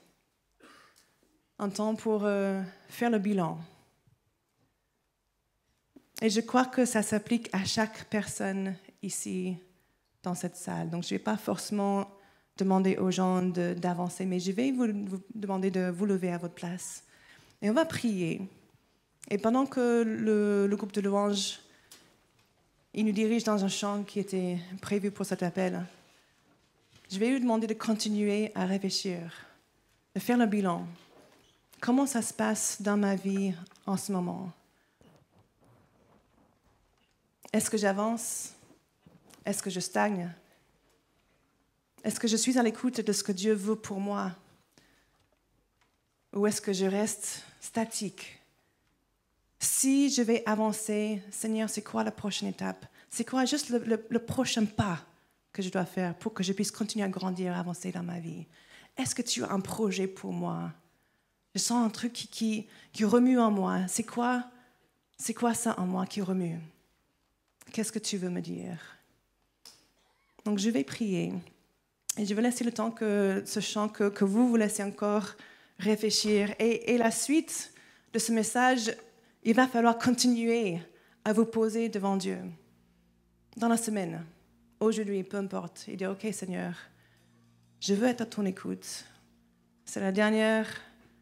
un 1.58 1.70
temps 1.70 1.96
pour 1.96 2.26
euh, 2.26 2.62
faire 2.90 3.10
le 3.10 3.20
bilan. 3.20 3.58
Et 6.22 6.30
je 6.30 6.42
crois 6.42 6.66
que 6.66 6.86
ça 6.86 7.02
s'applique 7.02 7.50
à 7.54 7.66
chaque 7.66 8.06
personne 8.06 8.76
ici 9.02 9.58
dans 10.22 10.36
cette 10.36 10.56
salle. 10.56 10.90
Donc 10.90 11.04
je 11.04 11.14
ne 11.14 11.18
vais 11.18 11.24
pas 11.24 11.38
forcément 11.38 12.08
demander 12.58 12.98
aux 12.98 13.12
gens 13.12 13.42
d'avancer, 13.42 14.26
mais 14.26 14.40
je 14.40 14.52
vais 14.52 14.72
vous, 14.72 14.88
demander 15.34 15.72
de 15.72 15.90
vous 15.90 16.06
lever 16.06 16.32
à 16.32 16.38
votre 16.38 16.54
place. 16.54 17.04
Et 17.62 17.70
on 17.70 17.74
va 17.74 17.86
prier. 17.86 18.48
Et 19.30 19.38
pendant 19.38 19.66
que 19.66 20.04
le, 20.04 20.76
groupe 20.76 20.92
de 20.92 21.02
louanges, 21.02 21.60
il 22.94 23.06
nous 23.06 23.12
dirige 23.12 23.44
dans 23.44 23.64
un 23.64 23.70
chant 23.70 24.04
qui 24.04 24.20
était 24.20 24.60
prévu 24.82 25.12
pour 25.12 25.26
cet 25.26 25.44
appel, 25.44 25.86
je 27.10 27.20
vais 27.20 27.30
lui 27.30 27.40
demander 27.40 27.68
de 27.68 27.74
continuer 27.74 28.52
à 28.56 28.66
réfléchir, 28.66 29.20
de 30.16 30.20
faire 30.20 30.38
le 30.38 30.46
bilan. 30.46 30.86
Comment 31.80 32.06
ça 32.06 32.22
se 32.22 32.34
passe 32.34 32.82
dans 32.82 32.98
ma 32.98 33.16
vie 33.16 33.54
en 33.86 33.98
ce 33.98 34.12
moment? 34.12 34.52
Est-ce 37.52 37.70
que 37.70 37.78
j'avance? 37.78 38.54
Est-ce 39.46 39.62
que 39.62 39.70
je 39.70 39.80
stagne? 39.80 40.32
Est-ce 42.04 42.20
que 42.20 42.28
je 42.28 42.36
suis 42.36 42.58
à 42.58 42.64
l'écoute 42.64 43.00
de 43.00 43.14
ce 43.14 43.24
que 43.24 43.32
Dieu 43.32 43.54
veut 43.54 43.76
pour 43.76 44.00
moi? 44.00 44.32
Ou 46.34 46.48
est-ce 46.48 46.62
que 46.62 46.74
je 46.74 46.86
reste 46.86 47.44
statique? 47.62 48.43
Si 49.64 50.10
je 50.10 50.22
vais 50.22 50.44
avancer, 50.46 51.22
Seigneur, 51.32 51.70
c'est 51.70 51.82
quoi 51.82 52.04
la 52.04 52.12
prochaine 52.12 52.50
étape? 52.50 52.86
C'est 53.10 53.24
quoi 53.24 53.46
juste 53.46 53.70
le, 53.70 54.20
prochain 54.20 54.66
pas 54.66 55.00
que 55.54 55.62
je 55.62 55.70
dois 55.70 55.86
faire 55.86 56.16
pour 56.16 56.34
que 56.34 56.44
je 56.44 56.52
puisse 56.52 56.70
continuer 56.70 57.06
à 57.06 57.08
grandir, 57.08 57.54
à 57.54 57.60
avancer 57.60 57.90
dans 57.90 58.04
ma 58.04 58.20
vie? 58.20 58.46
Est-ce 58.98 59.16
que 59.16 59.22
tu 59.22 59.42
as 59.42 59.50
un 59.50 59.62
projet 59.62 60.06
pour 60.06 60.34
moi? 60.34 60.74
Je 61.56 61.62
sens 61.62 61.86
un 61.86 61.90
truc 61.90 62.12
qui, 62.12 62.28
qui, 62.28 62.68
qui 62.92 63.06
remue 63.06 63.40
en 63.40 63.52
moi. 63.52 63.88
C'est 63.88 64.04
quoi 64.04 64.44
C'est 65.18 65.34
quoi 65.34 65.54
ça 65.54 65.80
en 65.80 65.86
moi 65.86 66.06
qui 66.08 66.22
remue? 66.22 66.60
Qu'est-ce 67.72 67.94
que 67.94 68.00
tu 68.00 68.18
veux 68.18 68.30
me 68.30 68.42
dire? 68.42 68.98
Donc 70.44 70.60
je 70.60 70.70
vais 70.70 70.84
prier. 70.84 71.32
Et 72.18 72.26
je 72.26 72.34
vais 72.34 72.42
laisser 72.42 72.66
le 72.66 72.74
temps 72.74 72.92
que 72.92 73.42
ce 73.46 73.62
chant, 73.62 73.88
que, 73.88 74.10
que 74.10 74.26
vous 74.26 74.50
vous 74.50 74.58
laissez 74.58 74.84
encore 74.84 75.36
réfléchir. 75.80 76.54
Et, 76.60 76.94
et 76.94 76.98
la 76.98 77.12
suite 77.12 77.72
de 78.12 78.20
ce 78.20 78.34
message, 78.34 78.92
il 79.44 79.54
va 79.54 79.68
falloir 79.68 79.98
continuer 79.98 80.80
à 81.26 81.34
vous 81.34 81.46
poser 81.46 81.90
devant 81.90 82.18
Dieu 82.18 82.38
dans 83.58 83.68
la 83.68 83.78
semaine, 83.78 84.24
aujourd'hui, 84.80 85.24
peu 85.24 85.38
importe, 85.38 85.86
et 85.88 85.96
dire, 85.96 86.12
OK 86.12 86.32
Seigneur, 86.34 86.74
je 87.80 87.94
veux 87.94 88.08
être 88.08 88.22
à 88.22 88.26
ton 88.26 88.46
écoute. 88.46 89.06
C'est 89.86 90.00
la 90.00 90.12
dernière 90.12 90.68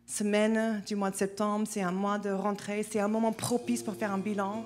semaine 0.06 0.82
du 0.86 0.96
mois 0.96 1.12
de 1.12 1.16
septembre, 1.16 1.68
c'est 1.70 1.82
un 1.82 1.92
mois 1.92 2.20
de 2.20 2.30
rentrée, 2.30 2.84
c'est 2.84 3.00
un 3.00 3.08
moment 3.08 3.32
propice 3.32 3.84
pour 3.84 3.96
faire 3.96 4.12
un 4.12 4.18
bilan. 4.18 4.64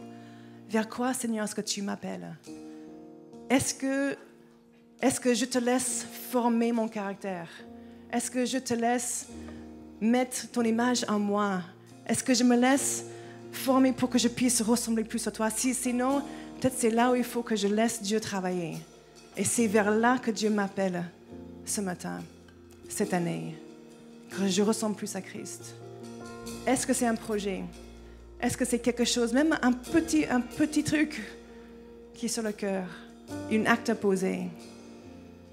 Vers 0.69 0.89
quoi, 0.89 1.13
Seigneur, 1.13 1.45
est-ce 1.45 1.55
que 1.55 1.61
tu 1.61 1.81
m'appelles? 1.81 2.35
Est-ce 3.49 3.73
que 3.73 4.17
est-ce 5.01 5.19
que 5.19 5.33
je 5.33 5.45
te 5.45 5.57
laisse 5.57 6.05
former 6.31 6.71
mon 6.71 6.87
caractère? 6.87 7.49
Est-ce 8.11 8.31
que 8.31 8.45
je 8.45 8.57
te 8.57 8.73
laisse 8.73 9.27
mettre 9.99 10.49
ton 10.51 10.63
image 10.63 11.05
en 11.07 11.19
moi? 11.19 11.61
Est-ce 12.07 12.23
que 12.23 12.33
je 12.33 12.43
me 12.43 12.55
laisse 12.55 13.05
former 13.55 13.93
pour 13.93 14.09
que 14.09 14.17
je 14.17 14.27
puisse 14.27 14.61
ressembler 14.61 15.03
plus 15.03 15.25
à 15.27 15.31
toi 15.31 15.49
si, 15.49 15.73
Sinon, 15.73 16.21
peut-être 16.59 16.75
c'est 16.77 16.89
là 16.89 17.11
où 17.11 17.15
il 17.15 17.23
faut 17.23 17.41
que 17.41 17.55
je 17.55 17.67
laisse 17.67 18.01
Dieu 18.01 18.19
travailler. 18.19 18.77
Et 19.37 19.43
c'est 19.43 19.67
vers 19.67 19.91
là 19.91 20.17
que 20.17 20.31
Dieu 20.31 20.49
m'appelle 20.49 21.03
ce 21.65 21.81
matin, 21.81 22.21
cette 22.87 23.13
année, 23.13 23.55
que 24.29 24.47
je 24.47 24.61
ressemble 24.61 24.95
plus 24.95 25.15
à 25.15 25.21
Christ. 25.21 25.75
Est-ce 26.65 26.85
que 26.85 26.93
c'est 26.93 27.07
un 27.07 27.15
projet? 27.15 27.63
Est-ce 28.41 28.57
que 28.57 28.65
c'est 28.65 28.79
quelque 28.79 29.05
chose, 29.05 29.33
même 29.33 29.57
un 29.61 29.71
petit, 29.71 30.25
un 30.25 30.41
petit 30.41 30.83
truc 30.83 31.21
qui 32.13 32.27
est 32.27 32.29
sur 32.29 32.43
le 32.43 32.51
cœur, 32.51 32.85
une 33.49 33.67
acte 33.67 33.89
à 33.89 33.95
poser? 33.95 34.43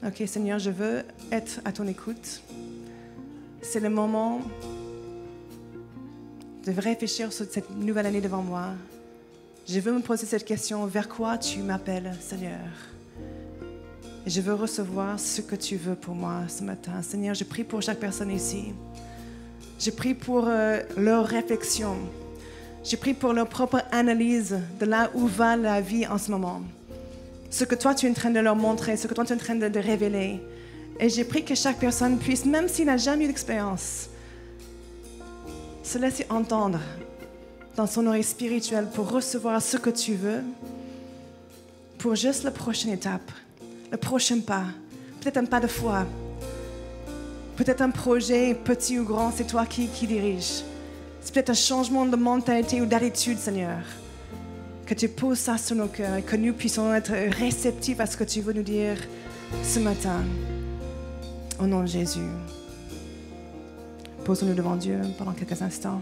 Ok, 0.05 0.23
Seigneur, 0.27 0.59
je 0.59 0.71
veux 0.71 1.03
être 1.31 1.61
à 1.65 1.73
ton 1.73 1.87
écoute. 1.87 2.43
C'est 3.63 3.81
le 3.81 3.89
moment 3.89 4.41
de 6.67 6.73
réfléchir 6.81 7.33
sur 7.33 7.47
cette 7.51 7.71
nouvelle 7.71 8.07
année 8.07 8.21
devant 8.21 8.43
moi. 8.43 8.71
Je 9.69 9.81
veux 9.81 9.93
me 9.93 10.01
poser 10.01 10.27
cette 10.27 10.45
question, 10.45 10.87
vers 10.87 11.09
quoi 11.09 11.39
tu 11.39 11.61
m'appelles, 11.61 12.15
Seigneur? 12.21 12.61
Et 14.27 14.31
je 14.31 14.41
veux 14.41 14.55
recevoir 14.55 15.19
ce 15.19 15.41
que 15.41 15.57
tu 15.57 15.77
veux 15.77 15.95
pour 15.95 16.15
moi 16.15 16.43
ce 16.49 16.63
matin. 16.63 17.03
Seigneur, 17.03 17.35
je 17.35 17.45
prie 17.45 17.65
pour 17.65 17.83
chaque 17.83 17.99
personne 17.99 18.31
ici. 18.31 18.73
Je 19.79 19.91
prie 19.91 20.15
pour 20.15 20.47
euh, 20.47 20.81
leur 20.97 21.27
réflexion. 21.27 21.97
Je 22.85 22.97
prie 22.97 23.15
pour 23.15 23.33
leur 23.33 23.49
propre 23.49 23.83
analyse 23.91 24.57
de 24.79 24.87
là 24.87 25.11
où 25.15 25.27
va 25.27 25.57
la 25.57 25.81
vie 25.81 26.07
en 26.07 26.19
ce 26.19 26.31
moment 26.31 26.63
ce 27.53 27.65
que 27.65 27.75
toi 27.75 27.95
tu 27.95 28.07
es 28.07 28.11
en 28.11 28.15
train 28.15 28.31
de 28.31 28.41
leur 28.41 28.57
montrer, 28.57 28.97
ce 28.97 29.07
que 29.07 29.15
toi 29.15 29.25
tu 29.25 29.33
es 29.33 29.37
en 29.37 29.39
train 29.39 29.55
de, 29.55 29.69
de 29.69 29.79
révéler. 29.79 30.41
Et 30.99 31.09
j'ai 31.11 31.25
pris 31.25 31.45
que 31.45 31.55
chaque 31.55 31.79
personne 31.79 32.19
puisse, 32.19 32.47
même 32.47 32.67
s'il 32.67 32.87
n'a 32.87 32.97
jamais 32.97 33.25
eu 33.25 33.27
d'expérience, 33.27 34.09
se 35.83 35.99
laisser 35.99 36.27
entendre 36.31 36.79
dans 37.77 37.87
son 37.87 38.07
oreille 38.07 38.23
spirituelle 38.23 38.87
pour 38.95 39.11
recevoir 39.11 39.61
ce 39.61 39.77
que 39.77 39.91
tu 39.91 40.15
veux, 40.15 40.43
pour 41.99 42.15
juste 42.15 42.45
la 42.45 42.51
prochaine 42.51 42.93
étape, 42.93 43.31
le 43.91 43.97
prochain 43.97 44.41
pas, 44.41 44.65
peut-être 45.21 45.39
un 45.39 45.45
pas 45.45 45.61
de 45.61 45.67
foi, 45.67 46.07
peut-être 47.57 47.81
un 47.81 47.91
projet 47.91 48.55
petit 48.55 48.99
ou 48.99 49.05
grand, 49.05 49.33
c'est 49.35 49.47
toi 49.47 49.67
qui, 49.67 49.89
qui 49.89 50.07
dirige. 50.07 50.63
C'est 51.21 51.33
peut-être 51.33 51.51
un 51.51 51.55
changement 51.55 52.05
de 52.05 52.17
mentalité 52.17 52.81
ou 52.81 52.87
d'attitude, 52.87 53.39
Seigneur 53.39 53.79
que 54.87 54.95
tu 54.95 55.09
poses 55.09 55.39
ça 55.39 55.57
sur 55.57 55.77
nos 55.77 55.87
cœurs 55.87 56.17
et 56.17 56.23
que 56.23 56.37
nous 56.37 56.53
puissions 56.53 56.95
être 56.95 57.13
réceptifs 57.39 58.01
à 58.01 58.07
ce 58.07 58.17
que 58.17 58.25
tu 58.25 58.41
veux 58.41 58.53
nous 58.53 58.63
dire 58.63 58.97
ce 59.63 59.79
matin. 59.79 60.23
Au 61.59 61.67
nom 61.67 61.81
de 61.81 61.87
Jésus. 61.87 62.21
Posons-nous 64.25 64.55
devant 64.55 64.77
Dieu 64.77 65.01
pendant 65.19 65.33
quelques 65.33 65.61
instants. 65.63 66.01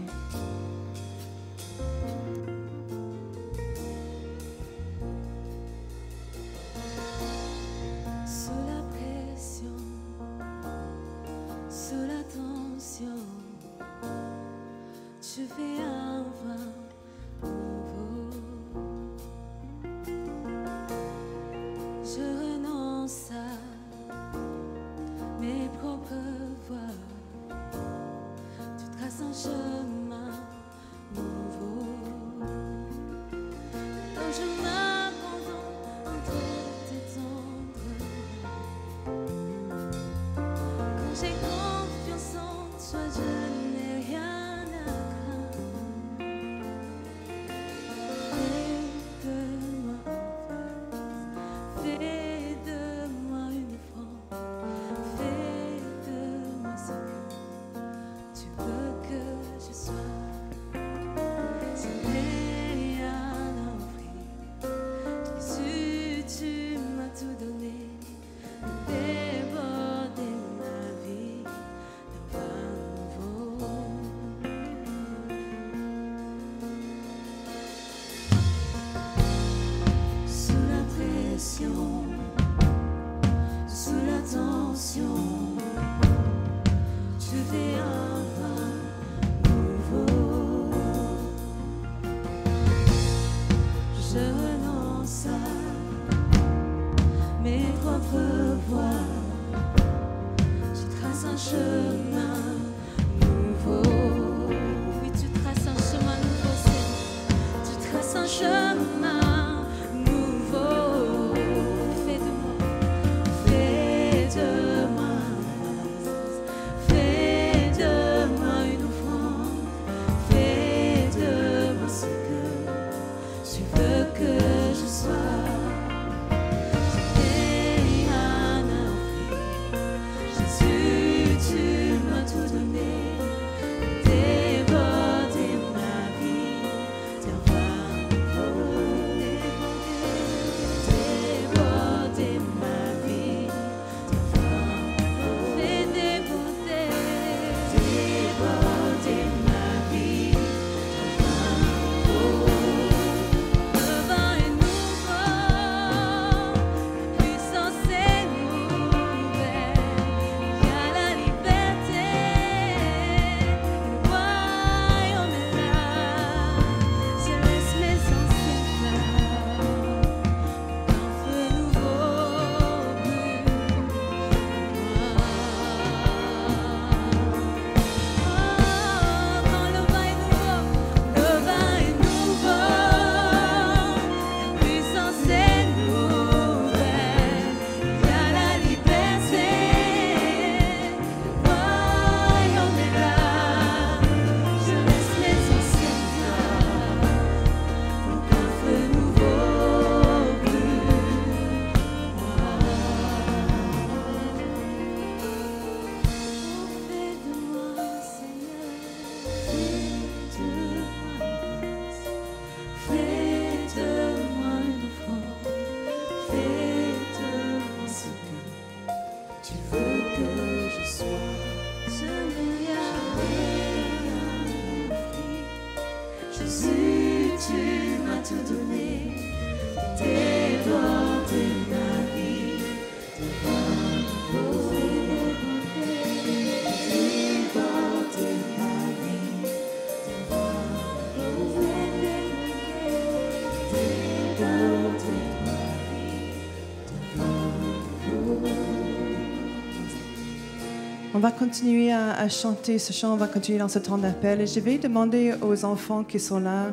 Va 251.21 251.31
continuer 251.31 251.91
à, 251.91 252.27
chanter 252.29 252.79
ce 252.79 252.91
chant, 252.91 253.13
on 253.13 253.15
va 253.15 253.27
continuer 253.27 253.59
dans 253.59 253.67
ce 253.67 253.77
temps 253.77 253.99
d'appel. 253.99 254.47
Je 254.47 254.59
vais 254.59 254.79
demander 254.79 255.35
aux 255.43 255.65
enfants 255.65 256.03
qui 256.03 256.19
sont 256.19 256.39
là, 256.39 256.71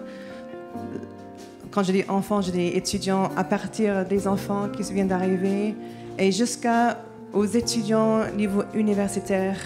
quand 1.70 1.82
je 1.82 1.92
dis 1.92 2.04
enfants, 2.08 2.40
je 2.40 2.50
dis 2.50 2.68
étudiants, 2.68 3.30
à 3.36 3.44
partir 3.44 4.06
des 4.06 4.26
enfants 4.26 4.70
qui 4.70 4.82
viennent 4.90 5.08
d'arriver 5.08 5.74
et 6.18 6.32
jusqu'aux 6.32 7.44
étudiants 7.44 8.24
niveau 8.34 8.62
universitaire. 8.72 9.58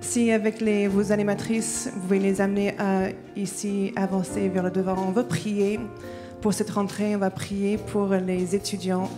Si 0.00 0.32
avec 0.32 0.62
les, 0.62 0.88
vos 0.88 1.12
animatrices, 1.12 1.90
vous 1.92 2.00
pouvez 2.00 2.18
les 2.18 2.40
amener 2.40 2.74
à 2.78 3.08
ici, 3.36 3.92
avancer 3.96 4.48
vers 4.48 4.62
le 4.62 4.70
devant, 4.70 4.96
on 5.08 5.12
va 5.12 5.24
prier 5.24 5.78
pour 6.40 6.54
cette 6.54 6.70
rentrée, 6.70 7.14
on 7.14 7.18
va 7.18 7.28
prier 7.28 7.76
pour 7.76 8.14
les 8.14 8.54
étudiants 8.54 9.10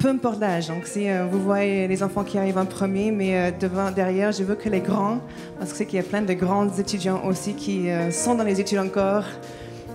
peu 0.00 0.08
importe 0.08 0.40
l'âge. 0.40 0.68
Donc, 0.68 0.86
si 0.86 1.08
euh, 1.08 1.26
vous 1.30 1.40
voyez 1.40 1.86
les 1.86 2.02
enfants 2.02 2.24
qui 2.24 2.38
arrivent 2.38 2.58
en 2.58 2.64
premier, 2.64 3.12
mais 3.12 3.36
euh, 3.36 3.50
devant, 3.50 3.90
derrière, 3.90 4.32
je 4.32 4.42
veux 4.42 4.54
que 4.54 4.68
les 4.68 4.80
grands, 4.80 5.20
parce 5.58 5.72
que 5.72 5.78
c'est 5.78 5.86
qu'il 5.86 5.98
y 5.98 6.00
a 6.00 6.04
plein 6.04 6.22
de 6.22 6.32
grands 6.32 6.68
étudiants 6.68 7.22
aussi 7.26 7.54
qui 7.54 7.90
euh, 7.90 8.10
sont 8.10 8.34
dans 8.34 8.44
les 8.44 8.60
études 8.60 8.78
encore. 8.78 9.24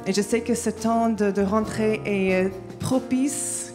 Et 0.05 0.13
je 0.13 0.21
sais 0.21 0.41
que 0.41 0.53
ce 0.53 0.69
temps 0.69 1.09
de, 1.09 1.31
de 1.31 1.41
rentrée 1.41 1.99
est 2.05 2.51
propice. 2.79 3.73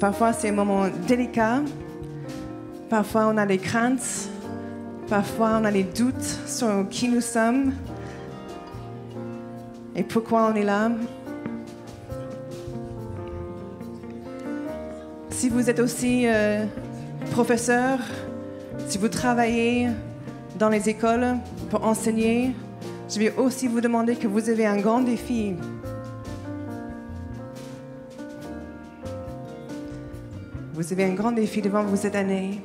Parfois, 0.00 0.32
c'est 0.34 0.50
un 0.50 0.52
moment 0.52 0.86
délicat. 1.08 1.60
Parfois, 2.90 3.28
on 3.32 3.38
a 3.38 3.46
des 3.46 3.58
craintes. 3.58 4.28
Parfois, 5.08 5.58
on 5.60 5.64
a 5.64 5.72
des 5.72 5.84
doutes 5.84 6.38
sur 6.46 6.86
qui 6.90 7.08
nous 7.08 7.20
sommes 7.20 7.72
et 9.94 10.02
pourquoi 10.02 10.50
on 10.50 10.54
est 10.54 10.64
là. 10.64 10.90
Si 15.42 15.48
vous 15.48 15.68
êtes 15.68 15.80
aussi 15.80 16.28
euh, 16.28 16.64
professeur, 17.32 17.98
si 18.86 18.96
vous 18.96 19.08
travaillez 19.08 19.88
dans 20.56 20.68
les 20.68 20.88
écoles 20.88 21.34
pour 21.68 21.84
enseigner, 21.84 22.52
je 23.10 23.18
vais 23.18 23.34
aussi 23.36 23.66
vous 23.66 23.80
demander 23.80 24.14
que 24.14 24.28
vous 24.28 24.48
avez 24.48 24.66
un 24.66 24.76
grand 24.76 25.00
défi. 25.00 25.56
Vous 30.74 30.92
avez 30.92 31.06
un 31.06 31.14
grand 31.14 31.32
défi 31.32 31.60
devant 31.60 31.82
vous 31.82 31.96
cette 31.96 32.14
année. 32.14 32.60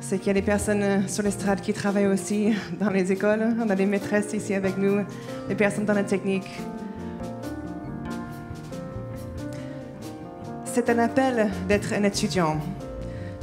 C'est 0.00 0.16
qu'il 0.16 0.28
y 0.28 0.30
a 0.30 0.40
des 0.40 0.40
personnes 0.40 1.06
sur 1.06 1.22
l'estrade 1.22 1.60
qui 1.60 1.74
travaillent 1.74 2.06
aussi 2.06 2.54
dans 2.80 2.88
les 2.88 3.12
écoles. 3.12 3.44
On 3.62 3.68
a 3.68 3.74
des 3.74 3.84
maîtresses 3.84 4.32
ici 4.32 4.54
avec 4.54 4.78
nous, 4.78 5.04
des 5.50 5.54
personnes 5.54 5.84
dans 5.84 5.92
la 5.92 6.04
technique. 6.04 6.48
C'est 10.74 10.88
un 10.88 11.00
appel 11.00 11.50
d'être 11.68 11.92
un 11.92 12.02
étudiant. 12.02 12.56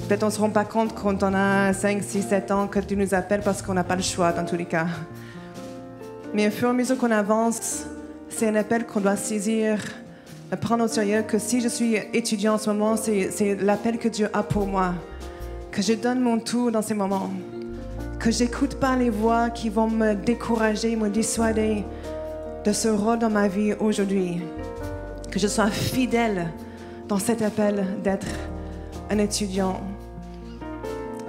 Peut-être 0.07 0.23
on 0.23 0.27
ne 0.27 0.31
se 0.31 0.39
rend 0.39 0.49
pas 0.49 0.65
compte 0.65 0.95
quand 0.95 1.21
on 1.21 1.35
a 1.35 1.73
5, 1.73 2.01
6, 2.01 2.23
7 2.23 2.49
ans 2.49 2.67
que 2.67 2.79
tu 2.79 2.95
nous 2.95 3.13
appelles 3.13 3.41
parce 3.41 3.61
qu'on 3.61 3.75
n'a 3.75 3.83
pas 3.83 3.95
le 3.95 4.01
choix 4.01 4.31
dans 4.31 4.45
tous 4.45 4.55
les 4.55 4.65
cas. 4.65 4.87
Mais 6.33 6.47
au 6.47 6.49
fur 6.49 6.69
et 6.69 6.71
à 6.71 6.73
mesure 6.73 6.97
qu'on 6.97 7.11
avance, 7.11 7.85
c'est 8.29 8.47
un 8.47 8.55
appel 8.55 8.87
qu'on 8.87 9.01
doit 9.01 9.15
saisir, 9.15 9.77
prendre 10.59 10.85
au 10.85 10.87
sérieux, 10.87 11.21
que 11.21 11.37
si 11.37 11.61
je 11.61 11.67
suis 11.67 11.97
étudiant 12.13 12.55
en 12.55 12.57
ce 12.57 12.71
moment, 12.71 12.95
c'est 12.97 13.55
l'appel 13.61 13.99
que 13.99 14.07
Dieu 14.07 14.27
a 14.33 14.41
pour 14.41 14.65
moi. 14.65 14.95
Que 15.71 15.83
je 15.83 15.93
donne 15.93 16.21
mon 16.21 16.39
tout 16.39 16.71
dans 16.71 16.81
ces 16.81 16.95
moments. 16.95 17.29
Que 18.17 18.31
j'écoute 18.31 18.79
pas 18.79 18.95
les 18.95 19.11
voix 19.11 19.51
qui 19.51 19.69
vont 19.69 19.87
me 19.87 20.15
décourager, 20.15 20.95
me 20.95 21.09
dissuader 21.09 21.85
de 22.65 22.73
ce 22.73 22.87
rôle 22.87 23.19
dans 23.19 23.29
ma 23.29 23.47
vie 23.47 23.75
aujourd'hui. 23.79 24.41
Que 25.29 25.37
je 25.37 25.45
sois 25.45 25.69
fidèle 25.69 26.47
dans 27.09 27.17
cet 27.17 27.41
appel 27.41 27.85
d'être 28.03 28.27
un 29.09 29.17
étudiant. 29.17 29.81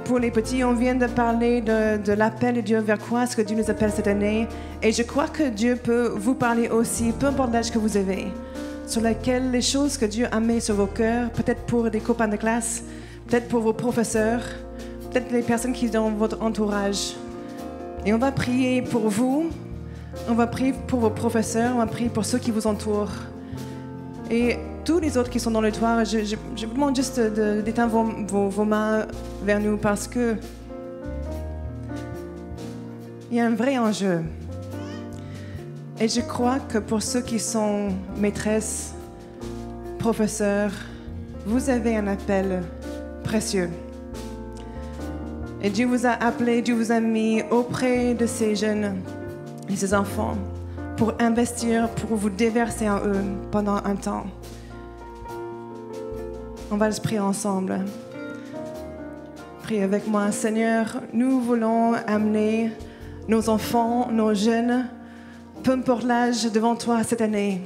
Pour 0.05 0.19
les 0.19 0.31
petits, 0.31 0.63
on 0.63 0.75
vient 0.75 0.95
de 0.95 1.07
parler 1.07 1.63
de, 1.63 2.13
l'appel 2.13 2.57
de 2.57 2.61
Dieu 2.61 2.81
vers 2.81 2.99
quoi 2.99 3.25
est-ce 3.25 3.35
que 3.35 3.43
Dieu 3.43 3.57
nous 3.57 3.71
appelle 3.71 3.91
cette 3.91 4.07
année? 4.07 4.47
Et 4.83 4.93
je 4.93 5.03
crois 5.03 5.29
que 5.29 5.49
Dieu 5.49 5.77
peut 5.77 6.13
vous 6.15 6.35
parler 6.35 6.69
aussi, 6.69 7.13
peu 7.19 7.27
importe 7.27 7.53
l'âge 7.53 7.71
que 7.71 7.79
vous 7.79 7.97
avez, 7.97 8.27
sur 8.87 9.01
lesquelles 9.01 9.51
les 9.51 9.63
choses 9.63 9.97
que 9.97 10.05
Dieu 10.05 10.27
a 10.31 10.39
mis 10.39 10.61
sur 10.61 10.75
vos 10.75 10.87
cœurs, 10.87 11.31
peut-être 11.31 11.63
pour 11.63 11.91
des 11.91 12.01
copains 12.01 12.29
de 12.29 12.37
classe, 12.37 12.85
peut-être 13.27 13.49
pour 13.49 13.61
vos 13.61 13.73
professeurs, 13.73 14.43
peut-être 15.11 15.33
les 15.33 15.43
personnes 15.43 15.73
qui 15.73 15.87
sont 15.87 15.95
dans 15.95 16.11
votre 16.11 16.43
entourage. 16.43 17.15
Et 18.05 18.13
on 18.13 18.19
va 18.19 18.33
prier 18.33 18.83
pour 18.83 19.09
vous, 19.09 19.47
on 20.29 20.35
va 20.35 20.47
prier 20.47 20.75
pour 20.89 21.01
vos 21.01 21.11
professeurs, 21.11 21.73
on 21.75 21.79
va 21.79 21.87
prier 21.87 22.11
pour 22.11 22.27
ceux 22.27 22.39
qui 22.39 22.51
vous 22.51 22.67
entourent. 22.67 23.15
Et 24.31 24.59
tous 24.85 24.99
les 24.99 25.17
autres 25.19 25.31
qui 25.31 25.41
sont 25.41 25.51
dans 25.51 25.61
le 25.61 25.73
toit, 25.73 26.05
je, 26.05 26.37
vous 26.67 26.73
demande 26.75 26.97
juste 26.97 27.21
d'éteindre 27.21 27.93
vos, 27.93 28.05
vos- 28.27 28.49
vos 28.49 28.65
mains 28.65 29.07
vers 29.45 29.61
nous 29.61 29.77
parce 29.77 30.07
que 30.09 30.37
il 33.31 33.37
y 33.37 33.41
a 33.41 33.47
un 33.47 33.55
vrai 33.55 33.79
enjeu. 33.79 34.23
Et 36.01 36.09
je 36.09 36.21
crois 36.21 36.59
que 36.59 36.79
pour 36.79 37.03
ceux 37.03 37.21
qui 37.21 37.39
sont 37.39 37.89
maîtresses, 38.17 38.95
professeurs, 39.99 40.73
vous 41.47 41.69
avez 41.71 41.97
un 41.97 42.07
appel 42.07 42.63
précieux. 43.23 43.69
Et 45.63 45.69
Dieu 45.69 45.87
vous 45.87 46.07
a 46.07 46.11
appelé, 46.13 46.63
Dieu 46.63 46.75
vous 46.75 46.91
a 46.91 47.01
mis 47.01 47.43
auprès 47.51 48.15
de 48.15 48.27
ces 48.27 48.57
jeunes 48.57 48.97
et 49.69 49.77
ces 49.77 49.93
enfants 49.93 50.35
pour 50.97 51.13
investir, 51.21 51.89
pour 51.91 52.17
vous 52.17 52.31
déverser 52.31 52.89
en 52.89 52.97
eux 52.99 53.23
pendant 53.51 53.77
un 53.77 53.95
temps. 53.95 54.25
On 56.71 56.77
va 56.77 56.91
se 56.93 57.01
prier 57.01 57.21
ensemble. 57.21 57.81
Priez 59.63 59.83
avec 59.83 60.07
moi, 60.07 60.31
Seigneur, 60.33 61.01
nous 61.13 61.41
voulons 61.41 61.95
amener 62.07 62.73
nos 63.29 63.49
enfants, 63.49 64.09
nos 64.11 64.35
jeunes, 64.35 64.87
peu 65.63 65.73
importe 65.73 66.05
l'âge, 66.05 66.45
devant 66.51 66.75
toi 66.77 67.03
cette 67.03 67.21
année. 67.21 67.63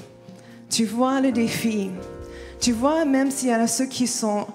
Tu 0.69 0.85
vois 0.85 1.21
les 1.21 1.33
défis. 1.33 1.91
Tu 2.61 2.73
vois 2.73 3.05
même 3.05 3.31
s'il 3.31 3.49
y 3.51 3.53
a 3.53 3.67
ceux 3.67 3.87
qui 3.87 4.07
sont 4.07 4.47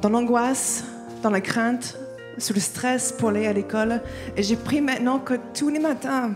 dans 0.00 0.08
l'angoisse, 0.08 0.84
dans 1.22 1.30
la 1.30 1.40
crainte, 1.40 1.98
sous 2.38 2.52
le 2.54 2.60
stress 2.60 3.12
pour 3.12 3.30
aller 3.30 3.46
à 3.46 3.52
l'école. 3.52 4.00
Et 4.36 4.42
j'ai 4.42 4.56
prie 4.56 4.80
maintenant 4.80 5.18
que 5.18 5.34
tous 5.54 5.68
les 5.68 5.78
matins, 5.80 6.34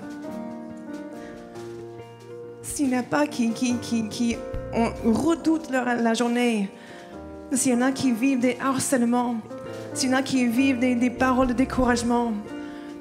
s'il 2.62 2.88
n'y 2.88 2.96
a 2.96 3.02
pas 3.02 3.26
qui, 3.26 3.50
qui, 3.50 3.76
qui, 3.76 4.08
qui 4.08 4.36
leur- 5.70 5.84
la 5.96 6.14
journée, 6.14 6.70
s'il 7.52 7.72
y 7.72 7.74
en 7.74 7.82
a 7.82 7.92
qui 7.92 8.12
vivent 8.12 8.40
des 8.40 8.56
harcèlements, 8.60 9.36
s'il 9.94 10.10
y 10.10 10.14
en 10.14 10.18
a 10.18 10.22
qui 10.22 10.46
vivent 10.46 10.78
des, 10.78 11.10
paroles 11.10 11.48
de 11.48 11.52
découragement, 11.52 12.32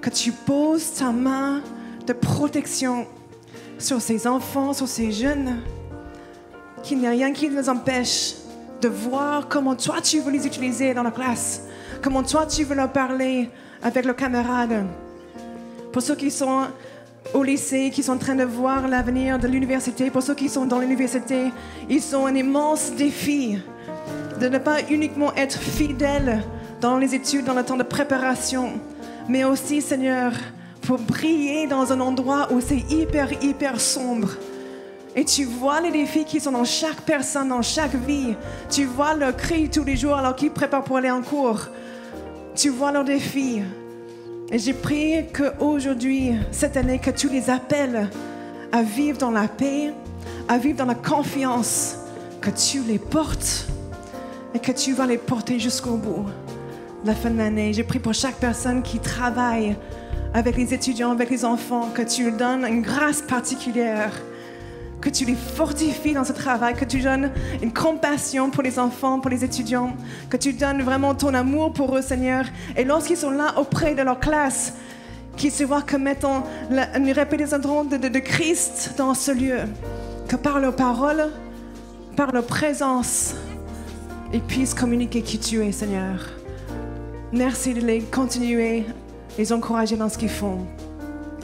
que 0.01 0.09
tu 0.09 0.31
poses 0.31 0.93
ta 0.93 1.11
main 1.11 1.61
de 2.07 2.13
protection 2.13 3.05
sur 3.77 4.01
ces 4.01 4.27
enfants, 4.27 4.73
sur 4.73 4.87
ces 4.87 5.11
jeunes, 5.11 5.61
qu'il 6.83 6.99
n'y 6.99 7.07
a 7.07 7.11
rien 7.11 7.31
qui 7.31 7.49
les 7.49 7.69
empêche 7.69 8.35
de 8.81 8.87
voir 8.87 9.47
comment 9.47 9.75
toi 9.75 10.01
tu 10.01 10.19
veux 10.19 10.31
les 10.31 10.47
utiliser 10.47 10.93
dans 10.93 11.03
la 11.03 11.11
classe, 11.11 11.63
comment 12.01 12.23
toi 12.23 12.45
tu 12.45 12.63
veux 12.63 12.75
leur 12.75 12.91
parler 12.91 13.49
avec 13.83 14.05
leurs 14.05 14.15
camarades. 14.15 14.85
Pour 15.91 16.01
ceux 16.01 16.15
qui 16.15 16.31
sont 16.31 16.67
au 17.33 17.43
lycée, 17.43 17.91
qui 17.93 18.01
sont 18.01 18.13
en 18.13 18.17
train 18.17 18.35
de 18.35 18.43
voir 18.43 18.87
l'avenir 18.87 19.37
de 19.37 19.47
l'université, 19.47 20.09
pour 20.09 20.23
ceux 20.23 20.35
qui 20.35 20.49
sont 20.49 20.65
dans 20.65 20.79
l'université, 20.79 21.51
ils 21.89 22.15
ont 22.15 22.25
un 22.25 22.35
immense 22.35 22.91
défi 22.93 23.59
de 24.39 24.47
ne 24.47 24.57
pas 24.57 24.77
uniquement 24.89 25.33
être 25.35 25.59
fidèles 25.59 26.41
dans 26.81 26.97
les 26.97 27.13
études, 27.13 27.45
dans 27.45 27.53
le 27.53 27.63
temps 27.63 27.77
de 27.77 27.83
préparation, 27.83 28.71
mais 29.27 29.43
aussi, 29.43 29.81
Seigneur, 29.81 30.31
pour 30.81 30.97
briller 30.97 31.67
dans 31.67 31.91
un 31.91 31.99
endroit 31.99 32.47
où 32.51 32.61
c'est 32.61 32.89
hyper, 32.89 33.43
hyper 33.43 33.79
sombre. 33.79 34.29
Et 35.15 35.25
tu 35.25 35.43
vois 35.43 35.81
les 35.81 35.91
défis 35.91 36.23
qui 36.23 36.39
sont 36.39 36.51
dans 36.51 36.63
chaque 36.63 37.01
personne, 37.01 37.49
dans 37.49 37.61
chaque 37.61 37.95
vie. 37.95 38.35
Tu 38.69 38.85
vois 38.85 39.13
leurs 39.13 39.35
cris 39.35 39.69
tous 39.69 39.83
les 39.83 39.97
jours 39.97 40.15
alors 40.15 40.35
qu'ils 40.35 40.51
préparent 40.51 40.83
pour 40.83 40.97
aller 40.97 41.11
en 41.11 41.21
cours. 41.21 41.67
Tu 42.55 42.69
vois 42.69 42.91
leurs 42.91 43.03
défis. 43.03 43.61
Et 44.51 44.57
j'ai 44.57 44.73
prié 44.73 45.27
qu'aujourd'hui, 45.33 46.33
cette 46.51 46.77
année, 46.77 46.99
que 46.99 47.11
tu 47.11 47.27
les 47.27 47.49
appelles 47.49 48.09
à 48.71 48.81
vivre 48.81 49.17
dans 49.17 49.31
la 49.31 49.47
paix, 49.47 49.93
à 50.47 50.57
vivre 50.57 50.77
dans 50.77 50.85
la 50.85 50.95
confiance, 50.95 51.97
que 52.41 52.49
tu 52.49 52.81
les 52.81 52.99
portes 52.99 53.67
et 54.53 54.59
que 54.59 54.71
tu 54.71 54.93
vas 54.93 55.05
les 55.05 55.17
porter 55.17 55.59
jusqu'au 55.59 55.95
bout. 55.95 56.25
La 57.05 57.13
fin 57.15 57.29
de 57.29 57.37
l'année, 57.37 57.71
j'ai 57.73 57.83
prié 57.83 57.99
pour 58.01 58.13
chaque 58.13 58.35
personne 58.35 58.81
qui 58.81 58.99
travaille 58.99 59.75
avec 60.33 60.57
les 60.57 60.73
étudiants, 60.73 61.11
avec 61.11 61.29
les 61.29 61.45
enfants, 61.45 61.89
que 61.93 62.01
tu 62.01 62.29
leur 62.29 62.37
donnes 62.37 62.65
une 62.65 62.81
grâce 62.81 63.21
particulière, 63.21 64.11
que 65.01 65.09
tu 65.09 65.23
les 65.25 65.35
fortifies 65.35 66.13
dans 66.13 66.25
ce 66.25 66.33
travail, 66.33 66.73
que 66.75 66.83
tu 66.85 66.99
donnes 66.99 67.31
une 67.61 67.71
compassion 67.71 68.49
pour 68.49 68.61
les 68.63 68.77
enfants, 68.79 69.19
pour 69.19 69.31
les 69.31 69.45
étudiants, 69.45 69.93
que 70.29 70.35
tu 70.37 70.51
donnes 70.53 70.81
vraiment 70.81 71.15
ton 71.15 71.33
amour 71.33 71.71
pour 71.71 71.95
eux, 71.95 72.01
Seigneur. 72.01 72.43
Et 72.75 72.83
lorsqu'ils 72.83 73.17
sont 73.17 73.31
là 73.31 73.53
auprès 73.57 73.95
de 73.95 74.01
leur 74.01 74.19
classe, 74.19 74.73
qu'ils 75.37 75.51
se 75.51 75.63
voient 75.63 75.83
comme 75.83 76.05
étant 76.07 76.43
une 76.69 77.13
représentation 77.13 77.85
de, 77.85 77.95
de- 77.95 78.09
de 78.09 78.19
Christ 78.19 78.95
dans 78.97 79.13
ce 79.13 79.31
lieu, 79.31 79.59
que 80.27 80.35
par 80.35 80.59
leurs 80.59 80.75
paroles, 80.75 81.29
par 82.17 82.33
leur 82.33 82.45
présence, 82.45 83.35
ils 84.34 84.41
puissent 84.41 84.73
communiquer 84.73 85.21
qui 85.21 85.39
tu 85.39 85.63
es, 85.65 85.71
Seigneur. 85.71 86.19
Merci 87.32 87.73
de 87.73 87.82
les 87.82 88.01
continuer, 88.01 88.86
les 89.38 89.53
encourager 89.53 89.95
dans 89.95 90.09
ce 90.09 90.17
qu'ils 90.17 90.30
font, 90.30 90.65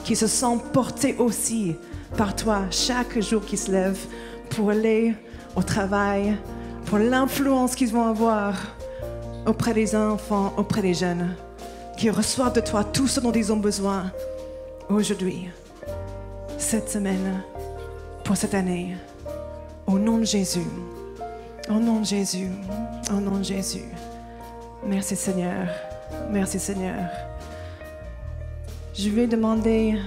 qu'ils 0.04 0.16
se 0.16 0.26
sentent 0.26 0.64
portés 0.72 1.16
aussi 1.18 1.76
par 2.16 2.34
toi 2.34 2.62
chaque 2.70 3.20
jour 3.20 3.44
qu'ils 3.44 3.58
se 3.58 3.70
lèvent 3.70 4.06
pour 4.50 4.70
aller 4.70 5.14
au 5.54 5.62
travail, 5.62 6.36
pour 6.86 6.98
l'influence 6.98 7.74
qu'ils 7.74 7.92
vont 7.92 8.06
avoir 8.06 8.54
auprès 9.46 9.74
des 9.74 9.94
enfants, 9.94 10.52
auprès 10.56 10.82
des 10.82 10.94
jeunes, 10.94 11.34
qui 11.96 12.10
reçoivent 12.10 12.54
de 12.54 12.60
toi 12.60 12.84
tout 12.84 13.06
ce 13.06 13.20
dont 13.20 13.32
ils 13.32 13.52
ont 13.52 13.58
besoin 13.58 14.12
aujourd'hui, 14.88 15.48
cette 16.58 16.88
semaine, 16.88 17.42
pour 18.24 18.36
cette 18.36 18.54
année. 18.54 18.96
Au 19.86 19.98
nom 19.98 20.18
de 20.18 20.24
Jésus. 20.24 20.66
Au 21.68 21.80
nom 21.80 22.00
de 22.00 22.04
Jésus. 22.04 22.48
Au 23.10 23.20
nom 23.20 23.38
de 23.38 23.44
Jésus. 23.44 23.84
Merci 24.86 25.16
Seigneur. 25.16 25.66
Merci 26.30 26.60
Seigneur. 26.60 27.10
Je 28.94 29.10
vais 29.10 29.26
demander 29.26 29.98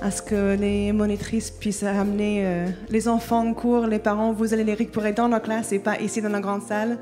à 0.00 0.10
ce 0.10 0.22
que 0.22 0.56
les 0.56 0.92
monitrices 0.92 1.50
puissent 1.50 1.82
ramener 1.82 2.46
euh, 2.46 2.68
les 2.88 3.08
enfants 3.08 3.46
en 3.46 3.52
cours, 3.52 3.86
les 3.86 3.98
parents, 3.98 4.32
vous 4.32 4.54
allez 4.54 4.64
les 4.64 4.74
récupérer 4.74 5.12
dans 5.12 5.28
la 5.28 5.40
classe 5.40 5.72
et 5.72 5.80
pas 5.80 6.00
ici 6.00 6.22
dans 6.22 6.30
la 6.30 6.40
grande 6.40 6.62
salle. 6.62 6.98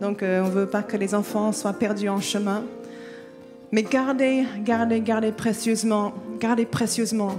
Donc 0.00 0.22
euh, 0.22 0.42
on 0.42 0.46
ne 0.46 0.50
veut 0.50 0.66
pas 0.66 0.82
que 0.82 0.96
les 0.96 1.14
enfants 1.14 1.52
soient 1.52 1.74
perdus 1.74 2.08
en 2.08 2.20
chemin. 2.20 2.64
Mais 3.70 3.82
gardez, 3.82 4.44
gardez, 4.64 5.00
gardez 5.00 5.32
précieusement, 5.32 6.12
gardez 6.40 6.64
précieusement 6.64 7.36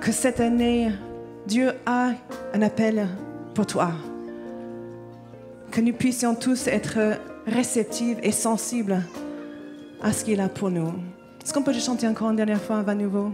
que 0.00 0.12
cette 0.12 0.40
année, 0.40 0.90
Dieu 1.46 1.72
a 1.86 2.10
un 2.52 2.62
appel 2.62 3.08
pour 3.54 3.66
toi. 3.66 3.90
Que 5.70 5.80
nous 5.80 5.92
puissions 5.92 6.34
tous 6.34 6.66
être 6.66 7.18
réceptifs 7.46 8.18
et 8.22 8.32
sensibles 8.32 9.02
à 10.02 10.12
ce 10.12 10.24
qu'il 10.24 10.40
a 10.40 10.48
pour 10.48 10.70
nous. 10.70 10.92
Est-ce 11.42 11.52
qu'on 11.52 11.62
peut 11.62 11.72
chanter 11.72 12.06
encore 12.08 12.30
une 12.30 12.36
dernière 12.36 12.60
fois 12.60 12.84
à 12.86 12.94
nouveau? 12.94 13.30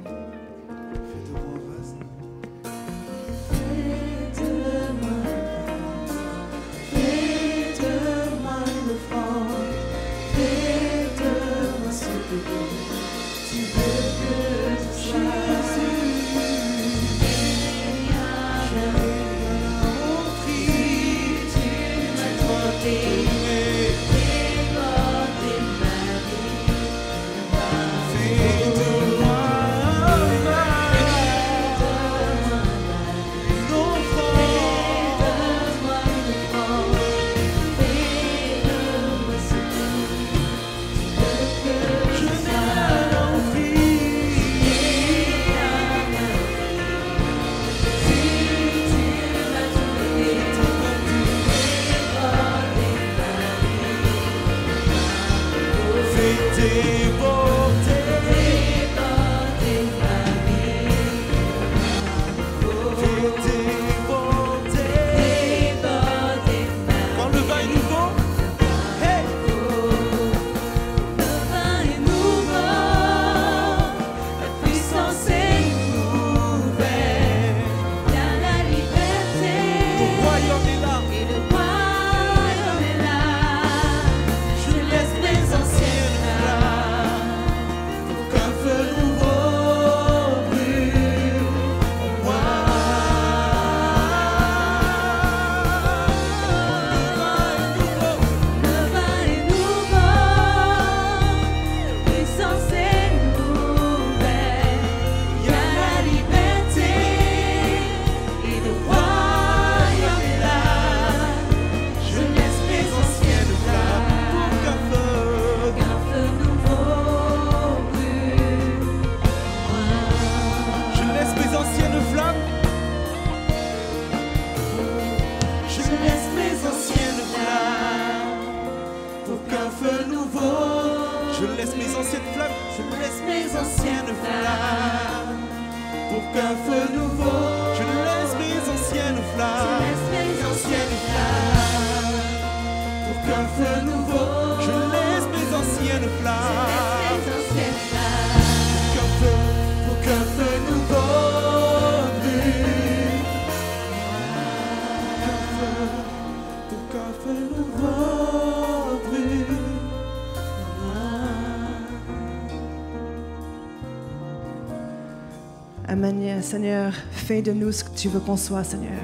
Seigneur, 166.45 166.93
fais 167.11 167.41
de 167.41 167.53
nous 167.53 167.73
ce 167.73 167.83
que 167.83 167.97
tu 167.97 168.09
veux 168.11 168.21
qu'on 168.21 168.37
soit, 168.37 168.65
Seigneur. 168.65 169.03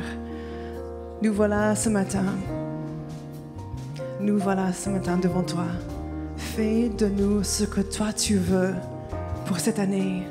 Nous 1.23 1.33
voilà 1.33 1.75
ce 1.75 1.89
matin. 1.89 2.27
Nous 4.21 4.39
voilà 4.39 4.75
ce 4.75 4.91
matin 4.91 5.17
devant 5.17 5.43
toi. 5.43 5.65
Fais 6.37 6.91
de 6.91 7.07
nous 7.07 7.43
ce 7.43 7.65
que 7.65 7.81
toi 7.81 8.13
tu 8.13 8.37
veux 8.37 8.75
pour 9.47 9.59
cette 9.59 9.79
année. 9.79 10.23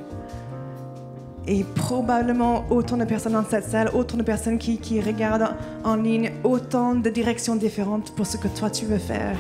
Et 1.48 1.64
probablement 1.64 2.66
autant 2.70 2.96
de 2.96 3.06
personnes 3.06 3.34
dans 3.34 3.44
cette 3.44 3.66
salle, 3.66 3.90
autant 3.96 4.18
de 4.18 4.24
personnes 4.24 4.60
qui, 4.60 4.78
qui 4.78 5.02
regardent 5.02 5.56
en 5.84 5.96
ligne, 5.96 6.32
autant 6.44 6.94
de 6.94 7.10
directions 7.10 7.56
différentes 7.56 8.14
pour 8.16 8.28
ce 8.28 8.38
que 8.38 8.48
toi 8.48 8.70
tu 8.70 8.86
veux 8.86 9.00
faire. 9.00 9.38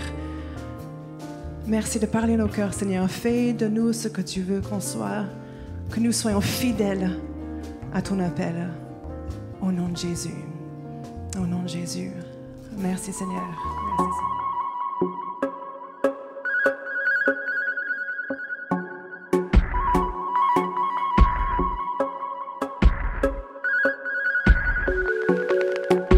Merci 1.67 1.99
de 1.99 2.07
parler 2.07 2.35
nos 2.35 2.47
cœurs, 2.47 2.73
Seigneur. 2.73 3.07
Fais 3.11 3.53
de 3.53 3.67
nous 3.67 3.93
ce 3.93 4.07
que 4.07 4.21
tu 4.21 4.41
veux 4.41 4.59
qu'on 4.59 4.79
soit, 4.79 5.25
que 5.91 5.99
nous 5.99 6.11
soyons 6.11 6.41
fidèles 6.41 7.11
à 7.93 8.01
ton 8.01 8.19
appel. 8.19 8.69
Au 9.61 9.71
nom 9.71 9.89
de 9.89 9.97
Jésus. 9.97 10.35
Au 11.37 11.45
nom 11.45 11.63
de 11.63 11.69
Jésus. 11.69 12.11
Merci, 12.77 13.11
Seigneur. 13.11 13.43
Merci, 13.97 14.13
Seigneur. 14.13 14.38